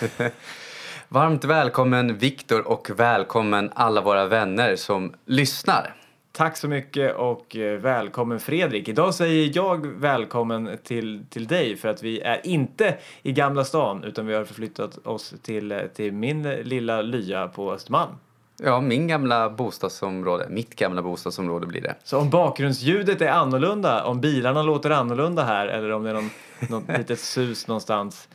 Varmt 1.08 1.44
välkommen 1.44 2.18
Viktor 2.18 2.68
och 2.68 2.90
välkommen 2.96 3.70
alla 3.74 4.00
våra 4.00 4.26
vänner 4.26 4.76
som 4.76 5.14
lyssnar. 5.24 5.94
Tack 6.32 6.56
så 6.56 6.68
mycket 6.68 7.16
och 7.16 7.56
eh, 7.56 7.80
välkommen 7.80 8.40
Fredrik. 8.40 8.88
Idag 8.88 9.14
säger 9.14 9.52
jag 9.54 9.86
välkommen 9.86 10.78
till, 10.84 11.24
till 11.30 11.46
dig 11.46 11.76
för 11.76 11.88
att 11.88 12.02
vi 12.02 12.20
är 12.20 12.46
inte 12.46 12.98
i 13.22 13.32
Gamla 13.32 13.64
stan 13.64 14.04
utan 14.04 14.26
vi 14.26 14.34
har 14.34 14.44
förflyttat 14.44 15.06
oss 15.06 15.34
till, 15.42 15.72
eh, 15.72 15.78
till 15.78 16.12
min 16.12 16.42
lilla 16.42 17.02
lya 17.02 17.48
på 17.48 17.72
Östermalm. 17.72 18.12
Ja, 18.62 18.80
min 18.80 19.08
gamla 19.08 19.50
bostadsområde. 19.50 20.46
Mitt 20.50 20.76
gamla 20.76 21.02
bostadsområde 21.02 21.66
blir 21.66 21.80
det. 21.80 21.94
Så 22.04 22.18
om 22.18 22.30
bakgrundsljudet 22.30 23.20
är 23.20 23.30
annorlunda, 23.30 24.04
om 24.04 24.20
bilarna 24.20 24.62
låter 24.62 24.90
annorlunda 24.90 25.44
här 25.44 25.66
eller 25.66 25.90
om 25.90 26.02
det 26.02 26.10
är 26.10 26.14
någon, 26.14 26.30
något 26.68 26.88
litet 26.98 27.20
sus 27.20 27.66
någonstans 27.66 28.28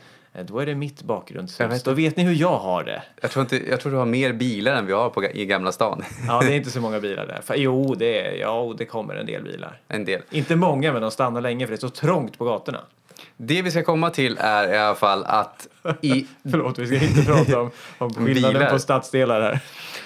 då 0.44 0.60
är 0.60 0.66
det 0.66 0.76
mitt 0.76 1.04
bakgrundsljus. 1.04 1.84
Då 1.84 1.94
vet 1.94 2.18
ni 2.18 2.24
hur 2.24 2.34
jag 2.34 2.58
har 2.58 2.84
det. 2.84 3.04
Jag 3.22 3.32
tror, 3.32 3.42
inte, 3.42 3.70
jag 3.70 3.80
tror 3.80 3.92
du 3.92 3.98
har 3.98 4.06
mer 4.06 4.34
bilar 4.34 4.76
än 4.76 4.86
vi 4.86 4.94
har 4.94 5.10
på, 5.10 5.24
i 5.24 5.46
Gamla 5.46 5.72
stan. 5.72 6.04
Ja, 6.28 6.40
det 6.42 6.54
är 6.54 6.56
inte 6.56 6.72
så 6.72 6.82
många 6.82 7.00
bilar 7.00 7.28
där. 7.28 7.42
För, 7.44 7.56
jo, 7.56 7.96
det, 7.96 8.28
är, 8.28 8.40
ja, 8.40 8.74
det 8.78 8.86
kommer 8.86 9.16
en 9.16 9.26
del 9.26 9.44
bilar. 9.44 9.80
En 9.88 10.06
del. 10.06 10.22
Inte 10.32 10.56
många, 10.56 10.94
men 10.94 11.02
de 11.02 11.12
stannar 11.12 11.42
länge 11.42 11.66
för 11.66 11.72
det 11.72 11.78
är 11.78 11.88
så 11.88 11.90
trångt 11.90 12.38
på 12.38 12.46
gatorna. 12.46 12.80
Det 13.38 13.62
vi 13.62 13.72
ska 13.72 13.84
komma 13.84 14.10
till 14.10 14.38
är 14.40 14.74
i 14.74 14.78
alla 14.78 14.96
fall 14.96 15.24
att 15.24 15.68
i... 16.02 16.28
Förlåt, 16.52 16.80
vi 16.80 16.88
ska 16.88 17.06
inte 17.06 17.26
prata 17.26 17.60
om, 17.60 17.72
om 17.98 18.14
skillnaden 18.26 18.54
Bilar. 18.54 18.70
på 18.70 18.80
stadsdelar 18.80 19.42
här. 19.42 19.60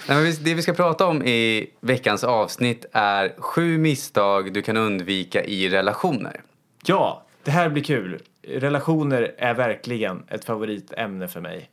Nej, 0.07 0.23
men 0.23 0.33
det 0.43 0.53
vi 0.53 0.61
ska 0.61 0.73
prata 0.73 1.07
om 1.07 1.23
i 1.23 1.69
veckans 1.79 2.23
avsnitt 2.23 2.85
är 2.91 3.33
sju 3.37 3.77
misstag 3.77 4.53
du 4.53 4.61
kan 4.61 4.77
undvika 4.77 5.43
i 5.43 5.69
relationer. 5.69 6.41
Ja, 6.85 7.23
det 7.43 7.51
här 7.51 7.69
blir 7.69 7.83
kul. 7.83 8.19
Relationer 8.49 9.35
är 9.37 9.53
verkligen 9.53 10.23
ett 10.27 10.45
favoritämne 10.45 11.27
för 11.27 11.41
mig. 11.41 11.69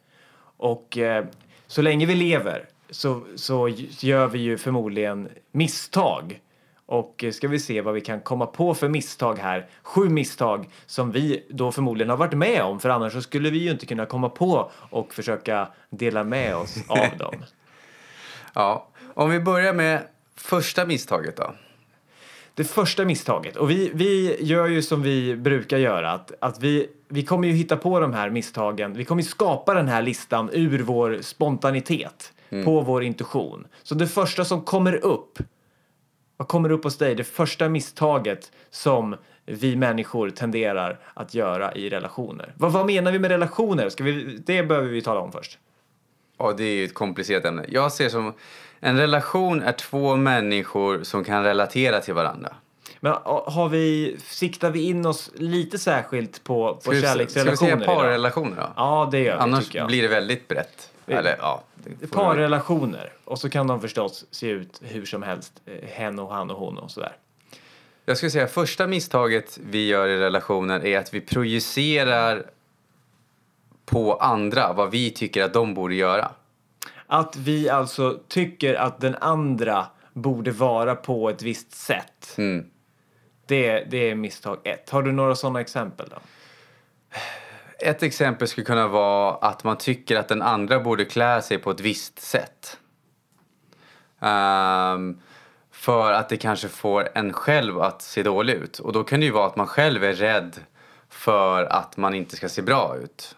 Och 0.56 0.98
eh, 0.98 1.24
så 1.66 1.82
länge 1.82 2.06
vi 2.06 2.14
lever 2.14 2.68
så, 2.90 3.22
så 3.36 3.68
gör 4.00 4.26
vi 4.26 4.38
ju 4.38 4.58
förmodligen 4.58 5.28
misstag. 5.52 6.40
Och 6.86 7.24
eh, 7.24 7.30
ska 7.30 7.48
vi 7.48 7.58
se 7.58 7.80
vad 7.80 7.94
vi 7.94 8.00
kan 8.00 8.20
komma 8.20 8.46
på 8.46 8.74
för 8.74 8.88
misstag 8.88 9.38
här. 9.38 9.68
Sju 9.82 10.08
misstag 10.08 10.68
som 10.86 11.12
vi 11.12 11.46
då 11.48 11.72
förmodligen 11.72 12.10
har 12.10 12.16
varit 12.16 12.38
med 12.38 12.62
om 12.62 12.80
för 12.80 12.88
annars 12.88 13.22
skulle 13.22 13.50
vi 13.50 13.58
ju 13.58 13.70
inte 13.70 13.86
kunna 13.86 14.06
komma 14.06 14.28
på 14.28 14.70
och 14.90 15.14
försöka 15.14 15.68
dela 15.90 16.24
med 16.24 16.56
oss 16.56 16.76
av 16.88 17.08
dem. 17.18 17.34
Ja, 18.54 18.88
om 19.14 19.30
vi 19.30 19.40
börjar 19.40 19.72
med 19.72 20.02
första 20.36 20.86
misstaget 20.86 21.36
då. 21.36 21.54
Det 22.56 22.64
första 22.64 23.04
misstaget, 23.04 23.56
och 23.56 23.70
vi, 23.70 23.90
vi 23.94 24.36
gör 24.44 24.66
ju 24.66 24.82
som 24.82 25.02
vi 25.02 25.36
brukar 25.36 25.78
göra, 25.78 26.12
att, 26.12 26.32
att 26.40 26.62
vi, 26.62 26.86
vi 27.08 27.22
kommer 27.22 27.48
ju 27.48 27.54
hitta 27.54 27.76
på 27.76 28.00
de 28.00 28.12
här 28.12 28.30
misstagen, 28.30 28.94
vi 28.94 29.04
kommer 29.04 29.22
ju 29.22 29.28
skapa 29.28 29.74
den 29.74 29.88
här 29.88 30.02
listan 30.02 30.50
ur 30.52 30.82
vår 30.82 31.18
spontanitet, 31.22 32.32
på 32.64 32.80
vår 32.80 33.02
intuition. 33.02 33.66
Så 33.82 33.94
det 33.94 34.06
första 34.06 34.44
som 34.44 34.60
kommer 34.62 35.04
upp, 35.04 35.38
vad 36.36 36.48
kommer 36.48 36.72
upp 36.72 36.84
hos 36.84 36.98
dig? 36.98 37.14
Det 37.14 37.24
första 37.24 37.68
misstaget 37.68 38.52
som 38.70 39.16
vi 39.46 39.76
människor 39.76 40.30
tenderar 40.30 40.98
att 41.14 41.34
göra 41.34 41.74
i 41.74 41.88
relationer. 41.88 42.54
Vad, 42.56 42.72
vad 42.72 42.86
menar 42.86 43.12
vi 43.12 43.18
med 43.18 43.30
relationer? 43.30 43.88
Ska 43.88 44.04
vi, 44.04 44.38
det 44.46 44.62
behöver 44.62 44.88
vi 44.88 45.02
tala 45.02 45.20
om 45.20 45.32
först. 45.32 45.58
Ja, 46.38 46.54
det 46.56 46.64
är 46.64 46.74
ju 46.74 46.84
ett 46.84 46.94
komplicerat 46.94 47.44
ämne. 47.44 47.64
Jag 47.68 47.92
ser 47.92 48.08
som 48.08 48.32
en 48.86 48.96
relation 48.98 49.62
är 49.62 49.72
två 49.72 50.16
människor 50.16 51.02
som 51.02 51.24
kan 51.24 51.44
relatera 51.44 52.00
till 52.00 52.14
varandra. 52.14 52.54
Men 53.00 53.12
ha- 53.12 53.50
har 53.50 53.68
vi, 53.68 54.16
siktar 54.24 54.70
vi 54.70 54.82
in 54.82 55.06
oss 55.06 55.30
lite 55.34 55.78
särskilt 55.78 56.44
på, 56.44 56.74
på 56.74 56.80
Ska 56.80 56.90
vi, 56.90 56.96
ska 56.96 57.06
vi 57.06 57.12
kärleksrelationer 57.12 57.76
säga 57.76 57.86
parrelationer 57.94 58.56
då? 58.56 58.72
Ja, 58.76 59.08
det 59.12 59.18
gör 59.18 59.36
vi 59.36 59.42
Annars 59.42 59.74
jag. 59.74 59.86
blir 59.86 60.02
det 60.02 60.08
väldigt 60.08 60.48
brett. 60.48 60.90
Eller 61.06 61.36
ja. 61.38 61.62
Parrelationer. 62.12 63.12
Och 63.24 63.38
så 63.38 63.50
kan 63.50 63.66
de 63.66 63.80
förstås 63.80 64.24
se 64.30 64.48
ut 64.48 64.80
hur 64.84 65.04
som 65.06 65.22
helst. 65.22 65.52
eh, 65.66 65.88
Hen 65.88 66.18
och 66.18 66.34
han 66.34 66.50
och 66.50 66.56
hon 66.58 66.78
och 66.78 66.90
sådär. 66.90 67.16
Jag 68.04 68.16
skulle 68.16 68.30
säga 68.30 68.46
första 68.46 68.86
misstaget 68.86 69.58
vi 69.62 69.86
gör 69.86 70.08
i 70.08 70.18
relationer 70.18 70.84
är 70.86 70.98
att 70.98 71.14
vi 71.14 71.20
projicerar 71.20 72.42
på 73.86 74.14
andra 74.14 74.72
vad 74.72 74.90
vi 74.90 75.10
tycker 75.10 75.42
att 75.44 75.52
de 75.52 75.74
borde 75.74 75.94
göra. 75.94 76.30
Att 77.06 77.36
vi 77.36 77.68
alltså 77.68 78.20
tycker 78.28 78.74
att 78.74 79.00
den 79.00 79.14
andra 79.14 79.86
borde 80.12 80.50
vara 80.50 80.94
på 80.94 81.30
ett 81.30 81.42
visst 81.42 81.72
sätt. 81.72 82.34
Mm. 82.38 82.70
Det, 83.46 83.84
det 83.90 84.10
är 84.10 84.14
misstag 84.14 84.58
ett. 84.64 84.90
Har 84.90 85.02
du 85.02 85.12
några 85.12 85.34
sådana 85.34 85.60
exempel 85.60 86.08
då? 86.08 86.16
Ett 87.78 88.02
exempel 88.02 88.48
skulle 88.48 88.64
kunna 88.64 88.88
vara 88.88 89.34
att 89.34 89.64
man 89.64 89.76
tycker 89.76 90.16
att 90.16 90.28
den 90.28 90.42
andra 90.42 90.80
borde 90.80 91.04
klä 91.04 91.42
sig 91.42 91.58
på 91.58 91.70
ett 91.70 91.80
visst 91.80 92.18
sätt. 92.18 92.78
Ehm, 94.20 95.20
för 95.70 96.12
att 96.12 96.28
det 96.28 96.36
kanske 96.36 96.68
får 96.68 97.08
en 97.14 97.32
själv 97.32 97.80
att 97.80 98.02
se 98.02 98.22
dålig 98.22 98.54
ut. 98.54 98.78
Och 98.78 98.92
då 98.92 99.04
kan 99.04 99.20
det 99.20 99.26
ju 99.26 99.32
vara 99.32 99.46
att 99.46 99.56
man 99.56 99.66
själv 99.66 100.04
är 100.04 100.12
rädd 100.12 100.56
för 101.08 101.64
att 101.64 101.96
man 101.96 102.14
inte 102.14 102.36
ska 102.36 102.48
se 102.48 102.62
bra 102.62 102.96
ut. 102.96 103.36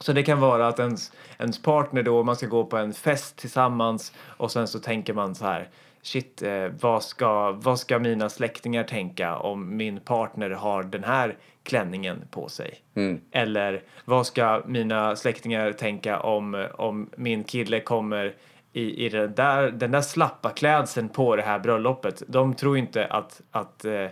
Så 0.00 0.12
det 0.12 0.22
kan 0.22 0.40
vara 0.40 0.68
att 0.68 0.78
ens, 0.78 1.12
ens 1.40 1.62
partner 1.62 2.02
då, 2.02 2.22
man 2.22 2.36
ska 2.36 2.46
gå 2.46 2.64
på 2.64 2.76
en 2.76 2.92
fest 2.92 3.36
tillsammans 3.36 4.12
och 4.18 4.52
sen 4.52 4.68
så 4.68 4.78
tänker 4.78 5.14
man 5.14 5.34
så 5.34 5.44
här 5.44 5.68
Shit, 6.02 6.42
eh, 6.42 6.66
vad, 6.80 7.02
ska, 7.02 7.52
vad 7.52 7.78
ska 7.78 7.98
mina 7.98 8.28
släktingar 8.28 8.84
tänka 8.84 9.36
om 9.36 9.76
min 9.76 10.00
partner 10.00 10.50
har 10.50 10.82
den 10.82 11.04
här 11.04 11.36
klänningen 11.62 12.24
på 12.30 12.48
sig? 12.48 12.78
Mm. 12.94 13.20
Eller 13.30 13.82
vad 14.04 14.26
ska 14.26 14.62
mina 14.66 15.16
släktingar 15.16 15.72
tänka 15.72 16.20
om, 16.20 16.66
om 16.74 17.10
min 17.16 17.44
kille 17.44 17.80
kommer 17.80 18.34
i, 18.72 19.06
i 19.06 19.08
den, 19.08 19.34
där, 19.34 19.70
den 19.70 19.90
där 19.90 20.00
slappa 20.00 20.50
klädseln 20.50 21.08
på 21.08 21.36
det 21.36 21.42
här 21.42 21.58
bröllopet? 21.58 22.22
De 22.26 22.54
tror 22.54 22.78
inte 22.78 23.06
att, 23.06 23.40
att, 23.50 23.84
eh, 23.84 24.06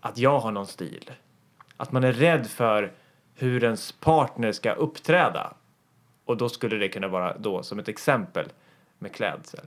att 0.00 0.18
jag 0.18 0.38
har 0.38 0.52
någon 0.52 0.66
stil. 0.66 1.10
Att 1.76 1.92
man 1.92 2.04
är 2.04 2.12
rädd 2.12 2.46
för 2.46 2.92
hur 3.34 3.64
ens 3.64 3.92
partner 3.92 4.52
ska 4.52 4.72
uppträda. 4.72 5.54
Och 6.30 6.36
då 6.36 6.48
skulle 6.48 6.76
det 6.76 6.88
kunna 6.88 7.08
vara 7.08 7.36
då 7.38 7.62
som 7.62 7.78
ett 7.78 7.88
exempel 7.88 8.46
med 8.98 9.14
klädsel. 9.14 9.64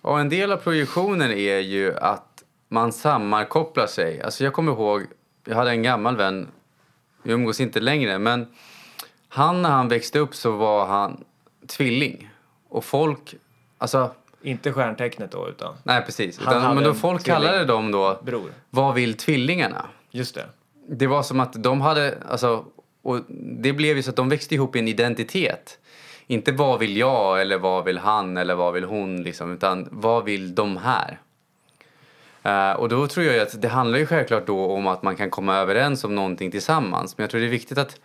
Och 0.00 0.20
en 0.20 0.28
del 0.28 0.52
av 0.52 0.56
projektionen 0.56 1.30
är 1.30 1.58
ju 1.58 1.96
att 1.98 2.44
man 2.68 2.92
sammankopplar 2.92 3.86
sig. 3.86 4.22
Alltså 4.22 4.44
jag 4.44 4.52
kommer 4.52 4.72
ihåg, 4.72 5.06
jag 5.44 5.56
hade 5.56 5.70
en 5.70 5.82
gammal 5.82 6.16
vän, 6.16 6.48
vi 7.22 7.32
umgås 7.32 7.60
inte 7.60 7.80
längre, 7.80 8.18
men 8.18 8.46
han 9.28 9.62
när 9.62 9.70
han 9.70 9.88
växte 9.88 10.18
upp 10.18 10.34
så 10.34 10.50
var 10.50 10.86
han 10.86 11.24
tvilling. 11.66 12.30
Och 12.68 12.84
folk, 12.84 13.34
alltså, 13.78 14.10
Inte 14.42 14.72
stjärntecknet 14.72 15.32
då, 15.32 15.48
utan 15.48 15.74
nej 15.82 16.02
precis. 16.02 16.38
Han 16.38 16.56
Utan, 16.56 16.74
men 16.74 16.84
då 16.84 16.94
folk 16.94 17.22
tvilling. 17.22 17.42
kallade 17.42 17.64
dem 17.64 17.90
då, 17.90 18.18
bror. 18.22 18.50
vad 18.70 18.94
vill 18.94 19.14
tvillingarna? 19.14 19.86
Just 20.10 20.34
det. 20.34 20.46
Det 20.88 21.06
var 21.06 21.22
som 21.22 21.40
att 21.40 21.62
de 21.62 21.80
hade, 21.80 22.18
alltså, 22.28 22.64
och 23.02 23.20
det 23.60 23.72
blev 23.72 23.96
ju 23.96 24.02
så 24.02 24.10
att 24.10 24.16
de 24.16 24.28
växte 24.28 24.54
ihop 24.54 24.76
i 24.76 24.78
en 24.78 24.88
identitet. 24.88 25.78
Inte 26.26 26.52
vad 26.52 26.78
vill 26.78 26.96
jag 26.96 27.40
eller 27.40 27.58
vad 27.58 27.84
vill 27.84 27.98
han 27.98 28.36
eller 28.36 28.54
vad 28.54 28.74
vill 28.74 28.84
hon 28.84 29.22
liksom, 29.22 29.54
utan 29.54 29.88
vad 29.90 30.24
vill 30.24 30.54
de 30.54 30.76
här? 30.76 31.20
Uh, 32.46 32.80
och 32.80 32.88
då 32.88 33.06
tror 33.06 33.26
jag 33.26 33.34
ju 33.34 33.40
att 33.40 33.62
det 33.62 33.68
handlar 33.68 33.98
ju 33.98 34.06
självklart 34.06 34.46
då 34.46 34.66
om 34.66 34.86
att 34.86 35.02
man 35.02 35.16
kan 35.16 35.30
komma 35.30 35.56
överens 35.56 36.04
om 36.04 36.14
någonting 36.14 36.50
tillsammans. 36.50 37.18
Men 37.18 37.22
jag 37.22 37.30
tror 37.30 37.40
det 37.40 37.46
är 37.46 37.50
viktigt 37.50 37.78
att 37.78 38.00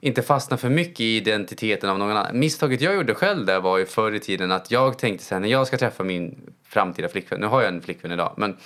inte 0.00 0.22
fastna 0.22 0.56
för 0.56 0.68
mycket 0.68 1.00
i 1.00 1.16
identiteten 1.16 1.90
av 1.90 1.98
någon 1.98 2.16
annan. 2.16 2.38
Misstaget 2.38 2.80
jag 2.80 2.94
gjorde 2.94 3.14
själv 3.14 3.46
där 3.46 3.60
var 3.60 3.78
ju 3.78 3.86
förr 3.86 4.12
i 4.12 4.20
tiden 4.20 4.52
att 4.52 4.70
jag 4.70 4.98
tänkte 4.98 5.24
så 5.24 5.34
här, 5.34 5.40
när 5.40 5.48
jag 5.48 5.66
ska 5.66 5.78
träffa 5.78 6.04
min 6.04 6.52
framtida 6.64 7.08
flickvän, 7.08 7.40
nu 7.40 7.46
har 7.46 7.62
jag 7.62 7.74
en 7.74 7.82
flickvän 7.82 8.12
idag, 8.12 8.34
men 8.36 8.56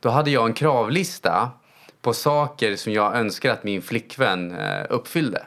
då 0.00 0.08
hade 0.08 0.30
jag 0.30 0.46
en 0.46 0.54
kravlista 0.54 1.50
på 2.02 2.12
saker 2.12 2.76
som 2.76 2.92
jag 2.92 3.16
önskar 3.16 3.52
att 3.52 3.64
min 3.64 3.82
flickvän 3.82 4.54
eh, 4.56 4.86
uppfyllde. 4.90 5.46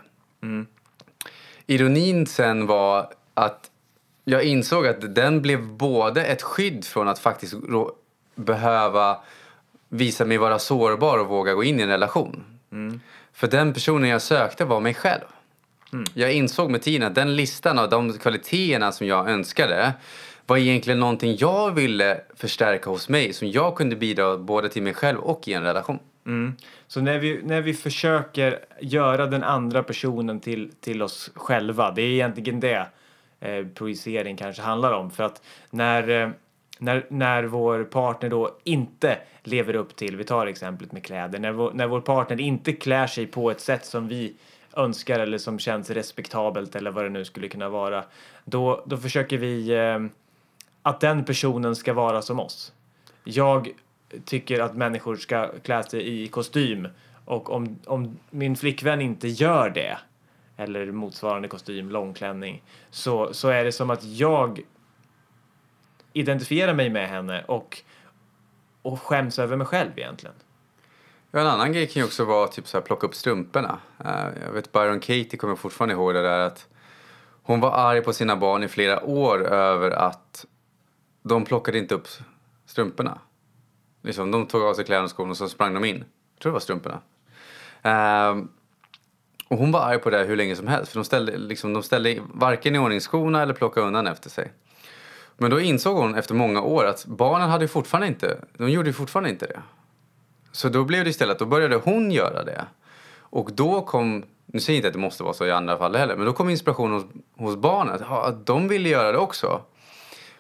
Ironin 1.68 2.28
sen 2.28 2.68
var 2.68 3.14
att 3.34 3.70
jag 4.26 4.44
insåg 4.44 4.88
att 4.88 5.16
den 5.16 5.42
blev 5.42 5.68
både 5.68 6.26
ett 6.26 6.42
skydd 6.42 6.86
från 6.86 7.08
att 7.08 7.20
faktiskt 7.20 7.56
behöva 8.36 9.18
visa 9.90 10.26
mig 10.26 10.38
vara 10.38 10.60
sårbar 10.60 11.18
och 11.18 11.28
våga 11.28 11.54
gå 11.54 11.64
in 11.64 11.80
i 11.80 11.84
en 11.84 11.90
relation. 11.90 12.44
För 13.34 13.48
den 13.48 13.74
personen 13.74 14.10
jag 14.10 14.22
sökte 14.22 14.66
var 14.66 14.80
mig 14.80 14.94
själv. 14.94 15.24
Jag 16.14 16.34
insåg 16.34 16.72
med 16.72 16.82
tiden 16.82 17.08
att 17.08 17.16
den 17.16 17.36
listan 17.36 17.80
av 17.80 17.90
de 17.90 18.14
kvaliteterna 18.14 18.92
som 18.92 19.08
jag 19.08 19.30
önskade 19.30 19.94
var 20.46 20.58
egentligen 20.58 21.00
någonting 21.00 21.36
jag 21.40 21.72
ville 21.72 22.22
förstärka 22.36 22.90
hos 22.90 23.10
mig 23.10 23.34
som 23.34 23.52
jag 23.52 23.76
kunde 23.76 23.96
bidra 23.96 24.38
både 24.38 24.70
till 24.70 24.84
mig 24.84 24.94
själv 24.94 25.20
och 25.20 25.48
i 25.48 25.54
en 25.54 25.64
relation. 25.64 26.00
Mm. 26.26 26.56
Så 26.88 27.02
när 27.02 27.20
vi, 27.20 27.42
när 27.44 27.62
vi 27.62 27.74
försöker 27.74 28.60
göra 28.82 29.26
den 29.28 29.44
andra 29.44 29.84
personen 29.84 30.40
till, 30.40 30.72
till 30.80 31.02
oss 31.02 31.32
själva, 31.36 31.92
det 31.92 32.02
är 32.02 32.10
egentligen 32.10 32.60
det 32.60 32.88
eh, 33.40 33.68
projicering 33.68 34.38
kanske 34.38 34.62
handlar 34.62 34.94
om. 34.94 35.12
För 35.12 35.24
att 35.24 35.42
när, 35.70 36.10
eh, 36.10 36.30
när, 36.80 37.06
när 37.10 37.44
vår 37.44 37.84
partner 37.84 38.30
då 38.30 38.58
inte 38.64 39.18
lever 39.44 39.76
upp 39.76 39.96
till, 39.96 40.18
vi 40.18 40.24
tar 40.24 40.48
exemplet 40.48 40.92
med 40.92 41.04
kläder, 41.04 41.40
när 41.40 41.52
vår, 41.52 41.72
när 41.74 41.88
vår 41.88 42.02
partner 42.02 42.42
inte 42.42 42.74
klär 42.74 43.08
sig 43.08 43.28
på 43.28 43.52
ett 43.52 43.62
sätt 43.62 43.86
som 43.86 44.08
vi 44.08 44.36
önskar 44.76 45.20
eller 45.20 45.38
som 45.38 45.60
känns 45.60 45.90
respektabelt 45.90 46.76
eller 46.76 46.92
vad 46.92 47.06
det 47.06 47.10
nu 47.10 47.26
skulle 47.26 47.48
kunna 47.48 47.70
vara. 47.70 48.04
Då, 48.46 48.84
då 48.86 48.98
försöker 48.98 49.38
vi 49.38 49.70
eh, 49.70 50.00
att 50.82 51.00
den 51.00 51.26
personen 51.26 51.76
ska 51.76 51.94
vara 51.94 52.22
som 52.22 52.40
oss. 52.40 52.74
Jag 53.24 53.70
tycker 54.26 54.60
att 54.60 54.76
människor 54.76 55.16
ska 55.16 55.52
klä 55.64 55.84
sig 55.84 56.24
i 56.24 56.28
kostym 56.28 56.88
och 57.26 57.50
om, 57.50 57.80
om 57.86 58.20
min 58.30 58.56
flickvän 58.56 59.02
inte 59.02 59.28
gör 59.28 59.70
det 59.70 59.98
eller 60.58 60.92
motsvarande 60.92 61.48
kostym, 61.48 61.90
långklänning, 61.90 62.64
så, 62.90 63.34
så 63.34 63.50
är 63.50 63.64
det 63.64 63.72
som 63.72 63.90
att 63.90 64.04
jag 64.04 64.62
identifierar 66.14 66.74
mig 66.74 66.90
med 66.90 67.10
henne 67.10 67.44
och, 67.48 67.82
och 68.82 69.02
skäms 69.02 69.40
över 69.40 69.58
mig 69.58 69.68
själv 69.68 69.92
egentligen. 69.96 70.36
Ja, 71.32 71.40
en 71.40 71.48
annan 71.48 71.74
grej 71.74 71.88
kan 71.88 72.00
ju 72.00 72.06
också 72.06 72.26
vara 72.26 72.48
typ 72.48 72.68
så 72.68 72.78
här, 72.78 72.86
plocka 72.86 73.08
upp 73.08 73.16
strumporna. 73.16 73.80
Eh, 74.06 74.28
jag 74.46 74.52
vet 74.52 74.72
Byron 74.72 75.00
Katie 75.00 75.38
kommer 75.38 75.56
fortfarande 75.56 75.94
ihåg 75.94 76.14
det 76.14 76.22
där 76.22 76.40
att 76.40 76.68
hon 77.44 77.60
var 77.60 77.72
arg 77.72 78.02
på 78.02 78.14
sina 78.14 78.36
barn 78.36 78.64
i 78.64 78.68
flera 78.68 79.04
år 79.04 79.46
över 79.46 79.92
att 79.92 80.46
de 81.24 81.46
plockade 81.46 81.78
inte 81.78 81.96
upp 81.96 82.08
strumporna. 82.66 83.20
Liksom, 84.04 84.32
de 84.32 84.48
tog 84.48 84.62
av 84.62 84.74
sig 84.74 84.86
kläderna 84.86 85.04
och 85.04 85.18
skorna 85.18 85.32
och 85.32 85.38
så 85.38 85.50
sprang 85.50 85.74
de 85.74 85.86
in. 85.86 85.96
Jag 86.36 86.42
tror 86.42 86.52
det 86.52 86.54
var 86.54 86.60
strumporna. 86.60 87.02
Um, 88.32 88.50
och 89.48 89.58
hon 89.58 89.72
var 89.72 89.80
arg 89.80 90.00
på 90.00 90.10
det 90.10 90.24
hur 90.24 90.36
länge 90.36 90.56
som 90.56 90.68
helst 90.68 90.92
för 90.92 91.00
de 91.00 91.06
ställde, 91.06 91.38
liksom, 91.38 91.74
de 91.74 91.84
ställde 91.84 92.20
varken 92.34 92.76
i 92.76 92.80
ordning 92.80 93.00
skorna 93.00 93.42
eller 93.42 93.54
plockade 93.54 93.88
undan 93.88 94.08
efter 94.08 94.30
sig. 94.30 94.52
Men 95.38 95.52
då 95.52 95.60
insåg 95.62 95.98
hon 95.98 96.16
efter 96.16 96.36
många 96.36 96.62
år 96.62 96.86
att 96.86 97.06
barnen 97.06 97.50
hade 97.50 97.68
fortfarande 97.68 98.08
inte, 98.08 98.38
de 98.58 98.70
gjorde 98.70 98.94
fortfarande 98.94 99.30
inte 99.30 99.46
det. 99.46 99.62
Så 100.52 100.70
då 100.70 100.84
blev 100.84 101.04
det 101.04 101.10
istället, 101.10 101.40
då 101.40 101.46
började 101.46 101.76
hon 101.76 102.12
göra 102.12 102.44
det. 102.44 102.66
Och 103.18 103.52
då 103.54 103.82
kom, 103.82 104.24
nu 104.46 104.60
säger 104.60 104.78
jag 104.78 104.80
inte 104.80 104.88
att 104.88 104.94
det 104.94 105.00
måste 105.00 105.24
vara 105.24 105.34
så 105.34 105.46
i 105.46 105.52
andra 105.52 105.78
fall 105.78 105.96
heller, 105.96 106.16
men 106.16 106.26
då 106.26 106.34
kom 106.34 106.50
inspirationen 106.50 106.94
hos, 106.94 107.06
hos 107.38 107.56
barnet. 107.56 108.02
Att 108.02 108.46
de 108.46 108.68
ville 108.68 108.90
göra 108.90 109.12
det 109.12 109.18
också. 109.18 109.62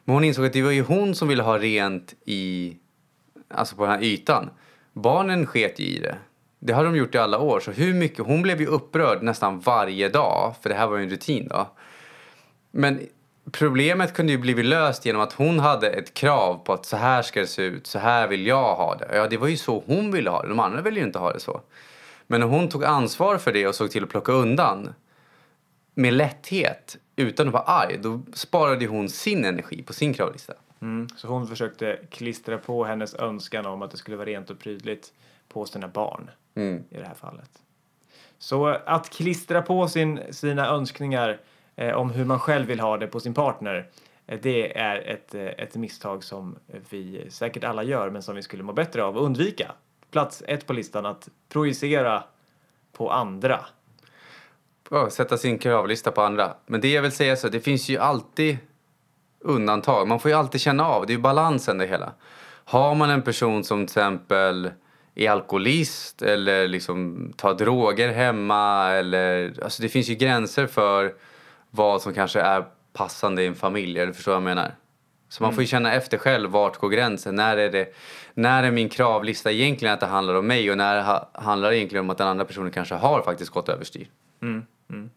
Men 0.03 0.13
hon 0.13 0.23
insåg 0.23 0.45
att 0.45 0.53
det 0.53 0.61
var 0.61 0.71
ju 0.71 0.81
hon 0.81 1.15
som 1.15 1.27
ville 1.27 1.43
ha 1.43 1.57
rent 1.57 2.13
i, 2.25 2.77
alltså 3.53 3.75
på 3.75 3.85
den 3.85 3.91
här 3.95 4.03
ytan. 4.03 4.49
Barnen 4.93 5.45
sket 5.45 5.79
ju 5.79 5.83
i 5.85 5.99
det. 5.99 6.17
Det 6.59 6.73
har 6.73 6.83
de 6.83 6.95
gjort 6.95 7.15
i 7.15 7.17
alla 7.17 7.39
år. 7.39 7.59
Så 7.59 7.71
hur 7.71 7.93
mycket, 7.93 8.25
hon 8.25 8.41
blev 8.41 8.61
ju 8.61 8.67
upprörd 8.67 9.23
nästan 9.23 9.59
varje 9.59 10.09
dag, 10.09 10.55
för 10.61 10.69
det 10.69 10.75
här 10.75 10.87
var 10.87 10.97
ju 10.97 11.03
en 11.03 11.09
rutin 11.09 11.47
då. 11.47 11.67
Men 12.71 12.99
problemet 13.51 14.13
kunde 14.13 14.31
ju 14.31 14.37
blivit 14.37 14.65
löst 14.65 15.05
genom 15.05 15.21
att 15.21 15.33
hon 15.33 15.59
hade 15.59 15.89
ett 15.89 16.13
krav 16.13 16.61
på 16.65 16.73
att 16.73 16.85
så 16.85 16.97
här 16.97 17.21
ska 17.21 17.39
det 17.39 17.47
se 17.47 17.61
ut, 17.61 17.87
så 17.87 17.99
här 17.99 18.27
vill 18.27 18.47
jag 18.47 18.75
ha 18.75 18.95
det. 18.95 19.15
Ja, 19.15 19.27
det 19.27 19.37
var 19.37 19.47
ju 19.47 19.57
så 19.57 19.83
hon 19.85 20.11
ville 20.11 20.29
ha 20.29 20.41
det. 20.41 20.47
De 20.47 20.59
andra 20.59 20.81
ville 20.81 20.99
ju 20.99 21.05
inte 21.05 21.19
ha 21.19 21.33
det 21.33 21.39
så. 21.39 21.61
Men 22.27 22.39
när 22.39 22.47
hon 22.47 22.69
tog 22.69 22.83
ansvar 22.83 23.37
för 23.37 23.53
det 23.53 23.67
och 23.67 23.75
såg 23.75 23.91
till 23.91 24.03
att 24.03 24.09
plocka 24.09 24.31
undan 24.31 24.93
med 25.95 26.13
lätthet 26.13 26.97
utan 27.15 27.47
att 27.47 27.53
vara 27.53 27.63
arg, 27.63 27.97
då 28.01 28.21
sparade 28.33 28.85
hon 28.85 29.09
sin 29.09 29.45
energi 29.45 29.83
på 29.83 29.93
sin 29.93 30.13
kravlista. 30.13 30.53
Mm, 30.83 31.07
så 31.15 31.27
hon 31.27 31.47
försökte 31.47 31.99
klistra 32.09 32.57
på 32.57 32.83
hennes 32.83 33.15
önskan 33.15 33.65
om 33.65 33.81
att 33.81 33.91
det 33.91 33.97
skulle 33.97 34.17
vara 34.17 34.29
rent 34.29 34.49
och 34.49 34.59
prydligt 34.59 35.13
på 35.47 35.65
sina 35.65 35.87
barn 35.87 36.31
mm. 36.55 36.83
i 36.89 36.97
det 36.97 37.05
här 37.05 37.13
fallet. 37.13 37.49
Så 38.37 38.67
att 38.67 39.09
klistra 39.09 39.61
på 39.61 39.87
sin, 39.87 40.19
sina 40.31 40.67
önskningar 40.67 41.39
eh, 41.75 41.93
om 41.93 42.09
hur 42.09 42.25
man 42.25 42.39
själv 42.39 42.67
vill 42.67 42.79
ha 42.79 42.97
det 42.97 43.07
på 43.07 43.19
sin 43.19 43.33
partner, 43.33 43.89
eh, 44.27 44.39
det 44.41 44.77
är 44.77 44.97
ett, 44.97 45.35
eh, 45.35 45.45
ett 45.45 45.75
misstag 45.75 46.23
som 46.23 46.55
vi 46.89 47.25
säkert 47.29 47.63
alla 47.63 47.83
gör 47.83 48.09
men 48.09 48.23
som 48.23 48.35
vi 48.35 48.41
skulle 48.41 48.63
må 48.63 48.73
bättre 48.73 49.03
av 49.03 49.17
att 49.17 49.23
undvika. 49.23 49.71
Plats 50.11 50.43
ett 50.47 50.67
på 50.67 50.73
listan, 50.73 51.05
att 51.05 51.29
projicera 51.49 52.23
på 52.91 53.11
andra. 53.11 53.65
Oh, 54.89 55.09
sätta 55.09 55.37
sin 55.37 55.59
kravlista 55.59 56.11
på 56.11 56.21
andra. 56.21 56.53
Men 56.65 56.81
det 56.81 56.91
jag 56.91 57.01
vill 57.01 57.11
säga 57.11 57.35
så, 57.35 57.49
det 57.49 57.59
finns 57.59 57.89
ju 57.89 57.97
alltid 57.97 58.57
undantag. 59.43 60.07
Man 60.07 60.19
får 60.19 60.31
ju 60.31 60.37
alltid 60.37 60.61
känna 60.61 60.87
av, 60.87 61.05
det 61.05 61.13
är 61.13 61.15
ju 61.15 61.21
balansen 61.21 61.77
det 61.77 61.85
hela. 61.85 62.11
Har 62.65 62.95
man 62.95 63.09
en 63.09 63.21
person 63.21 63.63
som 63.63 63.77
till 63.77 63.83
exempel 63.83 64.71
är 65.15 65.29
alkoholist 65.29 66.21
eller 66.21 66.67
liksom 66.67 67.29
tar 67.37 67.53
droger 67.53 68.13
hemma 68.13 68.91
eller 68.91 69.53
alltså 69.63 69.81
det 69.81 69.89
finns 69.89 70.09
ju 70.09 70.15
gränser 70.15 70.67
för 70.67 71.13
vad 71.69 72.01
som 72.01 72.13
kanske 72.13 72.41
är 72.41 72.65
passande 72.93 73.43
i 73.43 73.47
en 73.47 73.55
familj, 73.55 73.99
eller 73.99 74.13
förstår 74.13 74.31
vad 74.31 74.37
jag 74.37 74.43
menar? 74.43 74.75
Så 75.29 75.43
man 75.43 75.53
får 75.53 75.63
ju 75.63 75.67
känna 75.67 75.93
efter 75.93 76.17
själv, 76.17 76.49
vart 76.49 76.77
går 76.77 76.89
gränsen? 76.89 77.35
När 77.35 77.57
är, 77.57 77.69
det, 77.69 77.93
när 78.33 78.63
är 78.63 78.71
min 78.71 78.89
kravlista 78.89 79.51
egentligen 79.51 79.93
att 79.93 79.99
det 79.99 80.05
handlar 80.05 80.33
om 80.33 80.47
mig 80.47 80.71
och 80.71 80.77
när 80.77 81.03
ha, 81.03 81.29
handlar 81.33 81.69
det 81.69 81.77
egentligen 81.77 82.05
om 82.05 82.09
att 82.09 82.17
den 82.17 82.27
andra 82.27 82.45
personen 82.45 82.71
kanske 82.71 82.95
har 82.95 83.21
faktiskt 83.21 83.51
gått 83.51 83.69
överstyr? 83.69 84.07
Mm, 84.41 84.65
mm. 84.89 85.09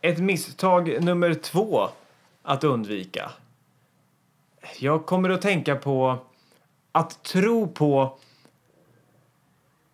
Ett 0.00 0.18
misstag 0.18 0.96
nummer 1.00 1.34
två 1.34 1.88
att 2.42 2.64
undvika. 2.64 3.30
Jag 4.78 5.06
kommer 5.06 5.30
att 5.30 5.42
tänka 5.42 5.76
på 5.76 6.18
att 6.92 7.22
tro 7.22 7.68
på 7.68 8.18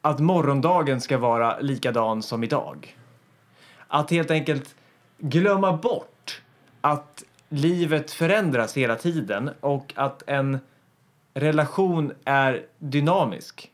att 0.00 0.18
morgondagen 0.18 1.00
ska 1.00 1.18
vara 1.18 1.60
likadan 1.60 2.22
som 2.22 2.44
idag. 2.44 2.96
Att 3.86 4.10
helt 4.10 4.30
enkelt 4.30 4.74
glömma 5.18 5.76
bort 5.76 6.42
att 6.80 7.24
livet 7.48 8.10
förändras 8.10 8.76
hela 8.76 8.96
tiden 8.96 9.50
och 9.60 9.92
att 9.96 10.22
en 10.26 10.58
relation 11.34 12.12
är 12.24 12.66
dynamisk. 12.78 13.70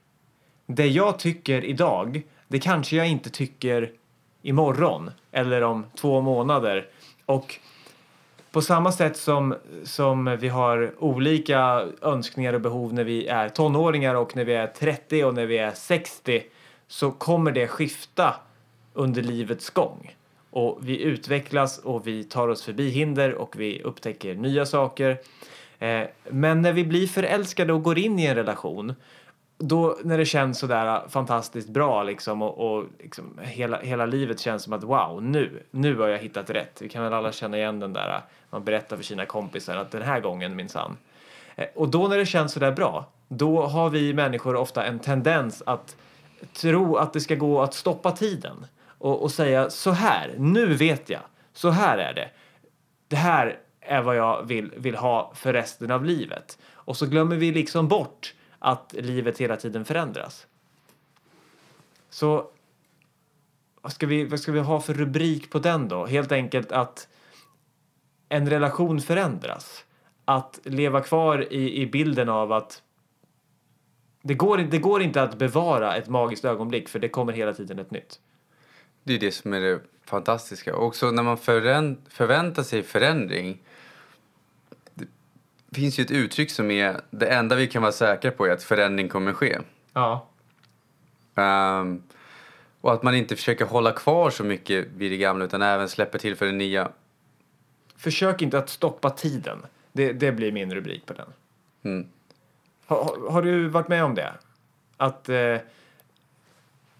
Det 0.67 0.87
jag 0.87 1.19
tycker 1.19 1.65
idag, 1.65 2.23
det 2.49 2.61
kanske 2.61 2.97
jag 2.97 3.09
inte 3.09 3.31
tycker 3.31 3.93
imorgon 4.43 5.11
eller 5.33 5.63
om 5.63 5.87
två 5.95 6.21
månader. 6.21 6.89
Och 7.27 7.59
på 8.55 8.63
samma 8.63 8.93
sätt 8.93 9.17
som, 9.17 9.55
som 9.85 10.37
vi 10.41 10.49
har 10.49 10.93
olika 10.99 11.89
önskningar 12.03 12.53
och 12.53 12.61
behov 12.61 12.95
när 12.95 13.05
vi 13.05 13.27
är 13.27 13.49
tonåringar 13.49 14.15
och 14.15 14.37
när 14.37 14.45
vi 14.45 14.55
är 14.55 14.67
30 14.67 15.25
och 15.25 15.35
när 15.35 15.47
vi 15.47 15.59
är 15.59 15.71
60 15.71 16.43
så 16.89 17.11
kommer 17.11 17.53
det 17.53 17.69
skifta 17.69 18.35
under 18.93 19.23
livets 19.23 19.71
gång. 19.71 20.17
Och 20.51 20.79
vi 20.83 21.03
utvecklas 21.03 21.79
och 21.79 22.07
vi 22.07 22.25
tar 22.25 22.49
oss 22.49 22.63
förbi 22.63 22.89
hinder 22.89 23.35
och 23.35 23.61
vi 23.61 23.83
upptäcker 23.83 24.35
nya 24.35 24.67
saker. 24.67 25.19
Eh, 25.79 26.03
men 26.31 26.63
när 26.63 26.73
vi 26.73 26.85
blir 26.85 27.07
förälskade 27.07 27.73
och 27.73 27.83
går 27.83 27.99
in 27.99 28.19
i 28.19 28.27
en 28.27 28.35
relation 28.35 28.95
då 29.69 29.99
när 30.05 30.19
det 30.19 30.25
känns 30.25 30.59
sådär 30.59 30.87
äh, 30.87 31.09
fantastiskt 31.09 31.69
bra 31.69 32.03
liksom 32.03 32.43
och, 32.43 32.77
och 32.77 32.85
liksom 32.99 33.41
hela, 33.43 33.81
hela 33.81 34.07
livet 34.07 34.41
känns 34.41 34.63
som 34.63 34.73
att 34.73 34.85
wow, 34.85 35.23
nu, 35.23 35.63
nu 35.71 35.97
har 35.97 36.09
jag 36.09 36.19
hittat 36.19 36.51
rätt. 36.51 36.83
Vi 36.83 36.89
kan 36.89 37.05
väl 37.05 37.13
alla 37.13 37.33
känna 37.33 37.57
igen 37.57 37.81
den 37.81 37.93
där, 37.93 38.09
äh, 38.09 38.21
man 38.51 38.65
berättar 38.65 38.97
för 38.97 39.05
sina 39.05 39.27
kompisar 39.27 39.77
att 39.77 39.91
den 39.91 40.03
här 40.03 40.21
gången 40.21 40.57
minsann. 40.57 40.97
Eh, 41.57 41.67
och 41.75 41.89
då 41.89 42.09
när 42.09 42.19
det 42.19 42.27
känns 42.27 42.53
sådär 42.53 42.73
bra, 42.73 43.07
då 43.29 43.67
har 43.67 43.91
vi 43.91 44.15
människor 44.15 44.57
ofta 44.57 44.85
en 44.85 44.99
tendens 44.99 45.63
att 45.67 45.97
tro 46.53 46.97
att 46.97 47.13
det 47.13 47.21
ska 47.21 47.35
gå 47.35 47.63
att 47.63 47.75
stoppa 47.75 48.11
tiden 48.11 48.67
och, 48.87 49.23
och 49.23 49.31
säga 49.31 49.71
så 49.71 49.91
här, 49.91 50.35
nu 50.39 50.75
vet 50.75 51.11
jag, 51.11 51.21
så 51.53 51.71
här 51.71 51.99
är 51.99 52.15
det. 52.15 52.29
Det 53.09 53.17
här 53.17 53.59
är 53.81 54.03
vad 54.03 54.17
jag 54.17 54.43
vill, 54.43 54.73
vill 54.77 54.97
ha 54.97 55.33
för 55.35 55.53
resten 55.53 55.91
av 55.91 56.05
livet. 56.05 56.59
Och 56.75 56.97
så 56.97 57.07
glömmer 57.07 57.37
vi 57.37 57.53
liksom 57.53 57.89
bort 57.89 58.35
att 58.65 58.95
livet 58.99 59.39
hela 59.39 59.57
tiden 59.57 59.85
förändras. 59.85 60.47
Så 62.11 62.51
vad 63.81 63.93
ska, 63.93 64.07
vi, 64.07 64.25
vad 64.25 64.41
ska 64.41 64.53
vi 64.53 64.61
ha 64.61 64.81
för 64.81 64.95
rubrik 64.95 65.51
på 65.51 65.59
den 65.59 65.89
då? 65.89 66.07
Helt 66.07 66.33
enkelt 66.33 66.73
att 66.73 67.09
en 68.29 68.51
relation 68.51 69.01
förändras. 69.01 69.85
Att 70.25 70.61
leva 70.65 71.01
kvar 71.01 71.53
i, 71.53 71.83
i 71.83 71.87
bilden 71.87 72.29
av 72.29 72.53
att 72.53 72.83
det 74.23 74.35
går, 74.35 74.59
det 74.59 74.79
går 74.79 75.03
inte 75.03 75.23
att 75.23 75.39
bevara 75.39 75.97
ett 75.97 76.09
magiskt 76.09 76.45
ögonblick 76.45 76.89
för 76.89 76.99
det 76.99 77.09
kommer 77.09 77.33
hela 77.33 77.53
tiden 77.53 77.79
ett 77.79 77.91
nytt. 77.91 78.21
Det 79.03 79.15
är 79.15 79.19
det 79.19 79.33
som 79.33 79.53
är 79.53 79.61
det 79.61 79.81
fantastiska. 80.05 80.77
Också 80.77 81.11
när 81.11 81.23
man 81.23 81.39
förväntar 82.09 82.63
sig 82.63 82.83
förändring 82.83 83.63
finns 85.75 85.99
ju 85.99 86.03
ett 86.03 86.11
uttryck 86.11 86.51
som 86.51 86.71
är 86.71 87.01
det 87.11 87.27
enda 87.27 87.57
vi 87.57 87.67
kan 87.67 87.83
vara 87.83 87.93
säkra 87.93 88.31
på 88.31 88.47
är 88.47 88.51
att 88.51 88.63
förändring 88.63 89.09
kommer 89.09 89.33
ske. 89.33 89.59
Ja. 89.93 90.29
Um, 91.35 92.03
och 92.81 92.93
att 92.93 93.03
man 93.03 93.15
inte 93.15 93.37
försöker 93.37 93.65
hålla 93.65 93.93
kvar 93.93 94.31
så 94.31 94.45
mycket 94.45 94.87
vid 94.97 95.13
det 95.13 95.17
gamla 95.17 95.45
utan 95.45 95.63
även 95.63 95.89
släpper 95.89 96.19
till 96.19 96.37
för 96.37 96.47
det 96.47 96.53
nya. 96.53 96.89
Försök 97.97 98.43
inte 98.43 98.59
att 98.59 98.69
stoppa 98.69 99.11
tiden. 99.11 99.59
Det, 99.93 100.13
det 100.13 100.33
blir 100.33 100.53
min 100.53 100.75
rubrik 100.75 101.07
på 101.07 101.13
den. 101.13 101.27
Mm. 101.85 102.09
Har, 102.87 103.31
har 103.31 103.43
du 103.43 103.69
varit 103.69 103.89
med 103.89 104.05
om 104.05 104.15
det? 104.15 104.33
Att 104.97 105.29
eh, 105.29 105.57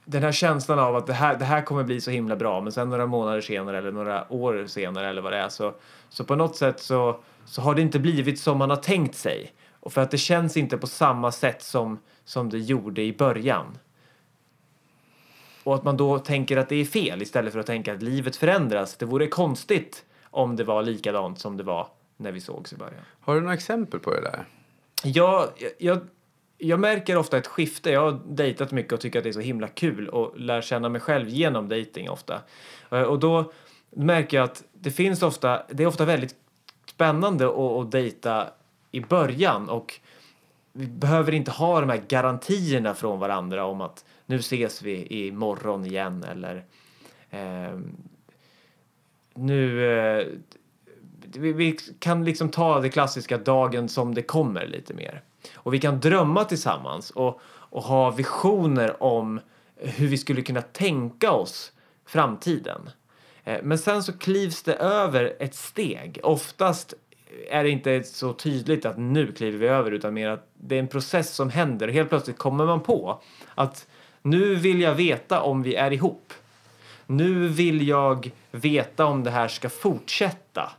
den 0.05 0.23
här 0.23 0.33
känslan 0.33 0.79
av 0.79 0.97
att 0.97 1.07
det 1.07 1.13
här, 1.13 1.37
det 1.39 1.45
här 1.45 1.63
kommer 1.63 1.85
bli 1.85 2.01
så 2.01 2.11
himla 2.11 2.37
bra 2.37 2.61
men 2.61 2.73
sen 2.73 2.91
några 2.91 3.07
månader 3.07 3.41
senare 3.41 3.79
eller 3.79 3.93
några 3.93 4.33
år 4.33 4.67
senare 4.67 5.09
eller 5.09 5.23
vad 5.23 5.33
det 5.33 5.39
är 5.39 5.49
så, 5.49 5.75
så 6.09 6.25
på 6.25 6.37
något 6.37 6.57
sätt 6.57 6.81
så, 6.81 7.21
så 7.45 7.63
har 7.63 7.75
det 7.75 7.83
inte 7.83 7.99
blivit 7.99 8.41
som 8.41 8.59
man 8.59 8.71
har 8.71 8.77
tänkt 8.77 9.15
sig. 9.17 9.53
Och 9.81 9.93
för 9.93 10.01
att 10.01 10.11
det 10.11 10.19
känns 10.19 10.57
inte 10.57 10.79
på 10.79 10.87
samma 10.87 11.33
sätt 11.33 11.63
som, 11.63 11.99
som 12.25 12.51
det 12.51 12.59
gjorde 12.59 13.03
i 13.03 13.13
början. 13.13 13.79
och 15.65 15.75
att 15.75 15.85
man 15.85 15.97
då 15.97 16.19
tänker 16.19 16.57
att 16.57 16.69
det 16.69 16.77
är 16.77 16.85
fel 16.85 17.23
istället 17.23 17.53
för 17.53 17.61
att 17.61 17.67
tänka 17.67 17.93
att 17.95 18.03
livet 18.03 18.37
förändras. 18.37 18.97
Det 18.97 19.07
vore 19.07 19.27
konstigt 19.27 20.05
om 20.31 20.57
det 20.57 20.65
var 20.65 20.83
likadant 20.83 21.39
som 21.39 21.57
det 21.57 21.63
var 21.63 21.89
när 22.17 22.33
vi 22.33 22.41
sågs 22.41 22.73
i 22.73 22.77
början. 22.77 23.03
Har 23.21 23.35
du 23.35 23.41
några 23.41 23.55
exempel 23.55 24.01
på 24.01 24.11
det 24.11 24.21
där? 24.21 24.45
Ja, 25.05 25.49
jag, 25.57 25.71
jag, 25.79 26.01
jag 26.65 26.81
märker 26.81 27.17
ofta 27.17 27.39
ett 27.39 27.47
skifte. 27.47 27.91
Jag 27.91 28.01
har 28.01 28.21
dejtat 28.27 28.73
mycket 28.73 28.93
och 28.93 29.01
tycker 29.01 29.19
att 29.19 29.23
det 29.23 29.31
är 29.31 29.33
så 29.33 29.41
himla 29.41 29.69
kul 29.69 30.09
och 30.09 30.41
lär 30.41 30.61
känna 30.61 30.89
mig 30.89 31.01
själv 31.01 31.29
genom 31.29 31.69
dejting 31.69 32.11
ofta. 32.11 32.41
Eh, 32.91 33.03
och 33.03 33.19
då 33.19 33.53
märker 33.91 34.37
jag 34.37 34.45
att 34.45 34.65
det 34.73 34.91
finns 34.91 35.23
ofta, 35.23 35.63
det 35.69 35.83
är 35.83 35.87
ofta 35.87 36.05
väldigt 36.05 36.35
spännande 36.87 37.47
att, 37.47 37.59
att 37.59 37.91
dejta 37.91 38.47
i 38.91 39.01
början 39.01 39.69
och 39.69 40.01
vi 40.73 40.87
behöver 40.87 41.33
inte 41.33 41.51
ha 41.51 41.81
de 41.81 41.91
här 41.91 42.03
garantierna 42.09 42.95
från 42.95 43.19
varandra 43.19 43.65
om 43.65 43.81
att 43.81 44.05
nu 44.27 44.37
ses 44.37 44.83
vi 44.83 45.07
imorgon 45.27 45.87
igen 45.87 46.25
eller 46.25 46.65
eh, 47.31 47.79
nu 49.35 49.87
eh, 49.99 50.27
vi, 51.21 51.53
vi 51.53 51.77
kan 51.99 52.25
liksom 52.25 52.49
ta 52.49 52.81
det 52.81 52.89
klassiska 52.89 53.39
dagen 53.39 53.89
som 53.89 54.15
det 54.15 54.23
kommer 54.23 54.67
lite 54.67 54.95
mer. 54.95 55.23
Och 55.55 55.75
vi 55.75 55.81
kan 55.81 56.01
drömma 56.01 56.45
tillsammans 56.45 57.11
och, 57.11 57.41
och 57.45 57.83
ha 57.83 58.11
visioner 58.11 59.03
om 59.03 59.41
hur 59.77 60.09
vi 60.09 60.19
skulle 60.19 60.43
kunna 60.43 60.63
tänka 60.63 61.33
oss 61.33 61.73
framtiden. 62.07 62.91
Eh, 63.45 63.59
men 63.63 63.79
sen 63.79 64.03
så 64.03 64.19
klivs 64.19 64.63
det 64.63 64.75
över 64.75 65.37
ett 65.39 65.55
steg. 65.55 66.21
Oftast 66.23 66.95
är 67.51 67.65
det 67.65 67.71
inte 67.71 68.05
så 68.05 68.33
tydligt 68.33 68.87
att 68.87 68.99
nu 68.99 69.33
kliver 69.33 69.59
vi 69.59 69.67
över 69.67 69.91
utan 69.91 70.15
mer 70.15 70.29
att 70.29 70.49
det 70.55 70.75
är 70.75 70.81
en 70.81 70.89
process 70.89 71.35
som 71.35 71.51
händer. 71.51 71.89
och 71.89 71.95
Helt 71.95 72.09
plötsligt 72.09 72.39
kommer 72.39 72.67
man 72.67 72.81
på 72.81 73.23
att 73.55 73.87
nu 74.23 74.55
vill 74.55 74.81
jag 74.81 74.95
veta 74.95 75.41
om 75.41 75.63
vi 75.63 75.75
är 75.75 75.93
ihop. 75.93 76.33
Nu 77.07 77.49
vill 77.49 77.89
jag 77.89 78.31
veta 78.51 79.07
om 79.07 79.25
det 79.25 79.31
här 79.31 79.49
ska 79.49 79.69
fortsätta. 79.69 80.73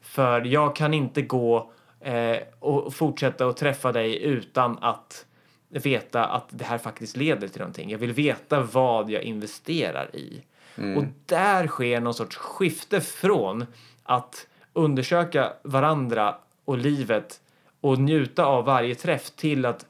För 0.00 0.44
jag 0.44 0.76
kan 0.76 0.94
inte 0.94 1.22
gå 1.22 1.72
eh, 2.08 2.38
och 2.58 2.94
fortsätta 2.94 3.46
att 3.46 3.56
träffa 3.56 3.92
dig 3.92 4.22
utan 4.22 4.78
att 4.78 5.26
veta 5.68 6.24
att 6.24 6.46
det 6.50 6.64
här 6.64 6.78
faktiskt 6.78 7.16
leder 7.16 7.48
till 7.48 7.60
någonting. 7.60 7.90
Jag 7.90 7.98
vill 7.98 8.12
veta 8.12 8.60
vad 8.60 9.10
jag 9.10 9.22
investerar 9.22 10.16
i. 10.16 10.42
Och 10.96 11.04
där 11.26 11.66
sker 11.66 12.00
någon 12.00 12.14
sorts 12.14 12.36
skifte 12.36 13.00
från 13.00 13.66
att 14.02 14.46
undersöka 14.72 15.52
varandra 15.62 16.34
och 16.64 16.78
livet 16.78 17.40
och 17.80 17.98
njuta 17.98 18.44
av 18.44 18.64
varje 18.64 18.94
träff 18.94 19.30
till 19.30 19.66
att 19.66 19.86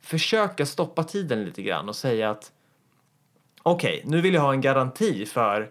försöka 0.00 0.66
stoppa 0.66 1.04
tiden 1.04 1.44
lite 1.44 1.62
grann 1.62 1.88
och 1.88 1.96
säga 1.96 2.30
att 2.30 2.52
okej, 3.62 4.02
nu 4.04 4.20
vill 4.20 4.34
jag 4.34 4.42
ha 4.42 4.52
en 4.52 4.60
garanti 4.60 5.26
för 5.26 5.70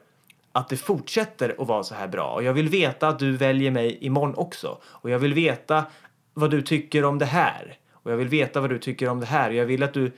att 0.55 0.69
det 0.69 0.77
fortsätter 0.77 1.55
att 1.59 1.67
vara 1.67 1.83
så 1.83 1.95
här 1.95 2.07
bra. 2.07 2.33
Och 2.33 2.43
jag 2.43 2.53
vill 2.53 2.69
veta 2.69 3.07
att 3.07 3.19
du 3.19 3.31
väljer 3.31 3.71
mig 3.71 3.97
imorgon 4.01 4.35
också. 4.35 4.77
Och 4.83 5.09
jag 5.09 5.19
vill 5.19 5.33
veta 5.33 5.85
vad 6.33 6.51
du 6.51 6.61
tycker 6.61 7.05
om 7.05 7.19
det 7.19 7.25
här. 7.25 7.77
Och 7.91 8.11
jag 8.11 8.17
vill 8.17 8.27
veta 8.27 8.61
vad 8.61 8.69
du 8.69 8.79
tycker 8.79 9.09
om 9.09 9.19
det 9.19 9.25
här. 9.25 9.49
Och 9.49 9.55
jag 9.55 9.65
vill 9.65 9.83
att 9.83 9.93
du 9.93 10.11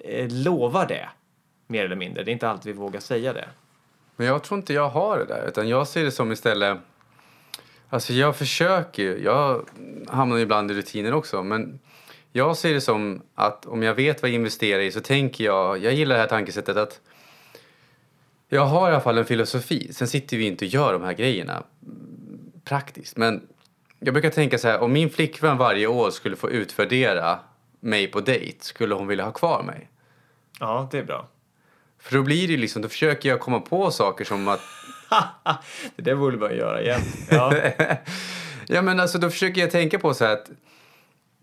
eh, 0.00 0.28
lovar 0.30 0.86
det 0.86 1.08
mer 1.66 1.84
eller 1.84 1.96
mindre. 1.96 2.24
Det 2.24 2.30
är 2.30 2.32
inte 2.32 2.48
alltid 2.48 2.72
vi 2.74 2.80
vågar 2.80 3.00
säga 3.00 3.32
det. 3.32 3.48
Men 4.16 4.26
jag 4.26 4.42
tror 4.42 4.58
inte 4.58 4.72
jag 4.72 4.88
har 4.88 5.18
det 5.18 5.24
där, 5.24 5.48
utan 5.48 5.68
jag 5.68 5.88
ser 5.88 6.04
det 6.04 6.10
som 6.10 6.32
istället... 6.32 6.78
Alltså 7.88 8.12
jag 8.12 8.36
försöker 8.36 9.02
ju, 9.02 9.24
jag 9.24 9.68
hamnar 10.08 10.38
ibland 10.38 10.70
i 10.70 10.74
rutiner 10.74 11.14
också, 11.14 11.42
men 11.42 11.80
jag 12.32 12.56
ser 12.56 12.74
det 12.74 12.80
som 12.80 13.22
att 13.34 13.66
om 13.66 13.82
jag 13.82 13.94
vet 13.94 14.22
vad 14.22 14.28
jag 14.28 14.34
investerar 14.34 14.80
i 14.80 14.92
så 14.92 15.00
tänker 15.00 15.44
jag, 15.44 15.78
jag 15.78 15.92
gillar 15.92 16.14
det 16.14 16.20
här 16.20 16.28
tankesättet 16.28 16.76
att 16.76 17.00
jag 18.48 18.66
har 18.66 18.88
i 18.88 18.92
alla 18.92 19.00
fall 19.00 19.18
en 19.18 19.24
filosofi. 19.24 19.92
Sen 19.92 20.08
sitter 20.08 20.36
vi 20.36 20.46
inte 20.46 20.64
och 20.64 20.68
gör 20.68 20.92
de 20.92 21.02
här 21.02 21.12
grejerna 21.12 21.62
praktiskt, 22.64 23.16
men 23.16 23.46
jag 23.98 24.14
brukar 24.14 24.30
tänka 24.30 24.58
så 24.58 24.68
här, 24.68 24.80
om 24.80 24.92
min 24.92 25.10
flickvän 25.10 25.58
varje 25.58 25.86
år 25.86 26.10
skulle 26.10 26.36
få 26.36 26.50
utvärdera 26.50 27.38
mig 27.80 28.06
på 28.06 28.20
dejt, 28.20 28.64
skulle 28.64 28.94
hon 28.94 29.06
vilja 29.06 29.24
ha 29.24 29.32
kvar 29.32 29.62
mig? 29.62 29.90
Ja, 30.60 30.88
det 30.90 30.98
är 30.98 31.04
bra. 31.04 31.28
För 31.98 32.16
då 32.16 32.22
blir 32.22 32.48
det 32.48 32.56
liksom, 32.56 32.82
då 32.82 32.88
försöker 32.88 33.28
jag 33.28 33.40
komma 33.40 33.60
på 33.60 33.90
saker 33.90 34.24
som 34.24 34.48
att 34.48 34.60
det 35.96 36.02
där 36.02 36.14
borde 36.14 36.36
man 36.36 36.56
göra 36.56 36.82
igen. 36.82 37.00
Ja. 37.30 37.54
ja 38.66 38.82
men 38.82 39.00
alltså 39.00 39.18
då 39.18 39.30
försöker 39.30 39.60
jag 39.60 39.70
tänka 39.70 39.98
på 39.98 40.14
så 40.14 40.24
här 40.24 40.32
att 40.32 40.50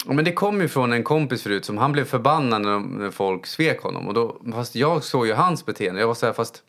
men 0.05 0.25
det 0.25 0.33
kom 0.33 0.61
ju 0.61 0.67
från 0.67 0.93
en 0.93 1.03
kompis 1.03 1.43
förut 1.43 1.65
som 1.65 1.77
han 1.77 1.91
blev 1.91 2.05
förbannad 2.05 2.61
när, 2.61 2.79
när 2.79 3.11
folk 3.11 3.45
svek 3.45 3.81
honom 3.81 4.07
och 4.07 4.13
då, 4.13 4.41
fast 4.53 4.75
jag 4.75 5.03
såg 5.03 5.27
ju 5.27 5.33
hans 5.33 5.65
beteende. 5.65 5.99
Jag 5.99 6.07
var 6.07 6.15
så 6.15 6.25
här 6.25 6.33
fast 6.33 6.63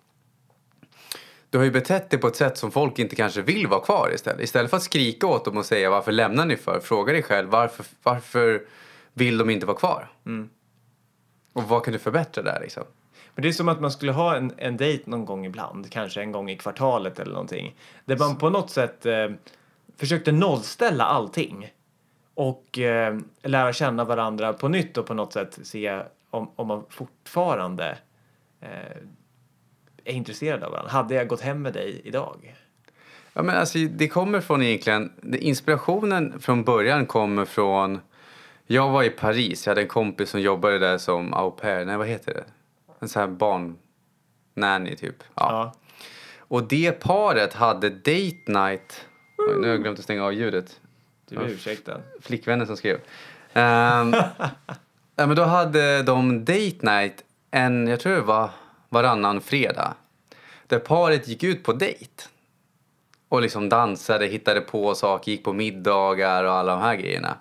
du 1.53 1.59
har 1.59 1.65
ju 1.65 1.71
betett 1.71 2.11
dig 2.11 2.21
på 2.21 2.27
ett 2.27 2.37
sätt 2.37 2.59
som 2.59 2.71
folk 2.71 2.99
inte 2.99 3.17
kanske 3.17 3.43
vill 3.43 3.67
vara 3.67 3.81
kvar 3.81 4.11
istället. 4.15 4.41
Istället 4.41 4.71
för 4.71 4.77
att 4.77 4.83
skrika 4.83 5.27
åt 5.27 5.45
dem 5.45 5.57
och 5.57 5.65
säga 5.65 5.91
varför 5.91 6.13
lämnar 6.13 6.47
ni 6.47 6.57
för? 6.57 6.81
Fråga 6.81 7.13
dig 7.13 7.23
själv 7.23 7.49
varför, 7.49 7.87
varför 8.03 8.63
vill 9.13 9.39
de 9.39 9.51
inte 9.51 9.67
vara 9.67 9.77
kvar? 9.77 10.09
Och 11.53 11.63
vad 11.63 11.85
kan 11.85 11.93
du 11.93 11.99
förbättra 11.99 12.43
där 12.43 12.61
liksom? 12.61 12.83
Men 13.35 13.43
det 13.43 13.49
är 13.49 13.53
som 13.53 13.69
att 13.69 13.81
man 13.81 13.91
skulle 13.91 14.13
ha 14.13 14.37
en, 14.37 14.53
en 14.57 14.77
dejt 14.77 15.11
någon 15.11 15.25
gång 15.25 15.47
ibland, 15.47 15.91
kanske 15.91 16.21
en 16.21 16.33
gång 16.33 16.51
i 16.51 16.57
kvartalet 16.57 17.19
eller 17.19 17.33
någonting. 17.33 17.75
Där 18.05 18.17
man 18.17 18.37
på 18.37 18.51
något 18.51 18.71
sätt 18.71 19.07
eh, 19.07 19.29
försökte 19.97 20.33
nollställa 20.33 21.05
allting. 21.05 21.73
Och 22.35 22.79
eh, 22.79 23.19
lära 23.43 23.73
känna 23.73 24.05
varandra 24.05 24.53
på 24.53 24.69
nytt 24.69 24.99
och 24.99 25.07
på 25.07 25.15
något 25.15 25.33
sätt 25.33 25.59
se 25.63 26.03
om, 26.31 26.51
om 26.57 26.67
man 26.67 26.85
fortfarande 26.89 27.99
eh, 28.61 28.97
är 30.05 30.13
intresserad 30.13 30.63
av 30.63 30.71
varandra. 30.71 30.91
Hade 30.93 31.15
jag 31.15 31.29
gått 31.29 31.41
hem 31.41 31.63
med 31.63 31.73
dig 31.73 32.01
idag? 32.05 32.55
Ja, 33.33 33.43
men 33.43 33.57
alltså, 33.57 33.79
det 33.79 34.09
kommer 34.09 34.41
från 34.41 34.63
egentligen, 34.63 35.13
inspirationen 35.39 36.41
från 36.41 36.65
början 36.65 37.07
kommer 37.07 37.45
från, 37.45 38.01
jag 38.67 38.89
var 38.91 39.03
i 39.03 39.11
Paris, 39.11 39.67
jag 39.67 39.71
hade 39.71 39.81
en 39.83 39.89
kompis 39.89 40.31
som 40.31 40.41
jobbade 40.41 40.79
där 40.79 40.99
som 40.99 41.35
au 41.35 41.51
pair, 41.51 41.85
nej 41.85 41.97
vad 41.97 42.07
heter 42.07 42.35
det? 42.35 42.45
En 43.01 43.09
sån 43.09 43.21
här 43.21 43.29
barn-nanny 43.29 44.97
typ. 44.97 45.17
Ja. 45.21 45.33
Ja. 45.35 45.73
Och 46.39 46.63
det 46.69 46.93
paret 46.93 47.55
hade 47.55 47.91
date 47.91 48.43
night, 48.47 49.07
Oj, 49.39 49.55
nu 49.61 49.63
har 49.63 49.69
jag 49.75 49.83
glömt 49.83 49.99
att 49.99 50.05
stänga 50.05 50.25
av 50.25 50.33
ljudet, 50.35 50.81
Du 51.29 51.37
är 51.37 51.49
ursäktad. 51.49 52.01
flickvännen 52.21 52.67
som 52.67 52.77
skrev. 52.77 52.97
Ehm, 53.53 54.13
ja, 55.17 55.27
men 55.27 55.37
då 55.37 55.43
hade 55.45 56.03
de 56.03 56.45
date 56.45 56.77
night 57.01 57.25
en, 57.51 57.87
jag 57.89 58.01
tror 58.01 58.15
det 58.15 58.21
var 58.21 58.51
varannan 58.93 59.41
fredag. 59.41 59.95
Där 60.67 60.79
paret 60.79 61.29
gick 61.29 61.43
ut 61.43 61.65
på 61.65 61.73
dejt. 61.73 62.23
Och 63.29 63.43
liksom 63.43 63.69
dansade, 63.69 64.27
hittade 64.27 64.61
på 64.61 64.95
saker, 64.95 65.33
gick 65.33 65.45
på 65.45 65.53
middagar 65.53 66.45
och 66.45 66.53
alla 66.53 66.73
de 66.73 66.83
här 66.83 66.97
grejerna. 66.97 67.37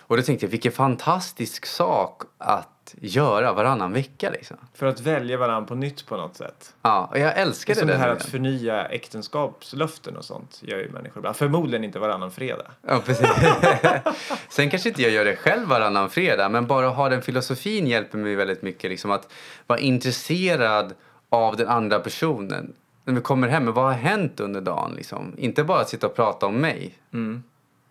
Och 0.00 0.16
då 0.16 0.22
tänkte 0.22 0.46
jag, 0.46 0.50
vilken 0.50 0.72
fantastisk 0.72 1.66
sak 1.66 2.22
att 2.38 2.73
göra 3.00 3.52
varannan 3.52 3.92
vecka 3.92 4.30
liksom. 4.30 4.56
För 4.74 4.86
att 4.86 5.00
välja 5.00 5.36
varandra 5.38 5.68
på 5.68 5.74
nytt 5.74 6.06
på 6.06 6.16
något 6.16 6.36
sätt. 6.36 6.74
Ja, 6.82 7.08
och 7.10 7.18
jag 7.18 7.28
Det 7.28 7.32
är 7.32 7.42
älskade 7.42 7.78
som 7.78 7.88
det 7.88 7.94
här 7.96 8.06
idén. 8.06 8.16
att 8.16 8.24
förnya 8.26 8.84
äktenskapslöften 8.86 10.16
och 10.16 10.24
sånt 10.24 10.60
gör 10.62 10.78
ju 10.78 10.88
människor 10.90 11.18
ibland. 11.18 11.36
Förmodligen 11.36 11.84
inte 11.84 11.98
varannan 11.98 12.30
fredag. 12.30 12.66
Ja, 12.88 13.00
precis. 13.06 13.28
Sen 14.48 14.70
kanske 14.70 14.88
inte 14.88 15.02
jag 15.02 15.10
gör 15.12 15.24
det 15.24 15.36
själv 15.36 15.68
varannan 15.68 16.10
fredag, 16.10 16.48
men 16.48 16.66
bara 16.66 16.88
ha 16.88 17.08
den 17.08 17.22
filosofin 17.22 17.86
hjälper 17.86 18.18
mig 18.18 18.34
väldigt 18.34 18.62
mycket. 18.62 18.90
Liksom 18.90 19.10
att 19.10 19.32
vara 19.66 19.78
intresserad 19.78 20.94
av 21.28 21.56
den 21.56 21.68
andra 21.68 21.98
personen. 22.00 22.72
När 23.04 23.14
vi 23.14 23.20
kommer 23.20 23.48
hem, 23.48 23.64
men 23.64 23.74
vad 23.74 23.84
har 23.84 23.92
hänt 23.92 24.40
under 24.40 24.60
dagen? 24.60 24.92
Liksom? 24.96 25.34
Inte 25.38 25.64
bara 25.64 25.84
sitta 25.84 26.06
och 26.06 26.16
prata 26.16 26.46
om 26.46 26.54
mig. 26.60 26.94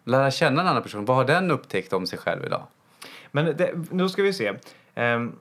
Lära 0.05 0.31
känna 0.31 0.57
den 0.57 0.67
andra 0.67 0.81
personen. 0.81 1.05
Vad 1.05 1.17
har 1.17 1.25
den 1.25 1.51
upptäckt 1.51 1.93
om 1.93 2.07
sig 2.07 2.19
själv 2.19 2.45
idag? 2.45 2.63
Men 3.31 3.45
det, 3.57 3.71
nu 3.91 4.09
ska 4.09 4.21
vi 4.23 4.33
se. 4.33 4.53
Ehm, 4.95 5.35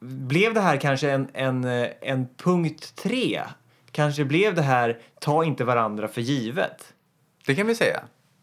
blev 0.00 0.54
det 0.54 0.60
här 0.60 0.76
kanske 0.76 1.10
en, 1.10 1.28
en, 1.32 1.64
eh, 1.64 1.88
en 2.00 2.28
punkt 2.36 2.96
tre? 2.96 3.42
Kanske 3.90 4.24
blev 4.24 4.54
det 4.54 4.62
här 4.62 4.98
ta 5.20 5.44
inte 5.44 5.64
varandra 5.64 6.08
för 6.08 6.20
givet? 6.20 6.94
Det 7.46 7.54
kan 7.54 7.66
vi 7.66 7.74
säga. 7.74 8.02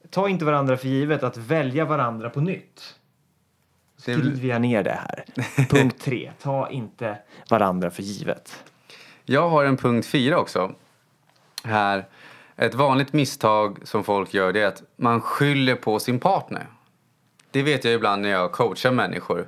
Ta 0.10 0.30
inte 0.30 0.46
varandra 0.46 0.78
för 0.78 0.88
givet 0.88 1.24
att 1.24 1.38
välja 1.38 1.86
varandra 1.86 2.30
på 2.30 2.42
nytt. 2.42 2.96
Skriver 3.98 4.50
jag 4.50 4.62
ner 4.62 4.84
det 4.84 5.00
här. 5.08 5.26
Punkt 5.70 6.02
tre. 6.02 6.32
Ta 6.42 6.70
inte 6.70 7.18
varandra 7.50 7.92
för 7.92 8.04
givet. 8.04 8.64
Jag 9.26 9.50
har 9.50 9.66
en 9.66 9.78
punkt 9.78 10.08
fyra 10.08 10.40
också. 10.40 10.76
Här. 11.64 12.06
Ett 12.56 12.74
vanligt 12.74 13.14
misstag 13.14 13.80
som 13.84 14.04
folk 14.04 14.34
gör 14.34 14.54
det 14.54 14.62
är 14.62 14.68
att 14.68 14.84
man 14.96 15.22
skyller 15.22 15.76
på 15.76 16.00
sin 16.00 16.20
partner. 16.20 16.68
Det 17.52 17.64
vet 17.64 17.84
jag 17.84 17.94
ibland 17.94 18.22
när 18.22 18.30
jag 18.30 18.52
coachar 18.52 18.92
människor. 18.92 19.48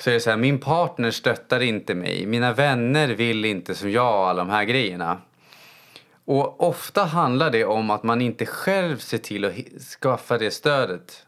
Så 0.00 0.10
är 0.10 0.14
det 0.14 0.20
så 0.20 0.30
här, 0.30 0.36
min 0.36 0.58
partner 0.58 1.10
stöttar 1.10 1.60
inte 1.60 1.94
mig. 1.94 2.26
Mina 2.26 2.52
vänner 2.52 3.08
vill 3.08 3.44
inte 3.44 3.74
som 3.74 3.90
jag 3.90 4.20
och 4.20 4.28
alla 4.28 4.44
de 4.44 4.50
här 4.50 4.64
grejerna. 4.64 5.18
Och 6.24 6.68
ofta 6.68 7.04
handlar 7.04 7.50
det 7.50 7.64
om 7.64 7.90
att 7.90 8.02
man 8.02 8.20
inte 8.20 8.46
själv 8.46 8.98
ser 8.98 9.18
till 9.18 9.44
att 9.44 9.52
skaffa 10.00 10.38
det 10.38 10.50
stödet. 10.50 11.26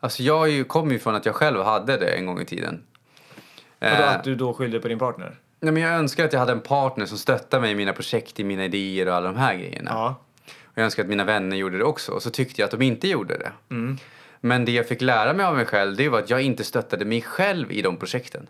Alltså 0.00 0.22
jag 0.22 0.48
ju- 0.50 0.64
kommer 0.64 0.92
ju 0.92 0.98
från 0.98 1.14
att 1.14 1.26
jag 1.26 1.34
själv 1.34 1.62
hade 1.62 1.96
det 1.96 2.06
en 2.08 2.26
gång 2.26 2.40
i 2.40 2.44
tiden. 2.44 2.82
Vadå, 3.80 3.94
Eh, 3.94 4.10
att 4.16 4.24
du 4.24 4.34
då 4.34 4.54
skyllde 4.54 4.80
på 4.80 4.88
din 4.88 4.98
partner? 4.98 5.36
Nej, 5.60 5.72
men 5.72 5.82
jag 5.82 5.92
önskar 5.92 6.24
att 6.24 6.32
jag 6.32 6.40
hade 6.40 6.52
en 6.52 6.60
partner 6.60 7.06
som 7.06 7.18
stöttade 7.18 7.60
mig 7.60 7.70
i 7.70 7.74
mina 7.74 7.92
projekt, 7.92 8.40
i 8.40 8.44
mina 8.44 8.64
idéer 8.64 9.08
och 9.08 9.14
alla 9.14 9.26
de 9.26 9.36
här 9.36 9.54
grejerna. 9.54 9.90
Ja. 9.94 10.14
Och 10.62 10.72
jag 10.78 10.84
önskar 10.84 11.02
att 11.02 11.08
mina 11.08 11.24
vänner 11.24 11.56
gjorde 11.56 11.78
det 11.78 11.84
också. 11.84 12.12
Och 12.12 12.22
så 12.22 12.30
tyckte 12.30 12.60
jag 12.60 12.64
att 12.66 12.70
de 12.78 12.82
inte 12.82 13.08
gjorde 13.08 13.38
det. 13.38 13.52
Men 14.40 14.64
det 14.64 14.72
jag 14.72 14.88
fick 14.88 15.00
lära 15.02 15.32
mig 15.32 15.46
av 15.46 15.56
mig 15.56 15.66
själv, 15.66 15.96
det 15.96 16.08
var 16.08 16.18
att 16.18 16.30
jag 16.30 16.42
inte 16.42 16.64
stöttade 16.64 17.04
mig 17.04 17.22
själv 17.22 17.72
i 17.72 17.82
de 17.82 17.96
projekten. 17.96 18.48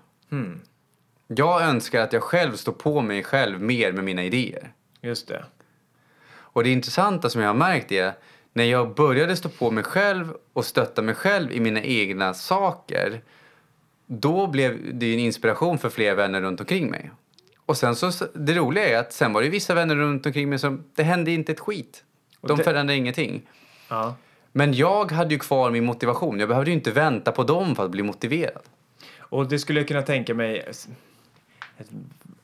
Jag 1.26 1.62
önskar 1.62 2.00
att 2.00 2.12
jag 2.12 2.22
själv 2.22 2.52
står 2.56 2.72
på 2.72 3.00
mig 3.00 3.22
själv 3.22 3.60
mer 3.60 3.92
med 3.92 4.04
mina 4.04 4.24
idéer. 4.24 4.72
Just 5.00 5.28
det. 5.28 5.44
Och 6.38 6.64
det 6.64 6.70
intressanta 6.70 7.30
som 7.30 7.40
jag 7.40 7.48
har 7.48 7.54
märkt 7.54 7.92
är 7.92 8.12
när 8.52 8.64
jag 8.64 8.94
började 8.94 9.36
stå 9.36 9.48
på 9.48 9.70
mig 9.70 9.84
själv 9.84 10.34
och 10.52 10.64
stötta 10.64 11.02
mig 11.02 11.14
själv 11.14 11.52
i 11.52 11.60
mina 11.60 11.82
egna 11.82 12.34
saker 12.34 13.22
då 14.06 14.46
blev 14.46 14.94
det 14.98 15.14
en 15.14 15.18
inspiration 15.20 15.78
för 15.78 15.88
fler 15.88 16.14
vänner 16.14 16.40
runt 16.40 16.60
omkring 16.60 16.90
mig. 16.90 17.10
Och 17.66 17.76
sen 17.76 17.96
så, 17.96 18.10
det 18.34 18.54
roliga 18.54 18.88
är 18.88 18.98
att 18.98 19.12
sen 19.12 19.32
var 19.32 19.42
det 19.42 19.48
vissa 19.48 19.74
vänner 19.74 19.96
runt 19.96 20.26
omkring 20.26 20.48
mig 20.48 20.58
som, 20.58 20.84
det 20.94 21.02
hände 21.02 21.30
inte 21.30 21.52
ett 21.52 21.60
skit. 21.60 22.04
De 22.40 22.56
det- 22.58 22.64
förändrade 22.64 22.96
ingenting. 22.98 23.42
Ja. 23.88 24.14
Men 24.56 24.74
jag 24.74 25.12
hade 25.12 25.34
ju 25.34 25.38
kvar 25.38 25.70
min 25.70 25.84
motivation. 25.84 26.38
Jag 26.40 26.48
behövde 26.48 26.70
ju 26.70 26.76
inte 26.76 26.90
vänta 26.90 27.32
på 27.32 27.44
dem 27.44 27.76
för 27.76 27.84
att 27.84 27.90
bli 27.90 28.02
motiverad. 28.02 28.62
Och 29.18 29.48
det 29.48 29.58
skulle 29.58 29.80
jag 29.80 29.88
kunna 29.88 30.02
tänka 30.02 30.34
mig... 30.34 30.64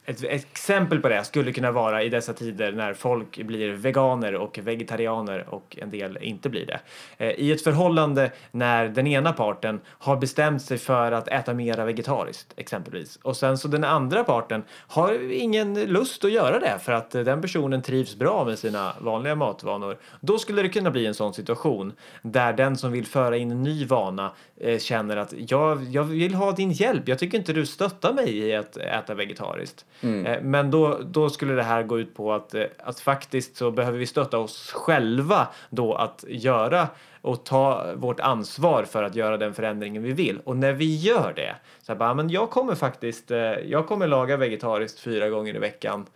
Ett, 0.05 0.25
ett, 0.25 0.47
exempel 0.53 1.01
på 1.01 1.09
det 1.09 1.25
skulle 1.25 1.53
kunna 1.53 1.71
vara 1.73 2.03
i 2.03 2.09
dessa 2.09 2.33
tider 2.33 2.73
när 2.73 2.95
folk 2.95 3.43
blir 3.43 3.73
veganer 3.73 4.35
och 4.35 4.59
vegetarianer 4.63 5.47
och 5.49 5.77
en 5.81 5.91
del 5.91 6.19
inte 6.21 6.49
blir 6.49 6.67
det. 6.67 6.81
Eh, 7.17 7.31
I 7.31 7.53
ett 7.53 7.65
förhållande 7.65 8.31
när 8.51 8.89
den 8.89 9.07
ena 9.07 9.33
parten 9.33 9.81
har 9.87 10.17
bestämt 10.17 10.63
sig 10.63 10.79
för 10.79 11.13
att 11.13 11.29
äta 11.29 11.55
mera 11.55 11.85
vegetariskt 11.85 12.53
exempelvis 12.57 13.19
och 13.23 13.37
sen 13.37 13.59
så 13.59 13.69
den 13.69 13.85
andra 13.85 14.25
parten 14.25 14.63
har 14.71 15.33
ingen 15.33 15.85
lust 15.85 16.25
att 16.25 16.33
göra 16.33 16.59
det 16.59 16.79
för 16.79 16.93
att 16.93 17.11
den 17.11 17.41
personen 17.41 17.83
trivs 17.83 18.17
bra 18.17 18.45
med 18.45 18.59
sina 18.59 18.93
vanliga 19.01 19.35
matvanor. 19.35 19.99
Då 20.21 20.39
skulle 20.39 20.63
det 20.63 20.69
kunna 20.69 20.91
bli 20.91 21.07
en 21.07 21.15
sån 21.15 21.35
situation 21.35 21.93
där 22.23 22.53
den 22.53 22.77
som 22.77 22.93
vill 22.93 23.07
föra 23.07 23.37
in 23.37 23.51
en 23.51 23.63
ny 23.63 23.87
vana 23.87 24.33
känner 24.79 25.17
att 25.17 25.35
jag, 25.37 25.85
jag 25.85 26.05
vill 26.05 26.35
ha 26.35 26.53
din 26.53 26.73
hjälp. 26.73 27.09
Jag 27.09 27.19
tycker 27.19 27.39
inte 27.39 27.53
du 27.53 27.67
stöttar 27.67 28.13
mig 28.13 28.39
i 28.39 28.55
att 28.55 28.77
äta 28.77 29.15
vegetariskt. 29.15 29.85
Eh, 30.27 30.43
men 30.43 30.71
då, 30.71 31.01
då 31.05 31.31
skulle 31.31 31.55
det 31.55 31.63
här 31.63 31.83
gå 31.83 31.99
ut 31.99 32.15
på 32.15 32.33
att, 32.33 32.55
eh, 32.55 32.65
att 32.79 33.01
faktiskt 33.01 33.57
så 33.57 33.71
behöver 33.71 33.99
vi 33.99 34.07
stötta 34.07 34.39
oss 34.39 34.73
själva 34.73 35.49
då 35.71 35.95
att 35.95 36.25
göra 36.29 36.89
och 37.23 37.45
ta 37.45 37.87
vårt 37.95 38.21
ansvar 38.21 38.85
för 38.85 39.03
att 39.03 39.15
göra 39.15 39.37
den 39.37 39.55
förändringen 39.55 40.03
vi 40.03 40.13
vill. 40.13 40.41
Och 40.45 40.57
när 40.57 40.73
vi 40.73 40.97
gör 40.97 41.33
det, 41.37 41.57
så 41.83 41.93
här, 41.93 41.99
bara, 41.99 42.15
men 42.15 42.31
jag 42.31 42.51
kommer 42.51 42.75
faktiskt, 42.75 43.31
eh, 43.31 43.39
jag 43.41 43.87
kommer 43.87 44.07
laga 44.07 44.37
vegetariskt 44.37 45.01
fyra 45.01 45.29
gånger 45.29 45.55
i 45.55 45.59
veckan 45.59 46.01
eh, 46.01 46.07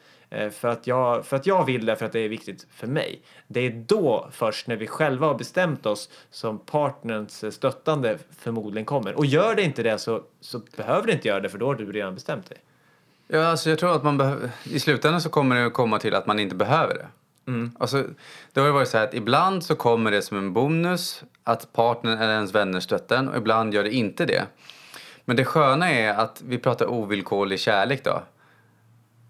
för 0.50 0.68
att, 0.68 0.86
jag, 0.86 1.26
för 1.26 1.36
att 1.36 1.46
jag 1.46 1.64
vill 1.64 1.86
det, 1.86 1.96
för 1.96 2.06
att 2.06 2.12
det 2.12 2.20
är 2.20 2.28
viktigt 2.28 2.66
för 2.70 2.86
mig. 2.86 3.22
Det 3.46 3.60
är 3.60 3.70
då 3.70 4.28
först 4.32 4.66
när 4.66 4.76
vi 4.76 4.86
själva 4.86 5.26
har 5.26 5.34
bestämt 5.34 5.86
oss 5.86 6.10
som 6.30 6.58
partnerns 6.58 7.44
eh, 7.44 7.50
stöttande 7.50 8.18
förmodligen 8.38 8.84
kommer. 8.84 9.14
Och 9.14 9.26
gör 9.26 9.54
det 9.54 9.62
inte 9.62 9.82
det 9.82 9.98
så, 9.98 10.22
så 10.40 10.60
behöver 10.76 11.06
det 11.06 11.12
inte 11.12 11.28
göra 11.28 11.40
det 11.40 11.48
för 11.48 11.58
då 11.58 11.66
har 11.66 11.74
du 11.74 11.92
redan 11.92 12.14
bestämt 12.14 12.48
dig. 12.48 12.58
Ja, 13.28 13.46
alltså 13.46 13.70
jag 13.70 13.78
tror 13.78 13.96
att 13.96 14.04
man 14.04 14.18
behöver... 14.18 14.50
I 14.64 14.80
slutändan 14.80 15.20
så 15.20 15.28
kommer 15.28 15.56
det 15.56 15.66
att 15.66 15.74
komma 15.74 15.98
till 15.98 16.14
att 16.14 16.26
man 16.26 16.38
inte 16.38 16.54
behöver 16.54 16.94
det. 16.94 17.06
Alltså, 17.78 18.04
det 18.52 18.60
har 18.60 18.66
ju 18.66 18.72
varit 18.72 18.88
så 18.88 18.98
att 18.98 19.14
ibland 19.14 19.64
så 19.64 19.76
kommer 19.76 20.10
det 20.10 20.22
som 20.22 20.38
en 20.38 20.52
bonus 20.52 21.24
att 21.44 21.72
partnern 21.72 22.18
eller 22.18 22.32
ens 22.32 22.54
vänner 22.54 22.80
stöttar 22.80 23.16
en 23.16 23.28
och 23.28 23.36
ibland 23.36 23.74
gör 23.74 23.84
det 23.84 23.90
inte 23.90 24.24
det. 24.24 24.46
Men 25.24 25.36
det 25.36 25.44
sköna 25.44 25.90
är 25.90 26.14
att 26.14 26.42
vi 26.46 26.58
pratar 26.58 26.86
ovillkorlig 26.86 27.60
kärlek 27.60 28.04
då. 28.04 28.22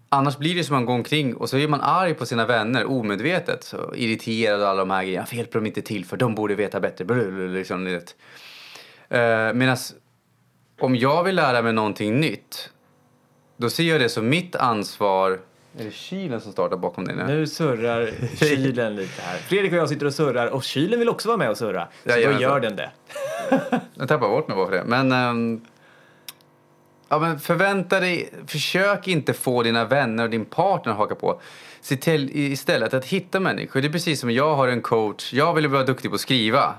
Annars 0.09 0.37
blir 0.37 0.55
det 0.55 0.63
som 0.63 0.73
man 0.75 0.85
går 0.85 0.93
omkring 0.93 1.35
och 1.35 1.49
så 1.49 1.57
är 1.57 1.67
man 1.67 1.81
arg 1.81 2.13
på 2.13 2.25
sina 2.25 2.45
vänner 2.45 2.85
omedvetet. 2.85 3.63
Så 3.63 3.93
irriterad 3.95 4.61
och 4.61 4.67
alla 4.67 4.79
de 4.79 4.89
här 4.89 5.03
grejerna. 5.03 5.21
Varför 5.21 5.35
hjälper 5.35 5.59
de 5.59 5.65
inte 5.65 5.81
till 5.81 6.05
för 6.05 6.17
de 6.17 6.35
borde 6.35 6.55
veta 6.55 6.79
bättre. 6.79 7.05
Blablabla, 7.05 7.45
Liksom, 7.53 7.85
vet. 7.85 8.15
Eh, 9.09 9.53
Medan 9.53 9.77
om 10.79 10.95
jag 10.95 11.23
vill 11.23 11.35
lära 11.35 11.61
mig 11.61 11.73
någonting 11.73 12.19
nytt 12.19 12.69
då 13.57 13.69
ser 13.69 13.83
jag 13.83 14.01
det 14.01 14.09
som 14.09 14.29
mitt 14.29 14.55
ansvar. 14.55 15.39
Är 15.79 15.83
det 15.83 15.91
kylen 15.93 16.41
som 16.41 16.51
startar 16.51 16.77
bakom 16.77 17.05
dig 17.05 17.15
nu? 17.15 17.23
Nu 17.27 17.47
surrar 17.47 18.09
kylen 18.39 18.95
lite 18.95 19.21
här. 19.21 19.37
Fredrik 19.37 19.71
och 19.71 19.77
jag 19.77 19.89
sitter 19.89 20.05
och 20.05 20.13
surrar 20.13 20.47
och 20.47 20.63
kylen 20.63 20.99
vill 20.99 21.09
också 21.09 21.27
vara 21.27 21.37
med 21.37 21.49
och 21.49 21.57
surra. 21.57 21.87
Så 22.03 22.09
då 22.09 22.15
Jajamensan. 22.15 22.41
gör 22.41 22.59
den 22.59 22.75
det. 22.75 22.91
Jag 23.93 24.07
tappar 24.07 24.29
bort 24.29 24.47
mig 24.47 24.57
bara 24.57 24.65
för 24.67 24.75
det. 24.75 24.83
Men, 24.83 25.11
ehm, 25.11 25.61
ja, 27.09 27.19
men 27.19 27.39
förvänta 27.39 27.99
dig, 27.99 28.29
försök 28.47 29.07
inte 29.07 29.33
få 29.33 29.63
dina 29.63 29.85
vänner 29.85 30.23
och 30.23 30.29
din 30.29 30.45
partner 30.45 30.91
att 30.91 30.97
haka 30.97 31.15
på. 31.15 31.41
Se 31.81 31.95
till 31.95 32.29
istället 32.33 32.93
att 32.93 33.05
hitta 33.05 33.39
människor. 33.39 33.81
Det 33.81 33.87
är 33.87 33.91
precis 33.91 34.19
som 34.19 34.31
jag 34.31 34.55
har 34.55 34.67
en 34.67 34.81
coach. 34.81 35.33
Jag 35.33 35.53
ville 35.53 35.67
vara 35.67 35.83
duktig 35.83 36.11
på 36.11 36.15
att 36.15 36.21
skriva. 36.21 36.75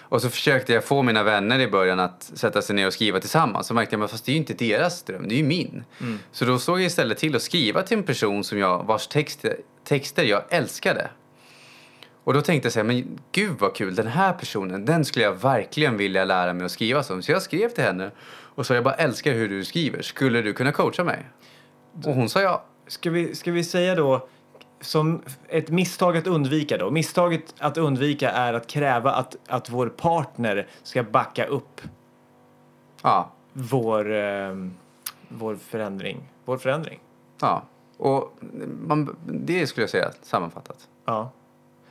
Och 0.00 0.22
så 0.22 0.30
försökte 0.30 0.72
jag 0.72 0.84
få 0.84 1.02
mina 1.02 1.22
vänner 1.22 1.58
i 1.58 1.68
början 1.68 2.00
att 2.00 2.30
sätta 2.34 2.62
sig 2.62 2.76
ner 2.76 2.86
och 2.86 2.92
skriva 2.92 3.20
tillsammans. 3.20 3.66
Så 3.66 3.74
märkte 3.74 3.96
jag, 3.96 4.10
fast 4.10 4.24
det 4.24 4.30
är 4.30 4.34
ju 4.34 4.38
inte 4.38 4.54
deras 4.54 5.02
dröm, 5.02 5.28
det 5.28 5.34
är 5.34 5.36
ju 5.36 5.44
min. 5.44 5.84
Så 6.32 6.44
då 6.44 6.58
såg 6.58 6.78
jag 6.78 6.86
istället 6.86 7.18
till 7.18 7.36
att 7.36 7.42
skriva 7.42 7.82
till 7.82 7.98
en 7.98 8.04
person 8.04 8.44
som 8.44 8.58
jag, 8.58 8.84
vars 8.84 9.06
texter, 9.06 9.56
texter 9.84 10.24
jag 10.24 10.42
älskade. 10.48 11.10
Och 12.24 12.34
då 12.34 12.40
tänkte 12.42 12.66
jag 12.66 12.72
så 12.72 12.78
här, 12.78 12.84
men 12.84 13.18
gud 13.32 13.58
vad 13.58 13.74
kul, 13.74 13.94
den 13.94 14.06
här 14.06 14.32
personen, 14.32 14.84
den 14.84 15.04
skulle 15.04 15.24
jag 15.24 15.32
verkligen 15.34 15.96
vilja 15.96 16.24
lära 16.24 16.52
mig 16.52 16.64
att 16.64 16.70
skriva 16.70 17.02
som. 17.02 17.22
Så 17.22 17.32
jag 17.32 17.42
skrev 17.42 17.68
till 17.68 17.84
henne 17.84 18.10
och 18.54 18.66
sa, 18.66 18.74
jag 18.74 18.84
bara 18.84 18.94
älskar 18.94 19.32
hur 19.32 19.48
du 19.48 19.64
skriver, 19.64 20.02
skulle 20.02 20.42
du 20.42 20.52
kunna 20.52 20.72
coacha 20.72 21.04
mig? 21.04 21.28
Och 22.04 22.14
hon 22.14 22.28
sa 22.28 22.40
ja. 22.40 22.64
Ska 22.86 23.10
vi, 23.10 23.34
ska 23.34 23.52
vi 23.52 23.64
säga 23.64 23.94
då 23.94 24.28
som 24.80 25.22
ett 25.48 25.70
misstag 25.70 26.16
att 26.16 26.26
undvika 26.26 26.76
då? 26.76 26.90
Misstaget 26.90 27.54
att 27.58 27.78
undvika 27.78 28.30
är 28.30 28.54
att 28.54 28.66
kräva 28.66 29.12
att, 29.12 29.36
att 29.48 29.70
vår 29.70 29.88
partner 29.88 30.66
ska 30.82 31.02
backa 31.02 31.44
upp 31.44 31.80
Ja, 33.02 33.32
vår, 33.52 34.14
eh, 34.14 34.56
vår 35.28 35.56
förändring. 35.56 36.28
Vår 36.44 36.58
förändring. 36.58 37.00
ja. 37.40 37.62
Och 37.96 38.38
man, 38.86 39.16
det 39.26 39.66
skulle 39.66 39.82
jag 39.82 39.90
säga 39.90 40.10
sammanfattat. 40.22 40.88
Ja. 41.04 41.30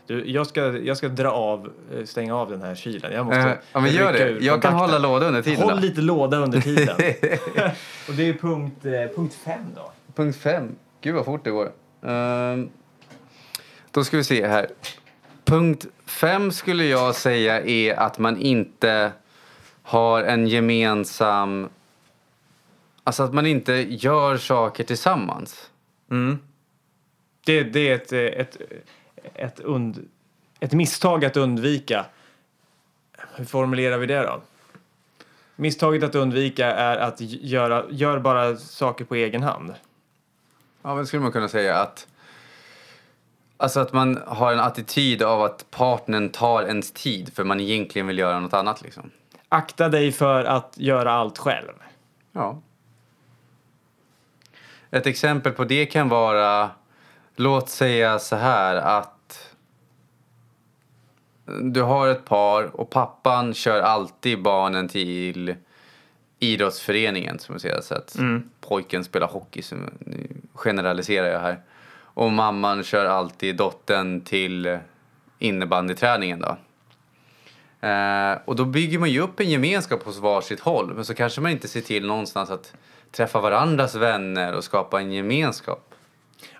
Du, 0.07 0.29
jag, 0.31 0.47
ska, 0.47 0.77
jag 0.77 0.97
ska 0.97 1.07
dra 1.07 1.31
av, 1.31 1.71
eh, 1.93 2.05
stänga 2.05 2.35
av 2.35 2.49
den 2.49 2.61
här 2.61 2.75
kylen. 2.75 3.13
Jag 3.13 3.25
måste 3.25 3.41
Eh, 3.41 3.55
ja, 3.73 3.79
men 3.79 3.91
gör 3.91 4.13
det. 4.13 4.29
Jag 4.29 4.61
kan 4.61 4.73
hålla 4.73 4.99
låda 4.99 5.27
under 5.27 5.41
tiden. 5.41 5.63
Håll 5.63 5.75
då. 5.75 5.81
lite 5.81 6.01
låda 6.01 6.37
under 6.37 6.61
tiden. 6.61 6.95
Och 8.07 8.13
det 8.13 8.29
är 8.29 8.33
punkt, 8.33 8.85
eh, 8.85 9.15
punkt 9.15 9.35
fem 9.45 9.65
då. 9.75 9.91
Punkt 10.15 10.37
fem. 10.37 10.75
Gud 11.01 11.15
vad 11.15 11.25
fort 11.25 11.43
det 11.43 11.51
går. 11.51 11.71
Ehm, 12.05 12.69
då 13.91 14.03
ska 14.03 14.17
vi 14.17 14.23
se 14.23 14.47
här. 14.47 14.67
Punkt 15.45 15.85
fem 16.05 16.51
skulle 16.51 16.85
jag 16.85 17.15
säga 17.15 17.61
är 17.61 17.93
att 17.93 18.19
man 18.19 18.37
inte 18.37 19.11
har 19.83 20.23
en 20.23 20.47
gemensam... 20.47 21.69
Alltså 23.03 23.23
att 23.23 23.33
man 23.33 23.45
inte 23.45 23.73
gör 23.73 24.37
saker 24.37 24.83
tillsammans. 24.83 25.69
Det, 27.45 27.63
det 27.63 27.89
är 27.89 27.95
ett, 27.95 28.13
ett, 28.13 28.57
ett, 29.33 29.59
und, 29.59 30.09
ett 30.59 30.73
misstag 30.73 31.25
att 31.25 31.37
undvika. 31.37 32.05
Hur 33.35 33.45
formulerar 33.45 33.97
vi 33.97 34.05
det 34.05 34.21
då? 34.21 34.41
Misstaget 35.55 36.03
att 36.03 36.15
undvika 36.15 36.71
är 36.71 36.97
att 36.97 37.21
göra, 37.21 37.83
gör 37.89 38.19
bara 38.19 38.57
saker 38.57 39.05
på 39.05 39.15
egen 39.15 39.43
hand. 39.43 39.73
Ja, 40.81 40.95
men 40.95 41.07
skulle 41.07 41.23
man 41.23 41.31
kunna 41.31 41.47
säga 41.47 41.77
att... 41.77 42.07
Alltså 43.57 43.79
att 43.79 43.93
man 43.93 44.19
har 44.27 44.53
en 44.53 44.59
attityd 44.59 45.23
av 45.23 45.41
att 45.41 45.71
partnern 45.71 46.29
tar 46.29 46.63
ens 46.63 46.91
tid 46.91 47.33
för 47.33 47.43
man 47.43 47.59
egentligen 47.59 48.07
vill 48.07 48.19
göra 48.19 48.39
något 48.39 48.53
annat 48.53 48.81
liksom. 48.81 49.11
Akta 49.49 49.89
dig 49.89 50.11
för 50.11 50.43
att 50.43 50.73
göra 50.77 51.11
allt 51.11 51.37
själv. 51.37 51.73
Ja. 52.31 52.61
Ett 54.91 55.05
exempel 55.05 55.51
på 55.51 55.63
det 55.63 55.85
kan 55.85 56.09
vara, 56.09 56.69
låt 57.35 57.69
säga 57.69 58.19
så 58.19 58.35
här 58.35 58.75
att 58.75 59.10
du 61.61 61.81
har 61.81 62.07
ett 62.07 62.25
par 62.25 62.79
och 62.79 62.89
pappan 62.89 63.53
kör 63.53 63.81
alltid 63.81 64.41
barnen 64.41 64.87
till 64.87 65.55
idrottsföreningen 66.39 67.39
som 67.39 67.55
jag 67.55 67.61
säger 67.61 67.81
så 67.81 67.95
att 67.95 68.15
pojken 68.61 69.03
spelar 69.03 69.27
hockey, 69.27 69.61
som, 69.61 69.89
nu 69.99 70.27
generaliserar 70.53 71.27
jag 71.27 71.39
här. 71.39 71.59
Och 72.13 72.31
mamman 72.31 72.83
kör 72.83 73.05
alltid 73.05 73.55
dottern 73.55 74.21
till 74.21 74.77
innebandyträningen 75.39 76.39
då. 76.39 76.57
Eh, 77.87 78.37
och 78.45 78.55
då 78.55 78.65
bygger 78.65 78.99
man 78.99 79.09
ju 79.09 79.19
upp 79.19 79.39
en 79.39 79.49
gemenskap 79.49 80.03
hos 80.03 80.17
varsitt 80.17 80.59
håll. 80.59 80.93
Men 80.93 81.05
så 81.05 81.13
kanske 81.13 81.41
man 81.41 81.51
inte 81.51 81.67
ser 81.67 81.81
till 81.81 82.07
någonstans 82.07 82.49
att 82.49 82.73
träffa 83.11 83.41
varandras 83.41 83.95
vänner 83.95 84.55
och 84.55 84.63
skapa 84.63 85.01
en 85.01 85.11
gemenskap. 85.11 85.90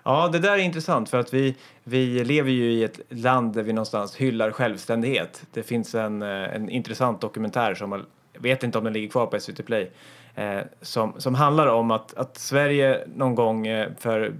Ja, 0.04 0.28
det 0.32 0.38
där 0.38 0.52
är 0.52 0.58
intressant 0.58 1.08
för 1.08 1.20
att 1.20 1.34
vi, 1.34 1.56
vi 1.84 2.24
lever 2.24 2.50
ju 2.50 2.72
i 2.72 2.84
ett 2.84 3.00
land 3.08 3.54
där 3.54 3.62
vi 3.62 3.72
någonstans 3.72 4.16
hyllar 4.16 4.50
självständighet. 4.50 5.46
Det 5.52 5.62
finns 5.62 5.94
en, 5.94 6.22
eh, 6.22 6.54
en 6.54 6.68
intressant 6.68 7.20
dokumentär 7.20 7.74
som, 7.74 7.92
jag 8.32 8.42
vet 8.42 8.62
inte 8.62 8.78
om 8.78 8.84
den 8.84 8.92
ligger 8.92 9.08
kvar 9.08 9.26
på 9.26 9.40
SVT 9.40 9.66
Play, 9.66 9.90
eh, 10.34 10.60
som, 10.80 11.12
som 11.18 11.34
handlar 11.34 11.66
om 11.66 11.90
att, 11.90 12.14
att 12.14 12.38
Sverige 12.38 13.00
någon 13.14 13.34
gång 13.34 13.66
eh, 13.66 13.88
för 13.98 14.34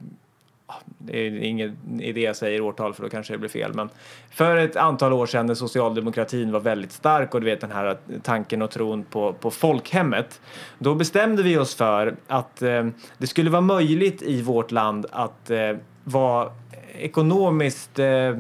det 0.98 1.26
är 1.26 1.34
ingen 1.34 2.00
idé 2.00 2.20
jag 2.20 2.36
säger 2.36 2.60
årtal 2.60 2.94
för 2.94 3.02
då 3.02 3.08
kanske 3.08 3.32
det 3.32 3.38
blir 3.38 3.48
fel. 3.48 3.74
Men 3.74 3.88
för 4.30 4.56
ett 4.56 4.76
antal 4.76 5.12
år 5.12 5.26
sedan 5.26 5.46
när 5.46 5.54
socialdemokratin 5.54 6.52
var 6.52 6.60
väldigt 6.60 6.92
stark 6.92 7.34
och 7.34 7.40
du 7.40 7.46
vet 7.46 7.60
den 7.60 7.72
här 7.72 7.96
tanken 8.22 8.62
och 8.62 8.70
tron 8.70 9.04
på, 9.04 9.32
på 9.32 9.50
folkhemmet. 9.50 10.40
Då 10.78 10.94
bestämde 10.94 11.42
vi 11.42 11.58
oss 11.58 11.74
för 11.74 12.16
att 12.26 12.62
eh, 12.62 12.86
det 13.18 13.26
skulle 13.26 13.50
vara 13.50 13.62
möjligt 13.62 14.22
i 14.22 14.42
vårt 14.42 14.70
land 14.70 15.06
att 15.10 15.50
eh, 15.50 15.76
vara 16.04 16.52
ekonomiskt 16.98 17.98
eh, 17.98 18.38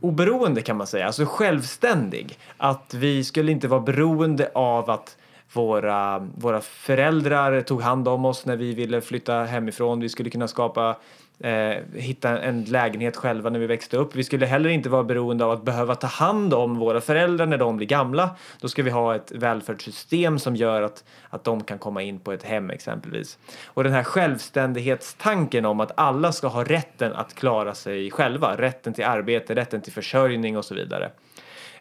oberoende 0.00 0.62
kan 0.62 0.76
man 0.76 0.86
säga, 0.86 1.06
alltså 1.06 1.24
självständig. 1.26 2.38
Att 2.56 2.94
vi 2.94 3.24
skulle 3.24 3.52
inte 3.52 3.68
vara 3.68 3.80
beroende 3.80 4.50
av 4.54 4.90
att 4.90 5.16
våra, 5.52 6.18
våra 6.18 6.60
föräldrar 6.60 7.60
tog 7.60 7.82
hand 7.82 8.08
om 8.08 8.24
oss 8.24 8.46
när 8.46 8.56
vi 8.56 8.74
ville 8.74 9.00
flytta 9.00 9.44
hemifrån. 9.44 10.00
Vi 10.00 10.08
skulle 10.08 10.30
kunna 10.30 10.48
skapa 10.48 10.96
eh, 11.40 11.76
hitta 11.94 12.40
en 12.40 12.64
lägenhet 12.64 13.16
själva 13.16 13.50
när 13.50 13.58
vi 13.58 13.66
växte 13.66 13.96
upp. 13.96 14.14
Vi 14.14 14.24
skulle 14.24 14.46
heller 14.46 14.70
inte 14.70 14.88
vara 14.88 15.04
beroende 15.04 15.44
av 15.44 15.50
att 15.50 15.64
behöva 15.64 15.94
ta 15.94 16.06
hand 16.06 16.54
om 16.54 16.78
våra 16.78 17.00
föräldrar 17.00 17.46
när 17.46 17.58
de 17.58 17.76
blir 17.76 17.86
gamla. 17.86 18.30
Då 18.60 18.68
ska 18.68 18.82
vi 18.82 18.90
ha 18.90 19.14
ett 19.14 19.32
välfärdssystem 19.32 20.38
som 20.38 20.56
gör 20.56 20.82
att, 20.82 21.04
att 21.30 21.44
de 21.44 21.64
kan 21.64 21.78
komma 21.78 22.02
in 22.02 22.20
på 22.20 22.32
ett 22.32 22.42
hem 22.42 22.70
exempelvis. 22.70 23.38
Och 23.64 23.84
den 23.84 23.92
här 23.92 24.04
självständighetstanken 24.04 25.64
om 25.64 25.80
att 25.80 25.92
alla 25.94 26.32
ska 26.32 26.48
ha 26.48 26.64
rätten 26.64 27.12
att 27.12 27.34
klara 27.34 27.74
sig 27.74 28.10
själva, 28.10 28.56
rätten 28.56 28.94
till 28.94 29.04
arbete, 29.04 29.54
rätten 29.54 29.80
till 29.80 29.92
försörjning 29.92 30.56
och 30.56 30.64
så 30.64 30.74
vidare. 30.74 31.10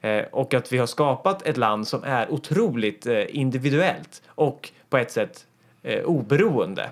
Eh, 0.07 0.25
och 0.31 0.53
att 0.53 0.73
vi 0.73 0.77
har 0.77 0.87
skapat 0.87 1.47
ett 1.47 1.57
land 1.57 1.87
som 1.87 2.03
är 2.03 2.31
otroligt 2.31 3.05
eh, 3.05 3.35
individuellt 3.35 4.21
och 4.27 4.71
på 4.89 4.97
ett 4.97 5.11
sätt 5.11 5.45
eh, 5.83 6.03
oberoende. 6.03 6.89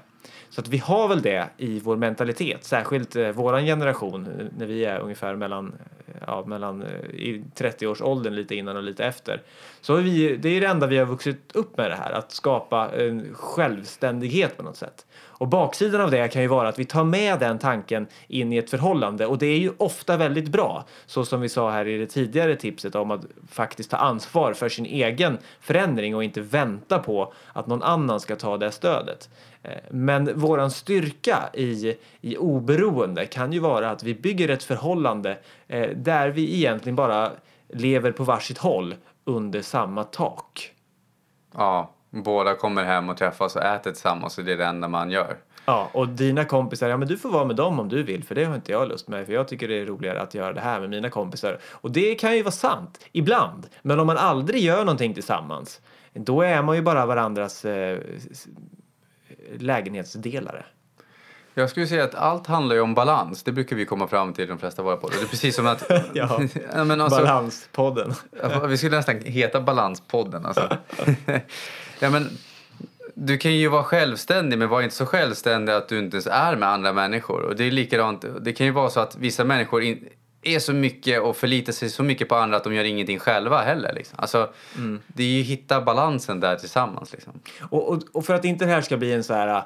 Så 0.49 0.61
att 0.61 0.67
vi 0.67 0.77
har 0.77 1.07
väl 1.07 1.21
det 1.21 1.49
i 1.57 1.79
vår 1.79 1.95
mentalitet, 1.95 2.63
särskilt 2.63 3.15
eh, 3.15 3.29
våran 3.29 3.65
generation 3.65 4.49
när 4.57 4.65
vi 4.65 4.85
är 4.85 4.99
ungefär 4.99 5.35
mellan, 5.35 5.73
ja, 6.27 6.43
mellan 6.47 6.81
eh, 6.81 7.09
i 7.09 7.43
30-årsåldern 7.55 8.35
lite 8.35 8.55
innan 8.55 8.77
och 8.77 8.83
lite 8.83 9.05
efter. 9.05 9.41
Så 9.85 9.95
vi, 9.95 10.37
det 10.37 10.49
är 10.49 10.61
det 10.61 10.67
enda 10.67 10.87
vi 10.87 10.97
har 10.97 11.05
vuxit 11.05 11.55
upp 11.55 11.77
med 11.77 11.91
det 11.91 11.95
här, 11.95 12.11
att 12.11 12.31
skapa 12.31 12.91
en 12.91 13.33
självständighet 13.33 14.57
på 14.57 14.63
något 14.63 14.77
sätt. 14.77 15.05
Och 15.21 15.47
baksidan 15.47 16.01
av 16.01 16.11
det 16.11 16.27
kan 16.27 16.41
ju 16.41 16.47
vara 16.47 16.69
att 16.69 16.79
vi 16.79 16.85
tar 16.85 17.03
med 17.03 17.39
den 17.39 17.59
tanken 17.59 18.07
in 18.27 18.53
i 18.53 18.57
ett 18.57 18.69
förhållande 18.69 19.25
och 19.25 19.37
det 19.37 19.45
är 19.45 19.57
ju 19.57 19.71
ofta 19.77 20.17
väldigt 20.17 20.47
bra. 20.47 20.85
Så 21.05 21.25
som 21.25 21.41
vi 21.41 21.49
sa 21.49 21.71
här 21.71 21.87
i 21.87 21.97
det 21.97 22.05
tidigare 22.05 22.55
tipset 22.55 22.95
om 22.95 23.11
att 23.11 23.21
faktiskt 23.51 23.91
ta 23.91 23.97
ansvar 23.97 24.53
för 24.53 24.69
sin 24.69 24.85
egen 24.85 25.37
förändring 25.59 26.15
och 26.15 26.23
inte 26.23 26.41
vänta 26.41 26.99
på 26.99 27.33
att 27.53 27.67
någon 27.67 27.83
annan 27.83 28.19
ska 28.19 28.35
ta 28.35 28.57
det 28.57 28.71
stödet. 28.71 29.29
Eh, 29.63 29.71
men 29.89 30.39
våran 30.39 30.71
styrka 30.71 31.49
i, 31.53 31.95
i 32.21 32.37
oberoende 32.37 33.25
kan 33.25 33.53
ju 33.53 33.59
vara 33.59 33.91
att 33.91 34.03
vi 34.03 34.15
bygger 34.15 34.49
ett 34.49 34.63
förhållande 34.63 35.37
eh, 35.67 35.89
där 35.95 36.29
vi 36.29 36.55
egentligen 36.55 36.95
bara 36.95 37.31
lever 37.69 38.11
på 38.11 38.23
varsitt 38.23 38.57
håll 38.57 38.95
under 39.25 39.61
samma 39.61 40.03
tak. 40.03 40.71
Ja, 41.53 41.91
båda 42.09 42.55
kommer 42.55 42.83
hem 42.83 43.09
och 43.09 43.17
träffas 43.17 43.55
och 43.55 43.63
äter 43.63 43.91
tillsammans 43.91 44.37
och 44.37 44.43
det 44.43 44.53
är 44.53 44.57
det 44.57 44.65
enda 44.65 44.87
man 44.87 45.11
gör. 45.11 45.37
Ja, 45.65 45.89
och 45.93 46.07
dina 46.07 46.45
kompisar, 46.45 46.89
ja 46.89 46.97
men 46.97 47.07
du 47.07 47.17
får 47.17 47.29
vara 47.29 47.45
med 47.45 47.55
dem 47.55 47.79
om 47.79 47.89
du 47.89 48.03
vill 48.03 48.23
för 48.23 48.35
det 48.35 48.43
har 48.43 48.55
inte 48.55 48.71
jag 48.71 48.87
lust 48.87 49.07
med 49.07 49.25
för 49.25 49.33
jag 49.33 49.47
tycker 49.47 49.67
det 49.67 49.81
är 49.81 49.85
roligare 49.85 50.21
att 50.21 50.33
göra 50.33 50.53
det 50.53 50.61
här 50.61 50.79
med 50.79 50.89
mina 50.89 51.09
kompisar. 51.09 51.59
Och 51.71 51.91
det 51.91 52.15
kan 52.15 52.35
ju 52.35 52.43
vara 52.43 52.51
sant, 52.51 52.99
ibland. 53.11 53.67
Men 53.81 53.99
om 53.99 54.07
man 54.07 54.17
aldrig 54.17 54.61
gör 54.61 54.79
någonting 54.79 55.13
tillsammans, 55.13 55.81
då 56.13 56.41
är 56.41 56.61
man 56.61 56.75
ju 56.75 56.81
bara 56.81 57.05
varandras 57.05 57.65
eh, 57.65 57.99
lägenhetsdelare. 59.57 60.65
Jag 61.57 61.69
skulle 61.69 61.87
säga 61.87 62.03
att 62.03 62.15
allt 62.15 62.47
handlar 62.47 62.75
ju 62.75 62.81
om 62.81 62.93
balans. 62.93 63.43
Det 63.43 63.51
brukar 63.51 63.75
vi 63.75 63.85
komma 63.85 64.07
fram 64.07 64.33
till 64.33 64.43
i 64.43 64.47
de 64.47 64.57
flesta 64.57 64.81
av 64.81 64.85
våra 64.85 64.97
poddar. 64.97 65.15
Det 65.17 65.23
är 65.23 65.27
precis 65.27 65.55
som 65.55 65.67
att... 65.67 65.91
ja, 66.13 66.39
men 66.73 67.01
alltså, 67.01 67.19
Balanspodden. 67.19 68.13
vi 68.67 68.77
skulle 68.77 68.97
nästan 68.97 69.21
heta 69.21 69.61
Balanspodden. 69.61 70.45
Alltså. 70.45 70.77
ja, 71.99 72.09
men, 72.09 72.29
du 73.13 73.37
kan 73.37 73.55
ju 73.55 73.67
vara 73.67 73.83
självständig 73.83 74.59
men 74.59 74.69
var 74.69 74.81
inte 74.81 74.95
så 74.95 75.05
självständig 75.05 75.73
att 75.73 75.89
du 75.89 75.99
inte 75.99 76.15
ens 76.15 76.27
är 76.27 76.55
med 76.55 76.69
andra 76.69 76.93
människor. 76.93 77.41
Och 77.41 77.55
det 77.55 77.63
är 77.63 77.71
likadant. 77.71 78.25
Det 78.41 78.53
kan 78.53 78.65
ju 78.65 78.71
vara 78.71 78.89
så 78.89 78.99
att 78.99 79.15
vissa 79.15 79.43
människor 79.43 79.83
in, 79.83 80.09
är 80.41 80.59
så 80.59 80.73
mycket 80.73 81.21
och 81.21 81.37
förlitar 81.37 81.73
sig 81.73 81.89
så 81.89 82.03
mycket 82.03 82.29
på 82.29 82.35
andra 82.35 82.57
att 82.57 82.63
de 82.63 82.73
gör 82.73 82.83
ingenting 82.83 83.19
själva 83.19 83.61
heller. 83.61 83.93
Liksom. 83.93 84.19
Alltså, 84.19 84.49
mm. 84.75 85.01
Det 85.07 85.23
är 85.23 85.27
ju 85.27 85.41
att 85.41 85.47
hitta 85.47 85.81
balansen 85.81 86.39
där 86.39 86.55
tillsammans. 86.55 87.11
Liksom. 87.11 87.33
Och, 87.61 87.89
och, 87.89 88.03
och, 88.11 88.25
för 88.25 88.33
att 88.33 88.45
inte 88.45 88.65
det 88.65 88.71
här 88.71 88.81
ska 88.81 88.97
bli 88.97 89.13
en 89.13 89.23
så 89.23 89.33
här 89.33 89.63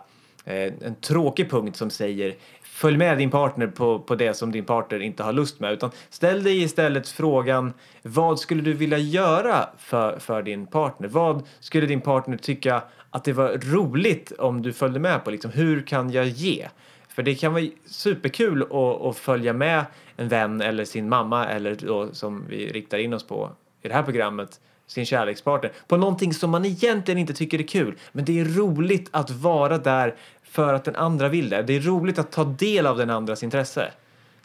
Eh, 0.50 0.74
en 0.82 0.96
tråkig 0.96 1.50
punkt 1.50 1.76
som 1.76 1.90
säger 1.90 2.36
följ 2.64 2.98
med 2.98 3.18
din 3.18 3.32
partner 3.32 3.68
på, 3.68 4.00
på 4.00 4.16
det 4.16 4.34
som 4.34 4.52
din 4.52 4.66
partner 4.66 5.00
inte 5.00 5.24
har 5.24 5.34
lust 5.34 5.60
med 5.60 5.74
utan 5.74 5.92
ställ 6.10 6.44
dig 6.44 6.62
istället 6.64 7.10
frågan 7.10 7.74
vad 8.02 8.40
skulle 8.40 8.62
du 8.62 8.74
vilja 8.74 8.98
göra 8.98 9.70
för, 9.78 10.20
för 10.20 10.44
din 10.44 10.68
partner? 10.68 11.08
Vad 11.08 11.48
skulle 11.60 11.86
din 11.86 12.02
partner 12.02 12.38
tycka 12.38 12.84
att 13.10 13.24
det 13.24 13.34
var 13.34 13.58
roligt 13.74 14.32
om 14.32 14.62
du 14.62 14.74
följde 14.74 15.00
med 15.00 15.24
på? 15.24 15.32
Liksom, 15.32 15.52
hur 15.52 15.82
kan 15.82 16.12
jag 16.12 16.28
ge? 16.28 16.68
För 17.10 17.24
det 17.24 17.36
kan 17.36 17.54
vara 17.54 17.68
superkul 17.86 18.62
att, 18.64 19.02
att 19.02 19.18
följa 19.18 19.54
med 19.54 19.86
en 20.18 20.28
vän 20.28 20.62
eller 20.62 20.86
sin 20.86 21.10
mamma 21.10 21.48
eller 21.48 21.76
då, 21.76 22.14
som 22.14 22.46
vi 22.50 22.72
riktar 22.72 22.98
in 22.98 23.14
oss 23.14 23.28
på 23.28 23.52
i 23.82 23.88
det 23.88 23.94
här 23.94 24.04
programmet 24.04 24.60
sin 24.90 25.06
kärlekspartner 25.06 25.72
på 25.88 25.98
någonting 25.98 26.34
som 26.34 26.50
man 26.50 26.66
egentligen 26.66 27.18
inte 27.18 27.34
tycker 27.34 27.60
är 27.60 27.68
kul. 27.68 27.98
Men 28.12 28.26
det 28.26 28.40
är 28.40 28.46
roligt 28.46 29.10
att 29.12 29.32
vara 29.32 29.78
där 29.78 30.16
för 30.52 30.74
att 30.74 30.84
den 30.84 30.96
andra 30.96 31.30
vill 31.30 31.50
det. 31.50 31.62
Det 31.62 31.76
är 31.76 31.80
roligt 31.80 32.20
att 32.20 32.32
ta 32.32 32.44
del 32.44 32.86
av 32.86 32.98
den 32.98 33.10
andras 33.10 33.44
intresse. 33.44 33.92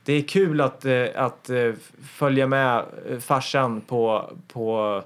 Det 0.04 0.12
är 0.12 0.22
kul 0.22 0.60
att, 0.60 0.84
eh, 0.84 1.06
att 1.14 1.50
eh, 1.50 1.72
följa 2.02 2.46
med 2.46 2.84
eh, 3.08 3.18
farsan 3.18 3.80
på, 3.80 4.30
på 4.52 5.02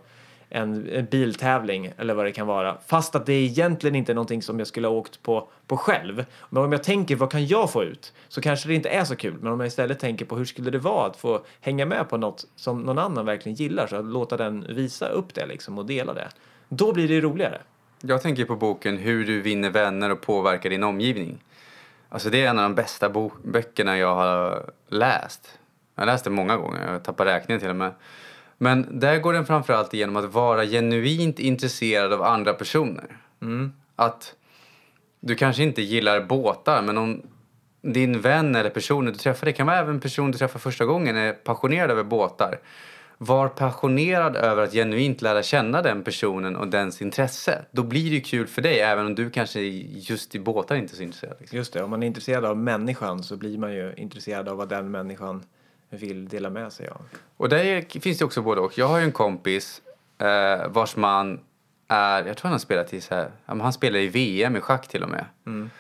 en, 0.49 0.89
en, 0.89 1.05
biltävling 1.05 1.93
eller 1.99 2.15
vad 2.15 2.25
det 2.25 2.33
kan 2.33 2.47
vara. 2.47 2.77
Fast 2.87 3.15
att 3.15 3.27
det 3.27 3.33
egentligen 3.33 3.95
inte 3.95 4.13
är 4.13 4.15
någonting 4.15 4.43
som 4.43 4.59
jag 4.59 4.69
skulle 4.69 4.89
ha 4.89 4.95
åkt 4.95 5.23
på, 5.23 5.49
på 5.67 5.77
själv. 5.77 6.25
Men 6.51 6.63
om 6.63 6.73
jag 6.73 6.83
tänker 6.83 7.17
vad 7.17 7.31
kan 7.31 7.47
jag 7.47 7.73
få 7.73 7.85
ut 7.85 8.13
så 8.29 8.41
kanske 8.41 8.69
det 8.69 8.75
inte 8.75 8.89
är 8.89 9.05
så 9.05 9.17
kul. 9.17 9.35
Men 9.41 9.53
om 9.53 9.61
jag 9.61 9.67
istället 9.67 9.99
tänker 9.99 10.25
på 10.25 10.37
hur 10.37 10.45
skulle 10.45 10.71
det 10.71 10.79
vara 10.79 11.07
att 11.07 11.17
få 11.17 11.45
hänga 11.61 11.87
med 11.87 12.09
på 12.09 12.17
något 12.17 12.47
som 12.57 12.83
någon 12.83 12.99
annan 12.99 13.27
verkligen 13.27 13.57
gillar 13.57 13.87
så 13.87 13.97
att 13.97 14.05
låta 14.05 14.37
den 14.37 14.67
visa 14.69 15.09
upp 15.09 15.35
det 15.35 15.47
liksom 15.47 15.79
och 15.79 15.87
dela 15.87 16.15
det. 16.15 16.29
Då 16.69 16.93
blir 16.93 17.09
det 17.09 17.21
roligare. 17.21 17.59
Jag 18.01 18.23
tänker 18.23 18.45
på 18.45 18.57
boken 18.57 18.97
Hur 18.97 19.27
du 19.27 19.41
vinner 19.41 19.71
vänner 19.71 20.11
och 20.11 20.21
påverkar 20.21 20.71
din 20.71 20.85
omgivning. 20.85 21.39
Alltså 22.09 22.31
det 22.31 22.45
är 22.45 22.51
en 22.51 22.59
av 22.59 22.63
de 22.63 22.75
bästa 22.75 23.31
böckerna 23.43 23.99
jag 23.99 24.15
har 24.15 24.71
läst. 24.89 25.59
Jag 25.95 26.03
har 26.03 26.07
läst 26.07 26.25
den 26.25 26.33
många 26.33 26.57
gånger, 26.57 26.93
jag 26.93 27.03
tappar 27.03 27.25
räkningen 27.25 27.61
till 27.61 27.71
och 27.71 27.77
med. 27.77 27.93
Men 28.59 29.01
där 29.01 29.19
går 29.19 29.33
den 29.33 29.47
framförallt 29.47 29.95
igenom 29.95 30.17
att 30.17 30.33
vara 30.33 30.67
genuint 30.67 31.39
intresserad 31.39 32.13
av 32.13 32.23
andra 32.23 32.53
personer. 32.53 33.17
Mm. 33.43 33.73
Att 33.97 34.35
du 35.21 35.35
kanske 35.35 35.63
inte 35.63 35.83
gillar 35.83 36.21
båtar 36.21 36.83
men 36.83 36.99
om 36.99 37.23
din 37.83 38.21
vän 38.21 38.57
eller 38.57 38.71
personen 38.71 39.13
du 39.13 39.19
träffar, 39.19 39.47
det 39.47 39.53
kan 39.53 39.67
vara 39.67 39.79
även 39.79 39.95
en 39.95 40.01
person 40.01 40.31
du 40.31 40.39
träffar 40.39 40.59
första 40.59 40.85
gången, 40.85 41.17
är 41.17 41.33
passionerad 41.33 41.91
över 41.91 42.05
båtar. 42.05 42.59
Var 43.19 43.49
passionerad 43.49 44.37
över 44.37 44.63
att 44.63 44.73
genuint 44.73 45.23
lära 45.23 45.43
känna 45.43 45.83
den 45.83 46.05
personen 46.05 46.57
och 46.57 46.69
dens 46.69 47.03
intresse. 47.03 47.65
Då 47.71 47.83
blir 47.83 48.11
det 48.11 48.21
kul 48.21 48.47
för 48.47 48.63
dig 48.63 48.81
även 48.81 49.07
om 49.07 49.15
du 49.15 49.31
kanske 49.31 49.61
just 49.61 50.35
i 50.35 50.39
båtar 50.39 50.77
inte 50.77 50.95
är 50.95 50.97
så 50.97 51.03
intresserad. 51.03 51.37
Liksom. 51.41 51.59
Just 51.59 51.73
det, 51.73 51.83
om 51.83 51.91
man 51.91 52.03
är 52.03 52.07
intresserad 52.07 52.45
av 52.45 52.57
människan 52.57 53.23
så 53.23 53.37
blir 53.37 53.59
man 53.59 53.75
ju 53.75 53.95
intresserad 53.97 54.49
av 54.49 54.57
vad 54.57 54.69
den 54.69 54.91
människan 54.91 55.43
vill 55.91 56.29
dela 56.29 56.51
med 56.51 56.73
sig 56.73 56.89
av. 56.89 57.01
Och 57.37 57.49
där 57.49 58.01
finns 58.01 58.19
det 58.19 58.25
också 58.25 58.43
både 58.43 58.61
och. 58.61 58.79
Jag 58.79 58.89
har 58.89 58.99
ju 58.99 59.05
en 59.05 59.13
kompis 59.13 59.83
eh, 60.19 60.69
vars 60.69 60.97
man 60.97 61.41
är, 61.89 62.27
jag 62.27 62.37
tror 62.37 62.49
han 62.49 62.53
har 62.53 62.59
spelat 62.59 62.95
i 62.95 63.01
så 63.01 63.15
här, 63.15 63.31
han 63.47 63.73
spelar 63.73 63.99
i 63.99 64.09
VM 64.09 64.57
i 64.57 64.61
schack 64.61 64.89
till 64.89 65.03
och 65.03 65.11
med. 65.11 65.25
Mm. 65.47 65.71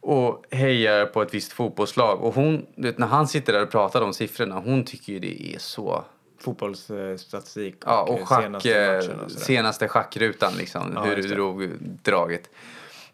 Och 0.00 0.44
hejar 0.50 1.06
på 1.06 1.22
ett 1.22 1.34
visst 1.34 1.52
fotbollslag. 1.52 2.20
Och 2.20 2.34
hon, 2.34 2.66
vet, 2.76 2.98
när 2.98 3.06
han 3.06 3.28
sitter 3.28 3.52
där 3.52 3.62
och 3.62 3.70
pratar 3.70 4.02
om 4.02 4.14
siffrorna, 4.14 4.58
hon 4.58 4.84
tycker 4.84 5.12
ju 5.12 5.18
det 5.18 5.54
är 5.54 5.58
så... 5.58 6.04
Fotbollsstatistik 6.40 7.74
och, 7.74 7.90
ja, 7.90 8.02
och 8.02 8.28
schack, 8.28 8.62
senaste, 8.62 9.14
och 9.24 9.30
senaste 9.30 9.88
schackrutan 9.88 10.52
liksom, 10.58 10.92
ja, 10.94 11.02
hur 11.02 11.16
du 11.16 11.22
drog 11.22 11.68
draget. 11.80 12.50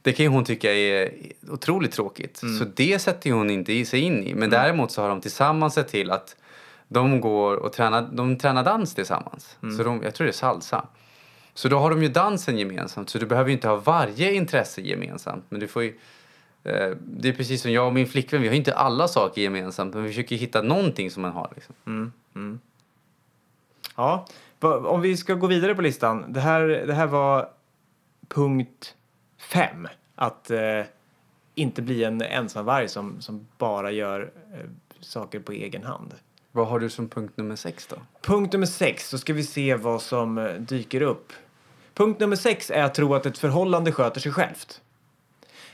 Det 0.03 0.13
kan 0.13 0.25
ju 0.25 0.31
hon 0.31 0.45
tycka 0.45 0.75
är 0.75 1.13
otroligt 1.49 1.93
tråkigt. 1.93 2.43
Mm. 2.43 2.59
Så 2.59 2.65
det 2.65 2.99
sätter 2.99 3.33
hon 3.33 3.51
inte 3.51 3.85
sig 3.85 4.01
in 4.01 4.23
i. 4.23 4.35
Men 4.35 4.43
mm. 4.43 4.51
däremot 4.51 4.91
så 4.91 5.03
har 5.03 5.09
de 5.09 5.21
tillsammans 5.21 5.75
sett 5.75 5.89
till 5.89 6.11
att 6.11 6.37
de 6.89 7.21
går 7.21 7.57
och 7.57 7.73
tränar, 7.73 8.09
de 8.13 8.39
tränar 8.39 8.65
dans 8.65 8.95
tillsammans. 8.95 9.57
Mm. 9.63 9.77
Så 9.77 9.83
de, 9.83 10.03
jag 10.03 10.15
tror 10.15 10.25
det 10.25 10.31
är 10.31 10.33
salsa. 10.33 10.87
Så 11.55 11.69
då 11.69 11.79
har 11.79 11.91
de 11.91 12.03
ju 12.03 12.09
dansen 12.09 12.59
gemensamt. 12.59 13.11
Så 13.11 13.19
du 13.19 13.27
behöver 13.27 13.51
ju 13.51 13.55
inte 13.55 13.69
ha 13.69 13.77
varje 13.77 14.33
intresse 14.33 14.81
gemensamt. 14.81 15.45
Men 15.49 15.61
du 15.61 15.69
får 15.69 15.83
ju, 15.83 15.89
eh, 16.65 16.91
det 17.01 17.29
är 17.29 17.33
precis 17.33 17.63
som 17.63 17.73
jag 17.73 17.87
och 17.87 17.95
min 17.95 18.07
flickvän. 18.07 18.43
Vi 18.43 18.49
har 18.49 18.55
inte 18.55 18.75
alla 18.75 19.09
saker 19.09 19.43
gemensamt. 19.43 19.95
Men 19.95 20.03
vi 20.03 20.09
försöker 20.09 20.37
hitta 20.37 20.63
någonting 20.63 21.11
som 21.11 21.23
man 21.23 21.33
har. 21.33 21.53
Liksom. 21.55 21.75
Mm. 21.87 22.61
Ja, 23.97 24.27
om 24.61 25.01
vi 25.01 25.17
ska 25.17 25.35
gå 25.35 25.47
vidare 25.47 25.75
på 25.75 25.83
listan. 25.83 26.33
Det 26.33 26.41
här, 26.41 26.63
det 26.63 26.95
här 26.95 27.07
var 27.07 27.49
punkt 28.29 28.95
fem. 29.39 29.89
Att 30.15 30.51
eh, 30.51 30.83
inte 31.55 31.83
bli 31.83 32.05
en 32.05 32.23
ensamvarg 32.23 32.89
som, 32.89 33.21
som 33.21 33.49
bara 33.59 33.91
gör 33.91 34.31
eh, 34.55 34.67
saker 35.01 35.41
på 35.41 35.53
egen 35.53 35.85
hand. 35.85 36.15
Vad 36.53 36.69
har 36.69 36.81
du 36.81 36.91
som 36.91 37.09
punkt 37.09 37.37
nummer 37.37 37.57
sex 37.57 37.87
då? 37.87 37.97
Punkt 38.23 38.53
nummer 38.53 38.67
sex, 38.67 39.09
så 39.09 39.19
ska 39.19 39.33
vi 39.33 39.43
se 39.43 39.75
vad 39.75 40.03
som 40.03 40.39
eh, 40.39 40.55
dyker 40.55 41.01
upp. 41.01 41.33
Punkt 41.95 42.21
nummer 42.21 42.37
sex 42.37 42.71
är 42.71 42.83
att 42.83 42.95
tro 42.95 43.15
att 43.15 43.27
ett 43.27 43.39
förhållande 43.39 43.93
sköter 43.93 44.21
sig 44.21 44.33
självt. 44.33 44.81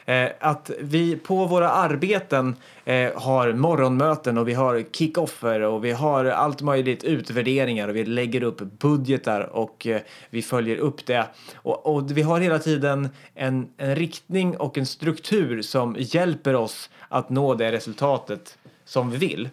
Eh, 0.06 0.28
att 0.40 0.70
vi 0.80 1.16
på 1.16 1.46
våra 1.46 1.70
arbeten 1.70 2.56
eh, 2.84 3.10
har 3.14 3.52
morgonmöten 3.52 4.38
och 4.38 4.48
vi 4.48 4.54
har 4.54 4.84
kickoffer 4.92 5.60
och 5.60 5.84
vi 5.84 5.92
har 5.92 6.24
allt 6.24 6.62
möjligt 6.62 7.04
utvärderingar 7.04 7.88
och 7.88 7.96
vi 7.96 8.04
lägger 8.04 8.42
upp 8.42 8.58
budgetar 8.58 9.40
och 9.40 9.86
eh, 9.86 10.00
vi 10.30 10.42
följer 10.42 10.76
upp 10.76 11.06
det. 11.06 11.26
Och, 11.54 11.86
och 11.86 12.16
vi 12.16 12.22
har 12.22 12.40
hela 12.40 12.58
tiden 12.58 13.08
en, 13.34 13.68
en 13.76 13.96
riktning 13.96 14.56
och 14.56 14.78
en 14.78 14.86
struktur 14.86 15.62
som 15.62 15.96
hjälper 15.98 16.54
oss 16.54 16.90
att 17.08 17.30
nå 17.30 17.54
det 17.54 17.72
resultatet 17.72 18.58
som 18.84 19.10
vi 19.10 19.18
vill. 19.18 19.48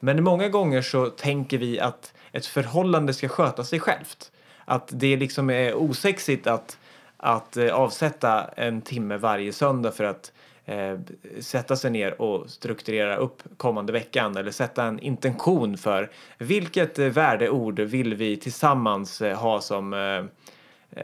Men 0.00 0.24
många 0.24 0.48
gånger 0.48 0.82
så 0.82 1.06
tänker 1.06 1.58
vi 1.58 1.80
att 1.80 2.14
ett 2.32 2.46
förhållande 2.46 3.14
ska 3.14 3.28
sköta 3.28 3.64
sig 3.64 3.80
självt. 3.80 4.32
Att 4.64 4.88
det 4.92 5.16
liksom 5.16 5.50
är 5.50 5.74
osexigt 5.74 6.46
att, 6.46 6.78
att 7.24 7.56
eh, 7.56 7.74
avsätta 7.74 8.44
en 8.56 8.82
timme 8.82 9.16
varje 9.16 9.52
söndag 9.52 9.92
för 9.92 10.04
att 10.04 10.32
eh, 10.64 10.98
sätta 11.40 11.76
sig 11.76 11.90
ner 11.90 12.22
och 12.22 12.50
strukturera 12.50 13.16
upp 13.16 13.42
kommande 13.56 13.92
veckan 13.92 14.36
eller 14.36 14.50
sätta 14.50 14.84
en 14.84 14.98
intention 15.00 15.76
för 15.76 16.10
vilket 16.38 16.98
eh, 16.98 17.06
värdeord 17.06 17.80
vill 17.80 18.14
vi 18.14 18.36
tillsammans 18.36 19.20
eh, 19.20 19.36
ha 19.38 19.60
som 19.60 19.92
eh, 19.94 20.24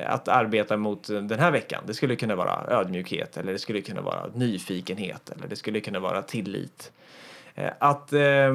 att 0.06 0.28
arbeta 0.28 0.76
mot 0.76 1.06
den 1.06 1.38
här 1.38 1.50
veckan. 1.50 1.82
Det 1.86 1.94
skulle 1.94 2.16
kunna 2.16 2.36
vara 2.36 2.66
ödmjukhet 2.68 3.36
eller 3.36 3.52
det 3.52 3.58
skulle 3.58 3.80
kunna 3.80 4.00
vara 4.00 4.26
nyfikenhet 4.34 5.30
eller 5.30 5.48
det 5.48 5.56
skulle 5.56 5.80
kunna 5.80 6.00
vara 6.00 6.22
tillit. 6.22 6.92
Eh, 7.54 7.70
att, 7.78 8.12
eh, 8.12 8.54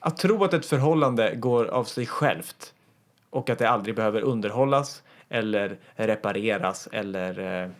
att 0.00 0.16
tro 0.16 0.44
att 0.44 0.54
ett 0.54 0.66
förhållande 0.66 1.34
går 1.34 1.64
av 1.64 1.84
sig 1.84 2.06
självt 2.06 2.74
och 3.30 3.50
att 3.50 3.58
det 3.58 3.68
aldrig 3.68 3.94
behöver 3.94 4.20
underhållas 4.20 5.02
eller 5.28 5.78
repareras 5.94 6.88
eller 6.92 7.62
eh, 7.62 7.70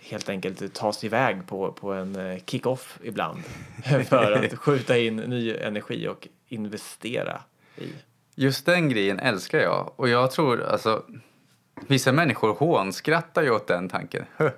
helt 0.00 0.28
enkelt 0.28 0.74
tas 0.74 1.04
iväg 1.04 1.46
på, 1.46 1.72
på 1.72 1.92
en 1.92 2.16
eh, 2.16 2.38
kick-off 2.46 2.98
ibland 3.02 3.42
för 4.08 4.32
att 4.32 4.58
skjuta 4.58 4.98
in 4.98 5.16
ny 5.16 5.56
energi 5.56 6.08
och 6.08 6.28
investera 6.48 7.42
i. 7.76 7.88
Just 8.34 8.66
den 8.66 8.88
grejen 8.88 9.18
älskar 9.18 9.58
jag. 9.58 9.92
Och 9.96 10.08
jag 10.08 10.30
tror, 10.30 10.62
alltså, 10.62 11.02
vissa 11.86 12.12
människor 12.12 12.54
hånskrattar 12.54 13.42
ju 13.42 13.50
åt 13.50 13.66
den 13.66 13.88
tanken. 13.88 14.24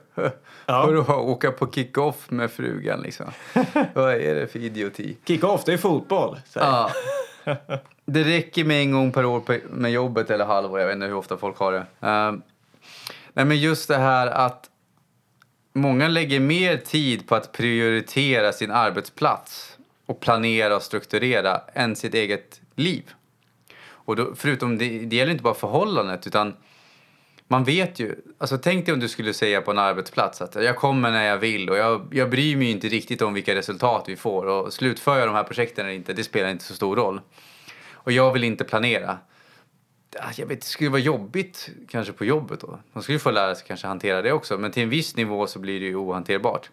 Ja. 0.67 0.87
Vadå, 0.87 1.15
åka 1.15 1.51
på 1.53 1.71
kick-off 1.71 2.31
med 2.31 2.51
frugan 2.51 3.01
liksom? 3.01 3.27
Vad 3.95 4.15
är 4.15 4.35
det 4.35 4.47
för 4.47 4.59
idioti? 4.59 5.17
Kick-off, 5.25 5.65
det 5.65 5.73
är 5.73 5.79
fotboll. 5.79 6.41
Ja. 6.55 6.91
Det 8.05 8.25
räcker 8.25 8.65
med 8.65 8.81
en 8.83 8.93
gång 8.93 9.13
per 9.13 9.25
år 9.25 9.43
med 9.71 9.93
jobbet 9.93 10.31
eller 10.31 10.45
halvår. 10.45 10.81
Jag 10.81 10.87
vet 10.87 10.95
inte 10.95 11.07
hur 11.07 11.15
ofta 11.15 11.37
folk 11.37 11.59
har 11.59 11.73
det. 11.73 11.87
Ehm, 12.01 12.43
nej, 13.33 13.45
men 13.45 13.59
just 13.59 13.89
det 13.89 13.97
här 13.97 14.27
att 14.27 14.71
många 15.73 16.09
lägger 16.09 16.41
mer 16.41 16.77
tid 16.77 17.29
på 17.29 17.35
att 17.35 17.53
prioritera 17.53 18.53
sin 18.53 18.71
arbetsplats 18.71 19.79
och 20.07 20.21
planera 20.21 20.77
och 20.77 20.83
strukturera 20.83 21.61
än 21.75 21.97
sitt 21.97 22.15
eget 22.15 22.61
liv. 22.75 23.03
Och 23.83 24.17
då, 24.17 24.35
förutom 24.37 24.79
det, 24.79 24.99
det 24.99 25.17
gäller 25.17 25.33
inte 25.33 25.45
bara 25.45 25.55
förhållandet 25.55 26.27
utan 26.27 26.55
man 27.51 27.65
vet 27.65 27.99
ju, 27.99 28.15
alltså 28.39 28.59
tänk 28.59 28.87
dig 28.87 28.95
om 28.95 29.01
du 29.01 29.09
skulle 29.09 29.35
säga 29.35 29.61
på 29.61 29.71
en 29.71 29.79
arbetsplats 29.79 30.43
att 30.43 30.55
jag 30.55 30.77
kommer 30.77 31.11
när 31.11 31.25
jag 31.25 31.39
vill 31.39 31.71
och 31.71 31.77
jag, 31.77 32.09
jag 32.13 32.31
bryr 32.31 32.57
mig 32.57 32.71
inte 32.71 32.89
riktigt 32.89 33.23
om 33.23 33.35
vilka 33.35 33.55
resultat 33.55 34.05
vi 34.07 34.17
får 34.17 34.47
och 34.47 34.73
slutför 34.73 35.19
jag 35.19 35.29
de 35.29 35.35
här 35.35 35.45
projekten 35.45 35.87
eller 35.87 35.95
inte, 35.95 36.13
det 36.13 36.25
spelar 36.25 36.49
inte 36.51 36.65
så 36.65 36.75
stor 36.75 36.97
roll. 36.97 37.21
Och 37.93 38.13
jag 38.13 38.33
vill 38.33 38.45
inte 38.45 38.65
planera. 38.65 39.19
Ah, 40.19 40.33
jag 40.37 40.47
vet, 40.47 40.61
det 40.61 40.67
skulle 40.67 40.91
vara 40.91 41.01
jobbigt 41.01 41.71
kanske 41.89 42.13
på 42.13 42.25
jobbet 42.25 42.61
då. 42.61 42.79
Man 42.93 43.03
skulle 43.03 43.19
få 43.19 43.31
lära 43.31 43.55
sig 43.55 43.67
kanske 43.67 43.87
hantera 43.87 44.23
det 44.23 44.33
också, 44.33 44.59
men 44.59 44.71
till 44.71 44.83
en 44.83 44.91
viss 44.91 45.17
nivå 45.17 45.47
så 45.47 45.59
blir 45.59 45.81
det 45.81 45.87
ju 45.87 45.97
ohanterbart. 45.97 46.71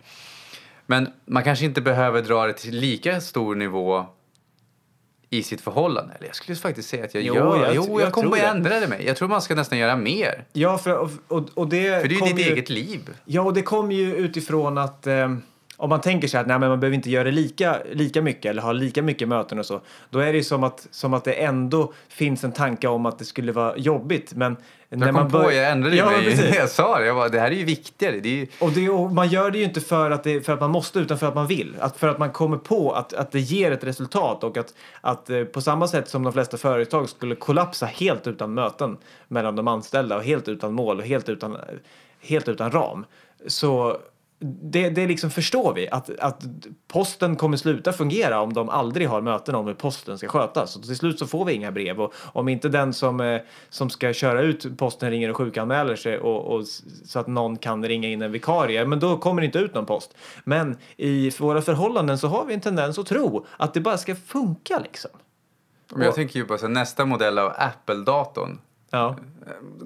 Men 0.86 1.14
man 1.26 1.44
kanske 1.44 1.66
inte 1.66 1.82
behöver 1.82 2.22
dra 2.22 2.48
det 2.48 2.54
till 2.54 2.80
lika 2.80 3.22
stor 3.22 3.56
nivå 3.56 4.06
i 5.30 5.44
sitt 5.44 5.62
förhållande. 5.62 6.14
Eller 6.14 6.28
jag 6.28 6.36
skulle 6.36 6.56
faktiskt 6.56 6.90
säga 6.90 7.06
att 7.06 7.14
jag 7.14 7.24
Jo, 7.24 7.36
gör. 7.36 7.64
jag- 7.66 7.76
jo, 7.76 7.86
jag, 7.90 8.02
jag 8.02 8.14
kommer 8.14 8.38
det. 8.38 8.44
ändra 8.48 8.80
det 8.80 8.88
mig. 8.88 9.06
Jag 9.06 9.18
tror 9.18 9.28
man 9.28 9.42
ska 9.42 9.56
nästan 9.56 9.78
göra 9.78 9.96
mer. 9.96 10.46
Ja, 10.54 10.78
för, 10.78 10.98
och, 10.98 11.10
och, 11.28 11.44
och 11.54 11.68
det 11.68 12.02
För 12.02 12.08
det 12.08 12.16
är 12.16 12.28
ju 12.28 12.34
ditt 12.34 12.48
ju- 12.48 12.52
eget 12.54 12.70
liv. 12.70 13.10
Ja, 13.26 13.42
och 13.42 13.54
det 13.54 13.62
kommer 13.62 13.96
ju 13.96 14.16
utifrån 14.16 14.78
att 14.78 15.08
eh, 15.08 15.36
om 15.78 15.90
man 15.90 16.02
tänker 16.02 16.28
sig 16.28 16.40
att 16.40 16.48
nej, 16.48 16.60
men 16.60 16.70
man 16.70 16.80
behöver 16.80 16.96
inte 16.96 17.10
göra 17.10 17.24
det 17.24 17.32
lika, 17.32 17.78
lika 17.92 18.22
mycket 18.22 18.46
eller 18.50 18.62
ha 18.62 18.72
lika 18.72 19.02
mycket 19.02 19.28
möten 19.28 19.60
och 19.60 19.66
så, 19.66 19.82
då 20.10 20.20
är 20.20 20.32
det 20.32 20.38
ju 20.38 20.44
som 20.44 20.64
att, 20.64 20.88
som 20.92 21.14
att 21.14 21.24
det 21.24 21.34
ändå 21.34 21.94
finns 22.08 22.44
en 22.44 22.52
tanke 22.52 22.88
om 22.88 23.06
att 23.06 23.20
det 23.20 23.26
skulle 23.26 23.52
vara 23.52 23.78
jobbigt. 23.78 24.34
Men 24.34 24.58
när 24.90 25.08
Jag 25.08 25.16
kom 25.16 25.24
man 25.24 25.32
på, 25.32 25.38
bör- 25.38 25.52
jag 25.52 25.72
ändrade 25.72 25.96
ja, 25.96 26.10
mig. 26.10 26.54
Jag 26.56 26.70
sa 26.70 27.00
det, 27.00 27.06
jag 27.06 27.16
bara, 27.16 27.30
det 27.30 27.40
här 27.40 27.52
är 27.52 27.56
ju 27.56 27.66
viktigare. 27.66 28.20
Det 28.20 28.30
är 28.30 28.36
ju, 28.36 28.48
Och, 28.60 28.72
det, 28.72 28.90
och 28.90 29.12
man 29.12 29.28
gör 29.28 29.52
det 29.52 29.58
ju 29.58 29.64
inte 29.64 29.82
för 29.82 30.12
att, 30.12 30.24
det, 30.24 30.42
för 30.42 30.54
att 30.54 30.60
man 30.60 30.72
måste 30.72 31.00
utan 31.00 31.18
för 31.18 31.28
att 31.28 31.36
man 31.36 31.48
vill. 31.48 31.76
Att 31.80 31.98
för 31.98 32.08
att 32.08 32.20
man 32.20 32.32
kommer 32.32 32.58
på 32.58 32.92
att, 32.92 33.14
att 33.14 33.32
det 33.32 33.40
ger 33.40 33.72
ett 33.72 33.84
resultat 33.84 34.44
och 34.44 34.58
att, 34.58 34.74
att 35.02 35.30
eh, 35.30 35.44
på 35.44 35.62
samma 35.62 35.88
sätt 35.88 36.10
som 36.10 36.24
de 36.24 36.34
flesta 36.34 36.58
företag 36.58 37.10
skulle 37.10 37.36
kollapsa 37.36 37.86
helt 37.86 38.28
utan 38.28 38.54
möten 38.54 38.98
mellan 39.28 39.56
de 39.56 39.68
anställda 39.68 40.18
och 40.18 40.24
helt 40.24 40.48
utan 40.48 40.74
mål 40.74 41.00
och 41.00 41.06
helt 41.06 41.30
utan, 41.30 41.58
helt 42.22 42.48
utan 42.48 42.72
ram. 42.72 43.06
Så 43.48 43.98
det, 44.40 44.90
det 44.90 45.08
liksom 45.08 45.30
förstår 45.30 45.74
vi 45.74 45.90
att, 45.90 46.10
att 46.20 46.44
posten 46.88 47.36
kommer 47.36 47.58
sluta 47.58 47.94
fungera 47.94 48.42
om 48.42 48.54
de 48.54 48.70
aldrig 48.70 49.08
har 49.10 49.22
möten 49.22 49.56
om 49.56 49.68
hur 49.68 49.74
posten 49.74 50.18
ska 50.18 50.28
skötas. 50.28 50.76
Och 50.76 50.84
till 50.84 50.96
slut 50.96 51.20
så 51.20 51.28
får 51.28 51.46
vi 51.46 51.54
inga 51.54 51.72
brev 51.72 52.02
och 52.02 52.14
om 52.34 52.50
inte 52.50 52.70
den 52.70 52.94
som, 52.94 53.20
eh, 53.22 53.42
som 53.70 53.90
ska 53.90 54.14
köra 54.14 54.42
ut 54.42 54.78
posten 54.78 55.10
ringer 55.12 55.30
och 55.30 55.38
sjukanmäler 55.38 55.96
sig 55.96 56.20
och, 56.20 56.56
och 56.56 56.66
så 57.06 57.20
att 57.20 57.28
någon 57.28 57.58
kan 57.58 57.86
ringa 57.86 58.08
in 58.10 58.22
en 58.22 58.32
vikarie, 58.32 58.86
men 58.86 59.00
då 59.00 59.18
kommer 59.18 59.42
det 59.42 59.46
inte 59.46 59.60
ut 59.60 59.74
någon 59.74 59.86
post. 59.86 60.14
Men 60.44 60.78
i 60.98 61.30
våra 61.40 61.62
förhållanden 61.62 62.18
så 62.18 62.28
har 62.28 62.46
vi 62.46 62.54
en 62.54 62.62
tendens 62.62 63.00
att 63.00 63.06
tro 63.08 63.46
att 63.58 63.74
det 63.74 63.80
bara 63.82 63.98
ska 63.98 64.16
funka 64.16 64.80
liksom. 64.80 65.12
men 65.92 66.02
jag 66.02 66.10
Och- 66.10 66.16
tänker 66.16 66.40
ju 66.40 66.46
på 66.46 66.58
så 66.58 66.68
nästa 66.68 67.06
modell 67.06 67.40
av 67.40 67.54
Apple-datorn 67.58 68.60
Ja, 68.90 69.16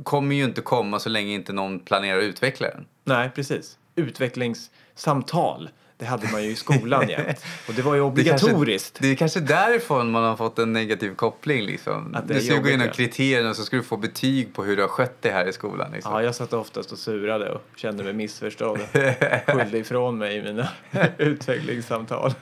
kommer 0.03 0.35
ju 0.35 0.43
inte 0.43 0.61
komma 0.61 0.99
så 0.99 1.09
länge 1.09 1.33
inte 1.33 1.53
någon 1.53 1.79
planerar 1.79 2.17
att 2.17 2.23
utveckla 2.23 2.67
den. 2.69 2.85
nej 3.03 3.31
precis. 3.35 3.77
Utvecklingssamtal, 3.95 5.69
det 5.97 6.05
hade 6.05 6.31
man 6.31 6.43
ju 6.43 6.49
i 6.49 6.55
skolan 6.55 7.09
jämt. 7.09 7.45
Och 7.67 7.73
det 7.73 7.81
var 7.81 7.95
ju 7.95 8.11
Det 8.11 8.21
är 8.21 8.25
kanske- 8.25 8.47
obligatoriskt. 8.47 8.97
Det 9.01 9.07
är 9.07 9.15
kanske 9.15 9.39
därifrån 9.39 10.11
man 10.11 10.23
har 10.23 10.35
fått 10.35 10.59
en 10.59 10.73
negativ 10.73 11.15
koppling. 11.15 11.61
Liksom. 11.65 12.15
Att 12.15 12.27
det 12.27 12.33
du 12.33 12.41
ska 12.41 12.57
gå 12.57 12.67
igenom 12.67 12.87
kriterierna 12.89 13.49
och 13.49 13.55
så 13.55 13.63
ska 13.63 13.75
du 13.77 13.83
få 13.83 13.97
betyg 13.97 14.53
på 14.53 14.63
hur 14.63 14.75
du 14.75 14.81
har 14.81 14.89
skött 14.89 15.21
det 15.21 15.31
här 15.31 15.45
i 15.45 15.53
skolan. 15.53 15.91
Liksom. 15.91 16.13
Ja, 16.13 16.23
jag 16.23 16.35
satt 16.35 16.53
oftast 16.53 16.91
och 16.91 16.97
surade 16.97 17.49
och 17.51 17.61
kände 17.75 18.03
mig 18.03 18.13
missförstådd. 18.13 18.79
Skyllde 19.47 19.77
ifrån 19.77 20.17
mig 20.17 20.35
i 20.37 20.41
mina 20.41 20.67
utvecklingssamtal. 21.17 22.33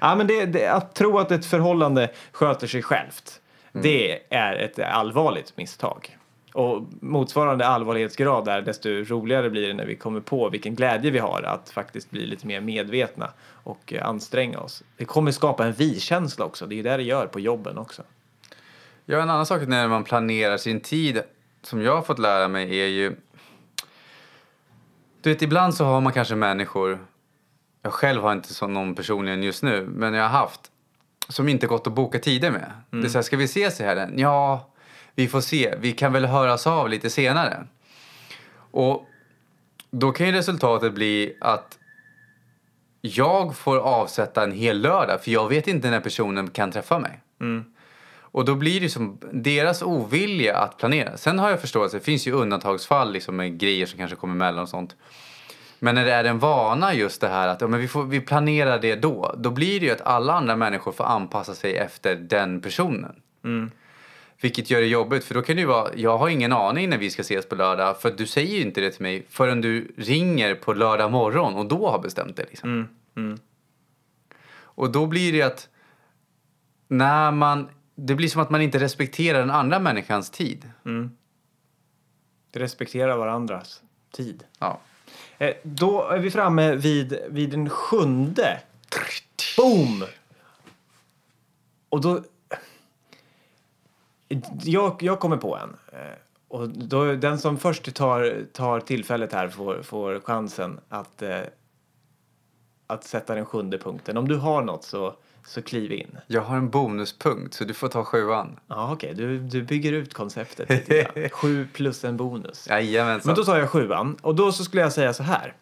ja, 0.00 0.14
men 0.14 0.26
det, 0.26 0.46
det, 0.46 0.66
att 0.66 0.94
tro 0.94 1.18
att 1.18 1.30
ett 1.30 1.46
förhållande 1.46 2.10
sköter 2.32 2.66
sig 2.66 2.82
självt, 2.82 3.40
det 3.72 4.18
är 4.34 4.56
ett 4.56 4.78
allvarligt 4.78 5.56
misstag. 5.56 6.16
Och 6.52 6.82
motsvarande 7.00 7.66
allvarlighetsgrad 7.66 8.44
där, 8.44 8.62
desto 8.62 8.88
roligare 8.88 9.50
blir 9.50 9.68
det 9.68 9.74
när 9.74 9.86
vi 9.86 9.96
kommer 9.96 10.20
på 10.20 10.48
vilken 10.48 10.74
glädje 10.74 11.10
vi 11.10 11.18
har 11.18 11.42
att 11.42 11.70
faktiskt 11.70 12.10
bli 12.10 12.26
lite 12.26 12.46
mer 12.46 12.60
medvetna 12.60 13.30
och 13.62 13.92
eh, 13.92 14.06
anstränga 14.06 14.58
oss. 14.58 14.82
Det 14.96 15.04
kommer 15.04 15.30
skapa 15.30 15.66
en 15.66 15.72
vi-känsla 15.72 16.44
också. 16.44 16.66
Det 16.66 16.74
är 16.74 16.76
ju 16.76 16.82
det 16.82 16.96
det 16.96 17.02
gör 17.02 17.26
på 17.26 17.40
jobben 17.40 17.78
också. 17.78 18.02
Ja, 19.04 19.22
en 19.22 19.30
annan 19.30 19.46
sak 19.46 19.68
när 19.68 19.88
man 19.88 20.04
planerar 20.04 20.56
sin 20.56 20.80
tid 20.80 21.22
som 21.62 21.82
jag 21.82 21.94
har 21.94 22.02
fått 22.02 22.18
lära 22.18 22.48
mig 22.48 22.80
är 22.80 22.86
ju... 22.86 23.16
Du 25.22 25.30
vet, 25.30 25.42
ibland 25.42 25.74
så 25.74 25.84
har 25.84 26.00
man 26.00 26.12
kanske 26.12 26.34
människor, 26.34 27.06
jag 27.82 27.92
själv 27.92 28.22
har 28.22 28.32
inte 28.32 28.54
så 28.54 28.66
någon 28.66 28.94
personligen 28.94 29.42
just 29.42 29.62
nu, 29.62 29.86
men 29.86 30.14
jag 30.14 30.22
har 30.22 30.40
haft, 30.40 30.60
som 31.28 31.48
inte 31.48 31.66
gått 31.66 31.86
att 31.86 31.92
boka 31.92 32.18
tider 32.18 32.50
med. 32.50 32.72
Det 32.90 33.06
är 33.06 33.08
så 33.08 33.18
här, 33.18 33.22
ska 33.22 33.36
vi 33.36 33.44
ses 33.44 33.80
i 33.80 33.84
helgen? 33.84 34.14
Ja, 34.16 34.71
vi 35.14 35.28
får 35.28 35.40
se. 35.40 35.74
Vi 35.78 35.92
kan 35.92 36.12
väl 36.12 36.24
höras 36.24 36.66
av 36.66 36.88
lite 36.88 37.10
senare. 37.10 37.66
Och 38.70 39.06
då 39.90 40.12
kan 40.12 40.26
ju 40.26 40.32
resultatet 40.32 40.94
bli 40.94 41.36
att 41.40 41.78
jag 43.00 43.56
får 43.56 43.76
avsätta 43.78 44.42
en 44.42 44.52
hel 44.52 44.80
lördag 44.80 45.24
för 45.24 45.30
jag 45.30 45.48
vet 45.48 45.68
inte 45.68 45.90
när 45.90 46.00
personen 46.00 46.50
kan 46.50 46.72
träffa 46.72 46.98
mig. 46.98 47.20
Och 48.20 48.44
då 48.44 48.54
blir 48.54 48.80
det 48.80 48.88
som 48.88 49.18
deras 49.32 49.82
ovilja 49.82 50.56
att 50.56 50.78
planera. 50.78 51.16
Sen 51.16 51.38
har 51.38 51.50
jag 51.50 51.60
förståelse, 51.60 51.96
det 51.96 52.04
finns 52.04 52.26
ju 52.26 52.32
undantagsfall 52.32 53.12
liksom 53.12 53.36
med 53.36 53.58
grejer 53.58 53.86
som 53.86 53.98
kanske 53.98 54.16
kommer 54.16 54.34
emellan 54.34 54.62
och 54.62 54.68
sånt. 54.68 54.96
Men 55.78 55.94
när 55.94 56.04
det 56.04 56.12
är 56.12 56.24
en 56.24 56.38
vana 56.38 56.94
just 56.94 57.20
det 57.20 57.28
här 57.28 57.48
att 57.48 57.60
ja, 57.60 57.66
men 57.66 57.80
vi, 57.80 57.88
får, 57.88 58.04
vi 58.04 58.20
planerar 58.20 58.78
det 58.78 58.96
då. 58.96 59.34
Då 59.38 59.50
blir 59.50 59.80
det 59.80 59.86
ju 59.86 59.92
att 59.92 60.00
alla 60.00 60.32
andra 60.32 60.56
människor 60.56 60.92
får 60.92 61.04
anpassa 61.04 61.54
sig 61.54 61.76
efter 61.76 62.16
den 62.16 62.60
personen. 62.60 63.14
Vilket 64.42 64.70
gör 64.70 64.80
det 64.80 64.86
jobbigt 64.86 65.24
för 65.24 65.34
då 65.34 65.42
kan 65.42 65.56
det 65.56 65.62
ju 65.62 65.68
vara, 65.68 65.94
jag 65.94 66.18
har 66.18 66.28
ingen 66.28 66.52
aning 66.52 66.90
när 66.90 66.98
vi 66.98 67.10
ska 67.10 67.22
ses 67.22 67.48
på 67.48 67.54
lördag 67.54 68.00
för 68.00 68.10
du 68.10 68.26
säger 68.26 68.56
ju 68.56 68.62
inte 68.62 68.80
det 68.80 68.90
till 68.90 69.02
mig 69.02 69.26
förrän 69.28 69.60
du 69.60 69.94
ringer 69.96 70.54
på 70.54 70.72
lördag 70.72 71.10
morgon 71.10 71.54
och 71.54 71.66
då 71.66 71.90
har 71.90 71.98
bestämt 71.98 72.36
det 72.36 72.42
liksom. 72.42 72.70
Mm, 72.70 72.88
mm. 73.16 73.38
Och 74.54 74.92
då 74.92 75.06
blir 75.06 75.32
det 75.32 75.42
att 75.42 75.68
när 76.88 77.30
man, 77.30 77.68
det 77.94 78.14
blir 78.14 78.28
som 78.28 78.42
att 78.42 78.50
man 78.50 78.62
inte 78.62 78.78
respekterar 78.78 79.38
den 79.38 79.50
andra 79.50 79.78
människans 79.78 80.30
tid. 80.30 80.70
Respektera 82.52 83.16
varandras 83.16 83.82
tid. 84.12 84.44
Ja. 84.58 84.80
Eh, 85.38 85.54
då 85.62 86.08
är 86.08 86.18
vi 86.18 86.30
framme 86.30 86.74
vid, 86.74 87.18
vid 87.28 87.50
den 87.50 87.70
sjunde. 87.70 88.60
Boom! 89.56 90.04
Och 91.88 92.00
då... 92.00 92.22
Jag, 94.62 94.96
jag 95.00 95.20
kommer 95.20 95.36
på 95.36 95.56
en. 95.56 95.76
Eh, 95.92 95.98
Och 96.48 96.68
då, 96.68 97.12
den 97.14 97.38
som 97.38 97.58
först 97.58 97.94
tar, 97.94 98.44
tar 98.52 98.80
tillfället 98.80 99.32
här 99.32 99.48
får, 99.48 99.82
får 99.82 100.20
chansen 100.20 100.80
att, 100.88 101.22
eh, 101.22 101.40
att 102.86 103.04
sätta 103.04 103.34
den 103.34 103.44
sjunde 103.46 103.78
punkten. 103.78 104.16
Om 104.16 104.28
du 104.28 104.36
har 104.36 104.62
något 104.62 104.84
så, 104.84 105.14
så 105.46 105.62
kliv 105.62 105.92
in. 105.92 106.18
Jag 106.26 106.40
har 106.42 106.56
en 106.56 106.70
bonuspunkt 106.70 107.54
så 107.54 107.64
du 107.64 107.74
får 107.74 107.88
ta 107.88 108.04
sjuan. 108.04 108.58
Ja, 108.66 108.92
okej. 108.92 109.14
Du, 109.14 109.38
du 109.38 109.62
bygger 109.62 109.92
ut 109.92 110.14
konceptet 110.14 110.68
lite. 110.70 111.28
Sju 111.32 111.66
plus 111.72 112.04
en 112.04 112.16
bonus. 112.16 112.66
Jajamensan. 112.68 113.28
Men 113.30 113.36
då 113.36 113.44
tar 113.44 113.58
jag 113.58 113.70
sjuan. 113.70 114.16
Och 114.22 114.34
då 114.34 114.52
så 114.52 114.64
skulle 114.64 114.82
jag 114.82 114.92
säga 114.92 115.12
så 115.12 115.22
här. 115.22 115.54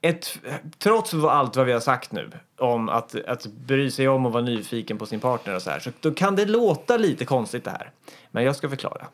Ett, 0.00 0.38
trots 0.78 1.14
allt 1.14 1.56
vad 1.56 1.66
vi 1.66 1.72
har 1.72 1.80
sagt 1.80 2.12
nu 2.12 2.30
om 2.58 2.88
att, 2.88 3.14
att 3.26 3.46
bry 3.46 3.90
sig 3.90 4.08
om 4.08 4.26
och 4.26 4.32
vara 4.32 4.42
nyfiken 4.42 4.98
på 4.98 5.06
sin 5.06 5.20
partner 5.20 5.54
och 5.54 5.62
så 5.62 5.70
här, 5.70 5.78
så 5.78 5.90
då 6.00 6.10
kan 6.14 6.36
det 6.36 6.44
låta 6.44 6.96
lite 6.96 7.24
konstigt 7.24 7.64
det 7.64 7.70
här. 7.70 7.90
Men 8.30 8.44
jag 8.44 8.56
ska 8.56 8.68
förklara. 8.68 9.06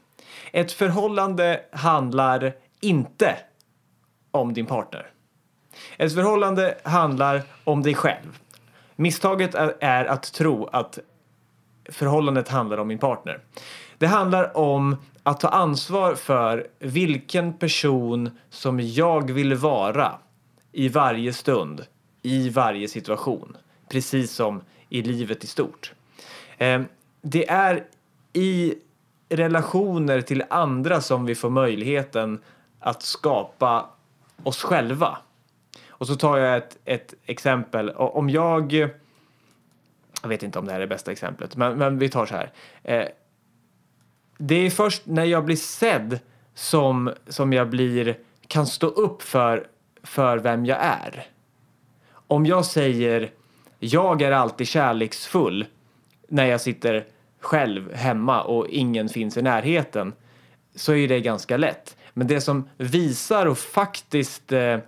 Ett 0.53 0.73
förhållande 0.73 1.61
handlar 1.73 2.53
inte 2.81 3.37
om 4.31 4.55
din 4.55 4.67
partner. 4.67 5.11
Ett 5.97 6.15
förhållande 6.15 6.79
handlar 6.83 7.43
om 7.65 7.83
dig 7.83 7.95
själv. 7.95 8.39
Misstaget 8.97 9.55
är, 9.55 9.75
är 9.81 10.05
att 10.05 10.33
tro 10.33 10.67
att 10.67 10.99
förhållandet 11.89 12.49
handlar 12.49 12.79
om 12.79 12.89
min 12.89 12.99
partner. 12.99 13.41
Det 13.99 14.07
handlar 14.07 14.57
om 14.57 14.97
att 15.23 15.41
ta 15.41 15.49
ansvar 15.49 16.15
för 16.15 16.67
vilken 16.79 17.53
person 17.53 18.39
som 18.51 18.81
jag 18.81 19.31
vill 19.31 19.55
vara 19.55 20.19
i 20.75 20.89
varje 20.89 21.33
stund, 21.33 21.87
i 22.23 22.49
varje 22.49 22.89
situation. 22.89 23.57
Precis 23.89 24.33
som 24.33 24.63
i 24.89 25.03
livet 25.03 25.45
i 25.45 25.47
stort. 25.47 25.93
Ehm, 26.59 26.87
det 27.23 27.49
är 27.51 27.85
i 28.33 28.75
relationer 29.29 30.21
till 30.21 30.45
andra 30.51 31.01
som 31.01 31.25
vi 31.25 31.35
får 31.35 31.51
möjligheten 31.51 32.41
att 32.81 33.03
skapa 33.03 33.91
oss 34.43 34.63
själva. 34.63 35.19
Och 35.89 36.07
så 36.07 36.15
tar 36.17 36.39
jag 36.39 36.57
ett, 36.57 36.79
ett 36.85 37.15
exempel. 37.27 37.91
Om 37.91 38.31
jag... 38.31 38.73
Jag 40.23 40.29
vet 40.29 40.43
inte 40.43 40.59
om 40.59 40.67
det 40.67 40.73
här 40.73 40.79
är 40.79 40.87
det 40.87 40.95
bästa 40.95 41.13
exemplet, 41.13 41.57
men, 41.57 41.79
men 41.79 41.99
vi 41.99 42.09
tar 42.09 42.27
så 42.27 42.35
här. 42.35 42.53
Eh, 42.83 43.09
det 44.39 44.55
är 44.55 44.71
först 44.71 45.07
när 45.07 45.25
jag 45.25 45.45
blir 45.45 45.57
sedd 45.57 46.19
som, 46.55 47.13
som 47.27 47.53
jag 47.53 47.71
blir, 47.71 48.19
kan 48.47 48.67
stå 48.67 48.87
upp 48.87 49.23
för, 49.23 49.67
för 50.05 50.39
vem 50.39 50.67
jag 50.67 50.79
är. 50.81 51.27
Om 52.27 52.47
jag 52.47 52.65
säger 52.65 53.31
jag 53.79 54.23
är 54.23 54.33
alltid 54.33 54.69
kärleksfull 54.69 55.67
när 56.29 56.47
jag 56.47 56.61
sitter 56.61 57.05
själv 57.41 57.93
hemma 57.95 58.43
och 58.43 58.69
ingen 58.69 59.09
finns 59.09 59.37
i 59.37 59.43
närheten 59.43 60.13
så 60.75 60.95
är 60.95 61.09
det 61.09 61.21
ganska 61.21 61.57
lätt. 61.57 61.97
Men 62.13 62.27
det 62.27 62.41
som 62.41 62.69
visar 62.77 63.47
och 63.47 63.59
faktiskt 63.59 64.53
eh, 64.53 64.79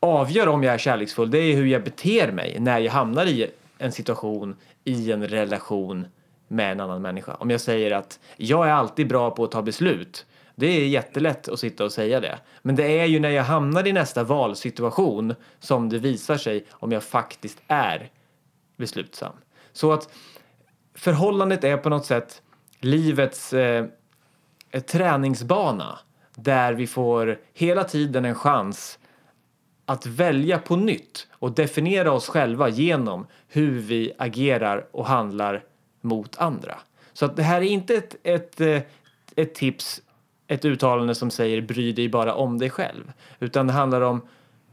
avgör 0.00 0.48
om 0.48 0.62
jag 0.62 0.74
är 0.74 0.78
kärleksfull 0.78 1.30
det 1.30 1.38
är 1.38 1.56
hur 1.56 1.66
jag 1.66 1.84
beter 1.84 2.32
mig 2.32 2.56
när 2.60 2.78
jag 2.78 2.92
hamnar 2.92 3.26
i 3.26 3.50
en 3.78 3.92
situation, 3.92 4.56
i 4.84 5.12
en 5.12 5.28
relation 5.28 6.06
med 6.48 6.72
en 6.72 6.80
annan 6.80 7.02
människa. 7.02 7.34
Om 7.34 7.50
jag 7.50 7.60
säger 7.60 7.90
att 7.90 8.20
jag 8.36 8.68
är 8.68 8.72
alltid 8.72 9.08
bra 9.08 9.30
på 9.30 9.44
att 9.44 9.50
ta 9.50 9.62
beslut. 9.62 10.26
Det 10.58 10.66
är 10.66 10.88
jättelätt 10.88 11.48
att 11.48 11.60
sitta 11.60 11.84
och 11.84 11.92
säga 11.92 12.20
det. 12.20 12.38
Men 12.62 12.76
det 12.76 13.00
är 13.00 13.04
ju 13.04 13.20
när 13.20 13.30
jag 13.30 13.44
hamnar 13.44 13.86
i 13.86 13.92
nästa 13.92 14.24
valsituation 14.24 15.34
som 15.58 15.88
det 15.88 15.98
visar 15.98 16.36
sig 16.36 16.66
om 16.70 16.92
jag 16.92 17.02
faktiskt 17.02 17.62
är 17.66 18.10
beslutsam. 18.76 19.32
Så 19.72 19.92
att 19.92 20.08
förhållandet 20.94 21.64
är 21.64 21.76
på 21.76 21.88
något 21.88 22.06
sätt 22.06 22.42
livets 22.80 23.52
eh, 23.52 23.86
träningsbana 24.86 25.98
där 26.34 26.72
vi 26.72 26.86
får 26.86 27.38
hela 27.52 27.84
tiden 27.84 28.24
en 28.24 28.34
chans 28.34 28.98
att 29.86 30.06
välja 30.06 30.58
på 30.58 30.76
nytt 30.76 31.28
och 31.30 31.52
definiera 31.52 32.12
oss 32.12 32.28
själva 32.28 32.68
genom 32.68 33.26
hur 33.48 33.80
vi 33.80 34.12
agerar 34.18 34.86
och 34.92 35.06
handlar 35.06 35.64
mot 36.00 36.38
andra. 36.38 36.78
Så 37.12 37.24
att 37.24 37.36
det 37.36 37.42
här 37.42 37.56
är 37.62 37.66
inte 37.66 37.94
ett, 37.94 38.16
ett, 38.22 38.60
eh, 38.60 38.82
ett 39.36 39.54
tips, 39.54 40.02
ett 40.48 40.64
uttalande 40.64 41.14
som 41.14 41.30
säger 41.30 41.60
bry 41.60 41.92
dig 41.92 42.08
bara 42.08 42.34
om 42.34 42.58
dig 42.58 42.70
själv. 42.70 43.12
Utan 43.40 43.66
det 43.66 43.72
handlar 43.72 44.00
om 44.00 44.20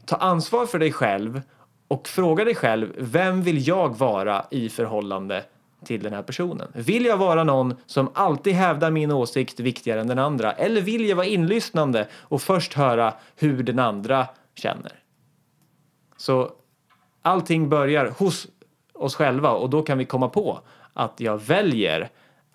ta 0.04 0.16
ansvar 0.16 0.66
för 0.66 0.78
dig 0.78 0.92
själv 0.92 1.42
och 1.88 2.08
fråga 2.08 2.44
dig 2.44 2.54
själv 2.54 2.92
vem 2.98 3.42
vill 3.42 3.68
jag 3.68 3.98
vara 3.98 4.46
i 4.50 4.68
förhållande 4.68 5.44
till 5.84 6.02
den 6.02 6.12
här 6.12 6.22
personen? 6.22 6.68
Vill 6.74 7.04
jag 7.04 7.16
vara 7.16 7.44
någon 7.44 7.74
som 7.86 8.10
alltid 8.14 8.54
hävdar 8.54 8.90
min 8.90 9.12
åsikt 9.12 9.60
viktigare 9.60 10.00
än 10.00 10.06
den 10.06 10.18
andra? 10.18 10.52
Eller 10.52 10.80
vill 10.80 11.08
jag 11.08 11.16
vara 11.16 11.26
inlyssnande 11.26 12.08
och 12.12 12.42
först 12.42 12.74
höra 12.74 13.14
hur 13.36 13.62
den 13.62 13.78
andra 13.78 14.26
känner? 14.54 14.92
Så 16.16 16.50
allting 17.22 17.68
börjar 17.68 18.06
hos 18.18 18.46
oss 18.92 19.14
själva 19.14 19.50
och 19.50 19.70
då 19.70 19.82
kan 19.82 19.98
vi 19.98 20.04
komma 20.04 20.28
på 20.28 20.60
att 20.92 21.20
jag 21.20 21.38
väljer 21.38 22.10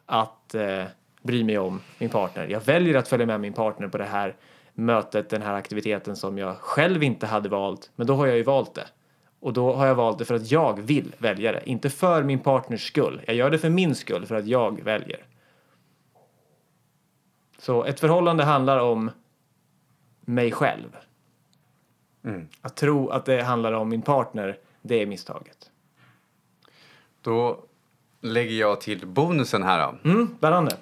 att 0.06 0.56
eh, 0.56 0.84
bry 1.22 1.44
mig 1.44 1.58
om 1.58 1.82
min 1.98 2.10
partner. 2.10 2.48
Jag 2.48 2.62
väljer 2.62 2.96
att 2.96 3.08
följa 3.08 3.26
med 3.26 3.40
min 3.40 3.54
partner 3.54 3.88
på 3.88 3.98
det 3.98 4.06
här 4.06 4.36
mötet, 4.74 5.30
den 5.30 5.42
här 5.42 5.54
aktiviteten 5.54 6.16
som 6.16 6.38
jag 6.38 6.58
själv 6.58 7.04
inte 7.04 7.28
hade 7.28 7.50
valt. 7.50 7.92
Men 7.96 8.08
då 8.08 8.16
har 8.16 8.28
jag 8.28 8.38
ju 8.38 8.44
valt 8.44 8.76
det. 8.76 8.88
Och 9.40 9.54
då 9.54 9.74
har 9.74 9.86
jag 9.86 9.96
valt 9.96 10.20
det 10.20 10.26
för 10.26 10.36
att 10.36 10.52
jag 10.52 10.82
vill 10.82 11.16
välja 11.18 11.52
det, 11.52 11.62
inte 11.66 11.90
för 11.90 12.24
min 12.24 12.40
partners 12.40 12.88
skull. 12.88 13.22
Jag 13.28 13.36
gör 13.36 13.50
det 13.50 13.58
för 13.58 13.70
min 13.70 13.96
skull, 13.96 14.26
för 14.26 14.36
att 14.36 14.48
jag 14.48 14.82
väljer. 14.82 15.26
Så 17.58 17.84
ett 17.84 18.00
förhållande 18.00 18.44
handlar 18.44 18.80
om 18.80 19.12
mig 20.22 20.52
själv. 20.52 20.96
Att 22.62 22.76
tro 22.76 23.10
att 23.10 23.26
det 23.26 23.44
handlar 23.44 23.74
om 23.74 23.90
min 23.90 24.02
partner, 24.02 24.58
det 24.82 25.02
är 25.02 25.06
misstaget. 25.06 25.72
Då 27.22 27.64
lägger 28.22 28.56
jag 28.56 28.82
till 28.82 29.08
bonusen 29.08 29.64
här 29.64 29.92
då. 30.04 30.10
Mm, 30.10 30.36
spännande. 30.38 30.78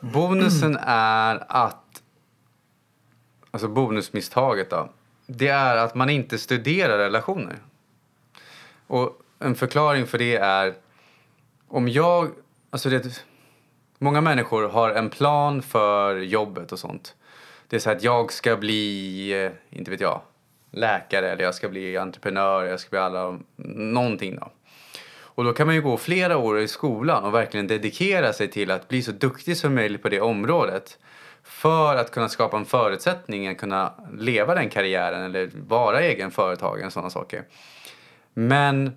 Bonusen 0.00 0.78
är 0.82 1.44
att, 1.48 2.02
alltså 3.50 3.68
bonusmisstaget 3.68 4.70
då, 4.70 4.88
det 5.26 5.48
är 5.48 5.76
att 5.76 5.94
man 5.94 6.10
inte 6.10 6.38
studerar 6.38 6.98
relationer. 6.98 7.56
Och 8.86 9.22
en 9.38 9.54
förklaring 9.54 10.06
för 10.06 10.18
det 10.18 10.36
är, 10.36 10.74
om 11.68 11.88
jag, 11.88 12.30
alltså 12.70 12.88
det, 12.90 13.24
många 13.98 14.20
människor 14.20 14.68
har 14.68 14.90
en 14.90 15.10
plan 15.10 15.62
för 15.62 16.16
jobbet 16.16 16.72
och 16.72 16.78
sånt. 16.78 17.14
Det 17.68 17.76
är 17.76 17.80
så 17.80 17.90
här 17.90 17.96
att 17.96 18.02
jag 18.02 18.32
ska 18.32 18.56
bli, 18.56 19.44
eh, 19.44 19.78
inte 19.78 19.90
vet 19.90 20.00
jag, 20.00 20.20
läkare 20.70 21.30
eller 21.30 21.44
jag 21.44 21.54
ska 21.54 21.68
bli 21.68 21.96
entreprenör, 21.96 22.64
jag 22.64 22.80
ska 22.80 22.90
bli 22.90 22.98
alla, 22.98 23.38
någonting 23.76 24.36
då. 24.36 24.50
Och 25.38 25.44
då 25.44 25.52
kan 25.52 25.66
man 25.66 25.74
ju 25.74 25.82
gå 25.82 25.96
flera 25.96 26.36
år 26.36 26.60
i 26.60 26.68
skolan 26.68 27.24
och 27.24 27.34
verkligen 27.34 27.66
dedikera 27.66 28.32
sig 28.32 28.48
till 28.50 28.70
att 28.70 28.88
bli 28.88 29.02
så 29.02 29.12
duktig 29.12 29.56
som 29.56 29.74
möjligt 29.74 30.02
på 30.02 30.08
det 30.08 30.20
området. 30.20 30.98
För 31.42 31.96
att 31.96 32.10
kunna 32.10 32.28
skapa 32.28 32.56
en 32.56 32.64
förutsättning 32.64 33.48
att 33.48 33.58
kunna 33.58 33.94
leva 34.18 34.54
den 34.54 34.70
karriären 34.70 35.22
eller 35.22 35.50
vara 35.54 36.00
egen 36.00 36.30
företagare 36.30 36.86
och 36.86 36.92
sådana 36.92 37.10
saker. 37.10 37.44
Men 38.34 38.96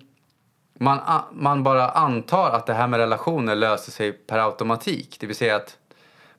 man, 0.78 0.98
man 1.32 1.62
bara 1.62 1.88
antar 1.88 2.50
att 2.50 2.66
det 2.66 2.74
här 2.74 2.86
med 2.86 3.00
relationer 3.00 3.54
löser 3.54 3.92
sig 3.92 4.12
per 4.12 4.38
automatik. 4.38 5.16
Det 5.20 5.26
vill 5.26 5.36
säga 5.36 5.56
att 5.56 5.76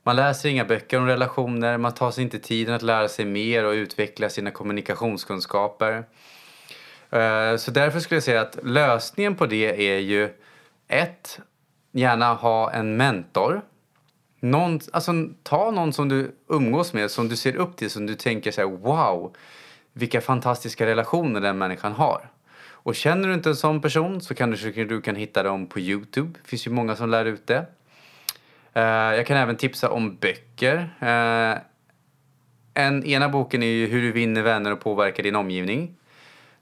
man 0.04 0.16
läser 0.16 0.50
inga 0.50 0.66
böcker 0.66 0.98
om 0.98 1.08
relationer, 1.08 1.78
man 1.78 1.94
tar 1.94 2.12
sig 2.12 2.24
inte 2.24 2.40
tiden 2.40 2.76
att 2.76 2.82
lära 2.82 3.08
sig 3.08 3.26
mer 3.26 3.66
och 3.66 3.72
utveckla 3.72 4.30
sina 4.30 4.52
kommunikationskunskaper. 4.52 6.04
Eh, 7.14 7.58
så 7.58 7.72
därför 7.72 8.00
skulle 8.00 8.16
jag 8.16 8.24
säga 8.24 8.42
att 8.42 8.60
lösningen 8.64 9.36
på 9.36 9.46
det 9.46 9.92
är 9.94 10.00
ju 10.00 10.30
ett, 10.88 11.40
gärna 11.92 12.34
ha 12.34 12.72
en 12.72 12.98
mentor. 12.98 13.62
Någon, 14.40 14.80
alltså, 14.94 15.12
ta 15.44 15.72
någon 15.72 15.94
som 15.94 16.10
du 16.10 16.36
umgås 16.48 16.94
med, 16.94 17.12
som 17.12 17.30
du 17.30 17.36
ser 17.36 17.56
upp 17.56 17.78
till, 17.78 17.90
som 17.90 18.06
du 18.06 18.16
tänker 18.16 18.52
så 18.52 18.62
här, 18.62 18.68
wow, 18.68 19.36
vilka 19.94 20.22
fantastiska 20.22 20.86
relationer 20.86 21.42
den 21.42 21.58
människan 21.58 21.92
har. 21.92 22.30
Och 22.84 22.96
känner 22.96 23.28
du 23.28 23.34
inte 23.34 23.50
en 23.50 23.56
sån 23.56 23.82
person 23.82 24.22
så 24.22 24.36
kan 24.36 24.52
du, 24.52 24.86
du 24.86 25.02
kan 25.02 25.16
hitta 25.16 25.44
dem 25.44 25.68
på 25.68 25.80
Youtube. 25.80 26.40
Det 26.44 26.50
finns 26.50 26.68
ju 26.68 26.72
många 26.72 26.96
som 26.96 27.10
lär 27.10 27.26
ut 27.26 27.48
det. 27.48 27.66
Eh, 28.74 28.84
jag 28.84 29.28
kan 29.28 29.38
även 29.38 29.56
tipsa 29.56 29.90
om 29.90 30.16
böcker. 30.16 30.78
Eh, 31.00 31.58
en, 32.74 33.06
ena 33.06 33.30
boken 33.30 33.64
är 33.64 33.68
ju 33.68 33.88
Hur 33.88 34.02
du 34.02 34.12
vinner 34.12 34.42
vänner 34.42 34.72
och 34.72 34.80
påverkar 34.80 35.24
din 35.24 35.36
omgivning. 35.36 35.96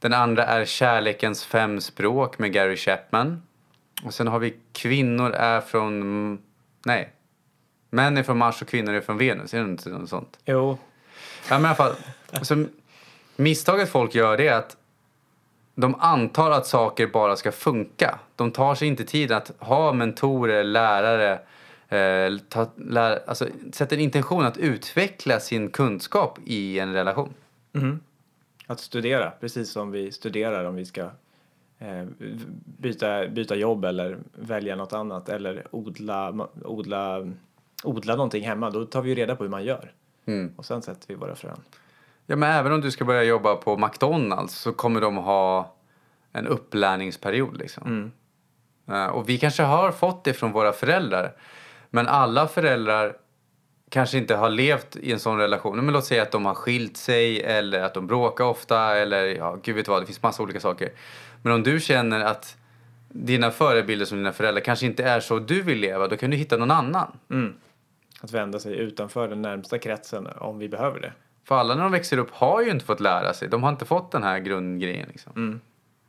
Den 0.02 0.14
andra 0.14 0.46
är 0.46 0.66
Kärlekens 0.66 1.46
fem 1.46 1.82
språk 1.82 2.40
med 2.40 2.54
Gary 2.54 2.78
Chapman. 2.78 3.42
Och 4.04 4.14
sen 4.14 4.28
har 4.28 4.40
vi 4.40 4.54
Kvinnor 4.74 5.32
är 5.32 5.62
från... 5.62 6.40
Nej. 6.86 7.14
Män 7.90 8.18
är 8.18 8.24
från 8.24 8.38
Mars 8.38 8.62
och 8.62 8.68
kvinnor 8.68 8.94
är 8.94 9.02
från 9.02 9.18
Venus. 9.18 9.54
Är 9.54 9.58
det 9.58 9.64
inte 9.64 9.90
något 9.90 10.10
sånt? 10.10 10.38
Jo. 10.46 10.78
Ja, 11.50 11.60
men 11.60 11.62
i 11.62 11.66
alla 11.66 11.76
fall. 11.76 11.94
Alltså, 12.32 12.66
misstaget 13.36 13.90
folk 13.90 14.16
gör 14.16 14.38
det 14.38 14.48
är 14.48 14.58
att 14.58 14.78
de 15.76 15.96
antar 15.96 16.52
att 16.52 16.68
saker 16.68 17.08
bara 17.08 17.36
ska 17.36 17.52
funka. 17.52 18.20
De 18.36 18.52
tar 18.52 18.76
sig 18.76 18.88
inte 18.88 19.04
tid 19.04 19.32
att 19.32 19.52
ha 19.60 19.94
mentorer, 19.94 20.64
lärare, 20.64 21.40
eh, 21.90 22.38
ta, 22.50 22.68
lär, 22.76 23.20
alltså, 23.28 23.48
sätta 23.72 23.96
en 23.96 24.02
intention 24.02 24.46
att 24.46 24.58
utveckla 24.58 25.40
sin 25.40 25.70
kunskap 25.70 26.40
i 26.46 26.80
en 26.80 26.94
relation. 26.94 27.34
Att 28.72 28.80
studera, 28.80 29.32
precis 29.32 29.72
som 29.72 29.92
vi 29.92 30.12
studerar 30.12 30.66
om 30.66 30.76
vi 30.76 30.86
ska 30.86 31.02
eh, 31.80 32.06
byta, 32.64 33.28
byta 33.28 33.56
jobb 33.56 33.86
eller 33.86 34.18
välja 34.34 34.76
något 34.76 34.94
annat 34.94 35.30
eller 35.30 35.68
odla, 35.72 36.48
odla, 36.64 37.32
odla 37.84 38.16
någonting 38.16 38.44
hemma. 38.44 38.70
Då 38.70 38.86
tar 38.86 39.02
vi 39.02 39.10
ju 39.10 39.16
reda 39.16 39.36
på 39.36 39.44
hur 39.44 39.52
man 39.52 39.64
gör. 39.64 39.92
Mm. 40.26 40.54
Och 40.58 40.66
sen 40.66 40.82
sätter 40.82 41.08
vi 41.08 41.16
våra 41.16 41.36
frön. 41.36 41.60
Ja, 42.26 42.36
men 42.36 42.52
även 42.52 42.72
om 42.72 42.82
du 42.82 42.92
ska 42.92 43.06
börja 43.06 43.24
jobba 43.24 43.56
på 43.56 43.78
McDonalds 43.78 44.54
så 44.54 44.74
kommer 44.74 45.02
de 45.02 45.18
ha 45.18 45.76
en 46.32 46.48
upplärningsperiod. 46.48 47.58
Liksom. 47.58 48.12
Eh, 48.88 49.06
och 49.06 49.30
vi 49.30 49.38
kanske 49.38 49.64
har 49.64 49.92
fått 49.92 50.24
det 50.24 50.34
från 50.34 50.52
våra 50.52 50.74
föräldrar. 50.74 51.36
Men 51.90 52.08
alla 52.08 52.48
föräldrar 52.48 53.18
kanske 53.92 54.18
inte 54.18 54.36
har 54.36 54.50
levt 54.50 54.96
i 54.96 55.12
en 55.12 55.20
sån 55.20 55.38
relation. 55.38 55.86
Men 55.86 55.94
låt 55.94 56.06
säga 56.06 56.22
att 56.22 56.32
de 56.32 56.46
har 56.46 56.54
skilt 56.54 56.98
sig 56.98 57.44
eller 57.44 57.82
att 57.82 57.94
de 57.94 58.08
bråkar 58.08 58.46
ofta 58.46 58.98
eller 58.98 59.26
ja, 59.26 59.58
gud 59.64 59.76
vet 59.76 59.88
vad, 59.88 60.02
det 60.02 60.06
finns 60.06 60.24
massa 60.24 60.44
olika 60.44 60.60
saker. 60.60 60.92
Men 61.42 61.54
om 61.54 61.64
du 61.64 61.80
känner 61.80 62.20
att 62.20 62.58
dina 63.10 63.52
förebilder 63.52 64.06
som 64.06 64.18
dina 64.18 64.34
föräldrar 64.34 64.62
kanske 64.62 64.86
inte 64.86 65.04
är 65.04 65.20
så 65.20 65.40
du 65.40 65.62
vill 65.62 65.78
leva, 65.78 66.08
då 66.08 66.18
kan 66.18 66.30
du 66.30 66.38
hitta 66.38 66.58
någon 66.58 66.72
annan. 66.72 67.18
Att 68.22 68.32
vända 68.32 68.60
sig 68.60 68.78
utanför 68.78 69.28
den 69.28 69.42
närmsta 69.42 69.80
kretsen 69.80 70.28
om 70.28 70.60
vi 70.60 70.70
behöver 70.70 71.00
det. 71.00 71.14
För 71.48 71.56
alla 71.56 71.76
när 71.76 71.84
de 71.84 71.92
växer 71.92 72.18
upp 72.18 72.32
har 72.32 72.62
ju 72.62 72.72
inte 72.72 72.86
fått 72.86 73.00
lära 73.00 73.34
sig. 73.34 73.48
De 73.48 73.64
har 73.64 73.70
inte 73.70 73.86
fått 73.86 74.12
den 74.12 74.24
här 74.24 74.40
grundgrejen. 74.40 75.08
Liksom. 75.10 75.62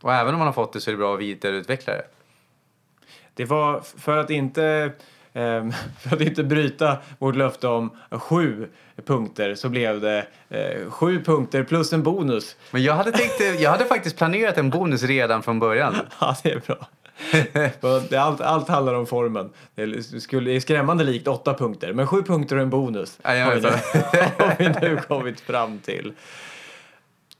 Och 0.03 0.14
även 0.14 0.35
om 0.35 0.39
man 0.39 0.49
har 0.49 0.53
fått 0.53 0.72
det 0.72 0.80
så 0.80 0.91
är 0.91 0.93
det 0.93 0.99
bra 0.99 1.14
att 1.14 1.20
vidareutveckla 1.20 1.93
det. 1.93 2.05
Det 3.35 3.45
var 3.45 3.80
för 3.80 4.18
att 4.18 4.30
inte 4.30 4.93
för 6.01 6.14
att 6.16 6.20
inte 6.20 6.45
bryta 6.45 6.99
vårt 7.18 7.37
löfte 7.37 7.68
om 7.68 7.91
sju 8.11 8.68
punkter 9.07 9.55
så 9.55 9.68
blev 9.68 10.01
det 10.01 10.26
eh, 10.49 10.91
sju 10.91 11.24
punkter 11.24 11.64
plus 11.64 11.93
en 11.93 12.03
bonus. 12.03 12.57
Men 12.70 12.83
jag 12.83 12.95
hade, 12.95 13.12
tänkt, 13.12 13.61
jag 13.61 13.70
hade 13.70 13.85
faktiskt 13.85 14.16
planerat 14.16 14.59
en 14.59 14.70
bonus 14.70 15.03
redan 15.03 15.43
från 15.43 15.59
början. 15.59 15.95
Ja, 16.20 16.37
det 16.43 16.51
är 16.53 16.61
bra. 16.66 16.89
Allt, 18.20 18.41
allt 18.41 18.68
handlar 18.68 18.95
om 18.95 19.07
formen. 19.07 19.51
Det 19.74 19.83
är, 19.83 20.20
skulle, 20.20 20.51
är 20.51 20.61
skrämmande 20.61 21.05
likt 21.05 21.28
åtta 21.28 21.55
punkter, 21.55 21.93
men 21.93 22.07
sju 22.07 22.22
punkter 22.22 22.57
och 22.57 22.62
en 22.62 22.70
bonus 22.70 23.18
Ja, 23.22 23.35
jag 23.35 23.47
har, 23.47 23.55
vi 23.55 23.61
nu, 23.61 23.68
har 24.39 24.57
vi 24.59 24.68
nu 24.68 24.97
kommit 25.09 25.41
fram 25.41 25.78
till. 25.78 26.12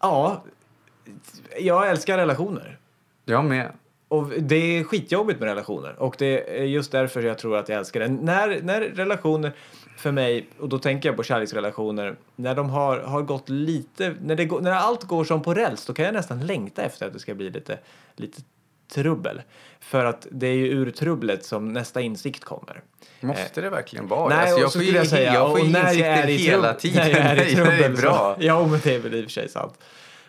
Ja, 0.01 0.45
jag 1.61 1.91
älskar 1.91 2.19
relationer. 2.19 2.79
Jag 3.25 3.45
med. 3.45 3.73
Och 4.13 4.29
det 4.39 4.79
är 4.79 4.85
skitjobbigt 4.85 5.41
med 5.41 5.49
relationer 5.49 6.03
och 6.03 6.15
det 6.19 6.61
är 6.61 6.65
just 6.65 6.93
därför 6.93 7.23
jag 7.23 7.39
tror 7.39 7.57
att 7.57 7.69
jag 7.69 7.79
älskar 7.79 8.01
det. 8.01 8.09
När, 8.09 8.61
när 8.63 8.81
relationer 8.81 9.53
för 9.97 10.13
mig, 10.13 10.49
och 10.59 10.69
då 10.69 10.79
tänker 10.79 11.09
jag 11.09 11.17
på 11.17 11.23
kärleksrelationer, 11.23 12.17
när 12.37 12.55
de 12.55 12.71
har, 12.71 12.99
har 12.99 13.23
gått 13.23 13.49
lite, 13.49 14.15
när, 14.23 14.35
det 14.35 14.61
när 14.61 14.73
allt 14.73 15.03
går 15.03 15.25
som 15.25 15.43
på 15.43 15.55
räls, 15.55 15.87
då 15.87 15.95
kan 15.95 16.05
jag 16.05 16.15
nästan 16.15 16.47
längta 16.47 16.83
efter 16.83 17.07
att 17.07 17.13
det 17.13 17.19
ska 17.19 17.35
bli 17.35 17.51
lite, 17.51 17.79
lite 18.17 18.43
trubbel. 18.95 19.43
För 19.81 20.05
att 20.05 20.27
det 20.31 20.47
är 20.47 20.55
ju 20.55 20.67
ur 20.67 20.91
trubblet 20.91 21.45
som 21.45 21.73
nästa 21.73 22.01
insikt 22.01 22.45
kommer. 22.45 22.83
Måste 23.21 23.61
det 23.61 23.71
verkligen 23.71 24.09
vara 24.09 24.29
Nej, 24.29 24.39
alltså, 24.39 24.55
och 24.55 24.63
jag 24.63 24.73
så 24.73 24.79
får 24.79 24.85
skulle 24.85 24.93
ju, 24.93 24.97
jag 24.97 25.07
säga, 25.07 25.35
jag 25.35 25.51
får 25.51 25.61
ju 25.61 25.67
insikter 25.67 26.27
hela 26.27 26.75
tiden. 26.75 27.11
När 27.11 27.11
jag 27.11 27.39
är 27.39 27.47
i 27.47 27.55
trubbel 27.55 27.83
är 27.83 27.97
bra. 27.97 28.37
Så, 28.39 28.47
ja, 28.47 28.67
men 28.67 28.81
det 28.85 28.95
är 28.95 28.99
väl 28.99 29.15
i 29.15 29.21
och 29.21 29.25
för 29.25 29.31
sig 29.31 29.49
sant. 29.49 29.75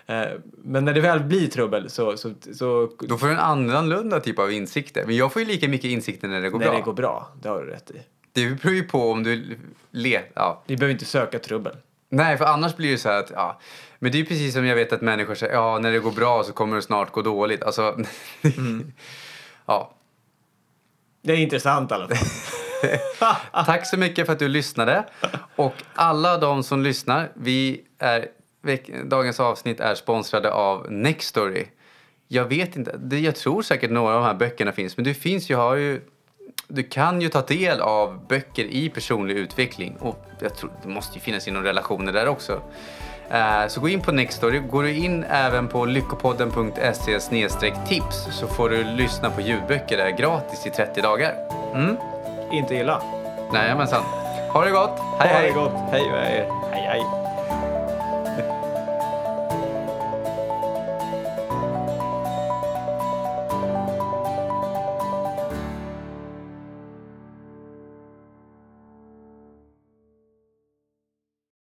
Eh, 0.06 0.26
Men 0.58 0.86
när 0.86 0.94
det 0.94 1.02
väl 1.02 1.20
blir 1.20 1.48
trubbel 1.48 1.90
så, 1.90 2.18
så, 2.18 2.34
så 2.54 2.92
Då 3.00 3.18
får 3.18 3.28
du 3.28 3.34
en 3.34 3.40
annorlunda 3.40 4.20
typ 4.20 4.40
av 4.40 4.52
insikter. 4.52 5.06
Men 5.06 5.16
jag 5.16 5.34
får 5.34 5.42
ju 5.42 5.48
lika 5.48 5.68
mycket 5.68 5.92
insikter 5.92 6.28
när 6.28 6.42
det 6.42 6.50
går 6.50 6.60
när 6.60 6.66
bra. 6.66 6.76
det 6.76 6.82
går 6.82 6.94
bra, 6.94 7.32
det 7.42 7.50
har 7.50 7.62
du 7.62 7.72
rätt 7.72 7.92
i. 7.92 8.02
Det 8.32 8.62
beror 8.62 8.76
ju 8.76 8.84
på 8.84 9.12
om 9.12 9.24
du 9.24 9.58
let... 9.92 10.32
Ja. 10.34 10.64
Vi 10.68 10.78
behöver 10.78 10.94
inte 10.94 11.06
söka 11.06 11.40
trubbel. 11.40 11.76
Nej, 12.10 12.38
för 12.38 12.46
annars 12.46 12.76
blir 12.76 12.92
det 12.92 12.98
så 12.98 13.10
här 13.10 13.20
att... 13.20 13.32
Ja. 13.36 13.60
Men 14.00 14.12
det 14.12 14.18
är 14.18 14.20
ju 14.20 14.26
precis 14.26 14.54
som 14.54 14.66
jag 14.66 14.76
vet 14.76 14.94
att 14.94 15.02
människor 15.02 15.36
säger, 15.36 15.54
ja, 15.54 15.80
när 15.80 15.92
det 15.92 16.00
går 16.00 16.12
bra 16.12 16.44
så 16.44 16.54
kommer 16.54 16.76
det 16.76 16.82
snart 16.82 17.12
gå 17.12 17.22
dåligt. 17.22 17.64
Alltså... 17.64 17.98
Mm. 18.58 18.94
ja. 19.66 19.94
Det 21.22 21.34
är 21.34 21.38
intressant 21.38 21.92
i 21.92 21.94
alla 21.94 22.08
fall. 22.08 22.28
Tack 23.66 23.88
så 23.88 23.98
mycket 23.98 24.26
för 24.26 24.34
att 24.34 24.40
du 24.40 24.48
lyssnade. 24.48 25.06
Och 25.56 25.74
alla 25.94 26.38
de 26.38 26.64
som 26.64 26.84
lyssnar, 26.84 27.32
vi 27.34 27.82
är, 28.00 28.28
dagens 29.04 29.40
avsnitt 29.40 29.80
är 29.80 29.96
sponsrade 29.96 30.52
av 30.52 30.92
Nextory. 30.92 31.66
Jag 32.28 32.46
vet 32.46 32.76
inte, 32.76 33.16
jag 33.18 33.36
tror 33.36 33.62
säkert 33.62 33.92
några 33.92 34.16
av 34.16 34.22
de 34.22 34.28
här 34.28 34.34
böckerna 34.34 34.72
finns, 34.72 34.98
men 34.98 35.04
du 35.04 35.14
finns 35.14 35.50
ju, 35.50 35.56
har 35.56 35.76
ju, 35.76 36.02
du 36.68 36.84
kan 36.84 37.22
ju 37.22 37.30
ta 37.30 37.42
del 37.42 37.82
av 37.82 38.28
böcker 38.28 38.64
i 38.64 38.90
personlig 38.90 39.38
utveckling 39.38 39.96
och 40.00 40.26
jag 40.40 40.56
tror 40.56 40.72
det 40.84 40.90
måste 40.90 41.16
ju 41.16 41.22
finnas 41.22 41.48
inom 41.48 41.64
relationer 41.64 42.14
där 42.14 42.28
också. 42.28 42.62
Eh, 43.30 43.68
Så 43.68 43.82
gå 43.82 43.90
in 43.90 44.02
på 44.02 44.12
Nextory. 44.12 44.60
Går 44.60 44.84
du 44.84 44.94
in 44.94 45.24
även 45.24 45.68
på 45.68 45.86
lyckopodden.se 45.86 47.20
tips 47.88 48.28
så 48.32 48.48
får 48.48 48.70
du 48.70 48.84
lyssna 48.84 49.30
på 49.30 49.42
ljudböcker 49.42 49.98
där 49.98 50.10
gratis 50.10 50.66
i 50.66 50.70
30 50.70 51.02
dagar. 51.02 51.36
Inte 52.52 52.76
illa. 52.76 53.02
Jajamensan. 53.54 54.04
Ha 54.54 54.66
det 54.66 54.72
gott. 54.72 55.00
Hej 55.20 55.30
ha 55.30 55.38
hej. 55.38 55.48
det 55.48 55.54
gott. 55.54 55.74
Hej 55.92 56.02
er. 56.02 56.50
Hej 56.72 56.82
hej. 56.82 57.23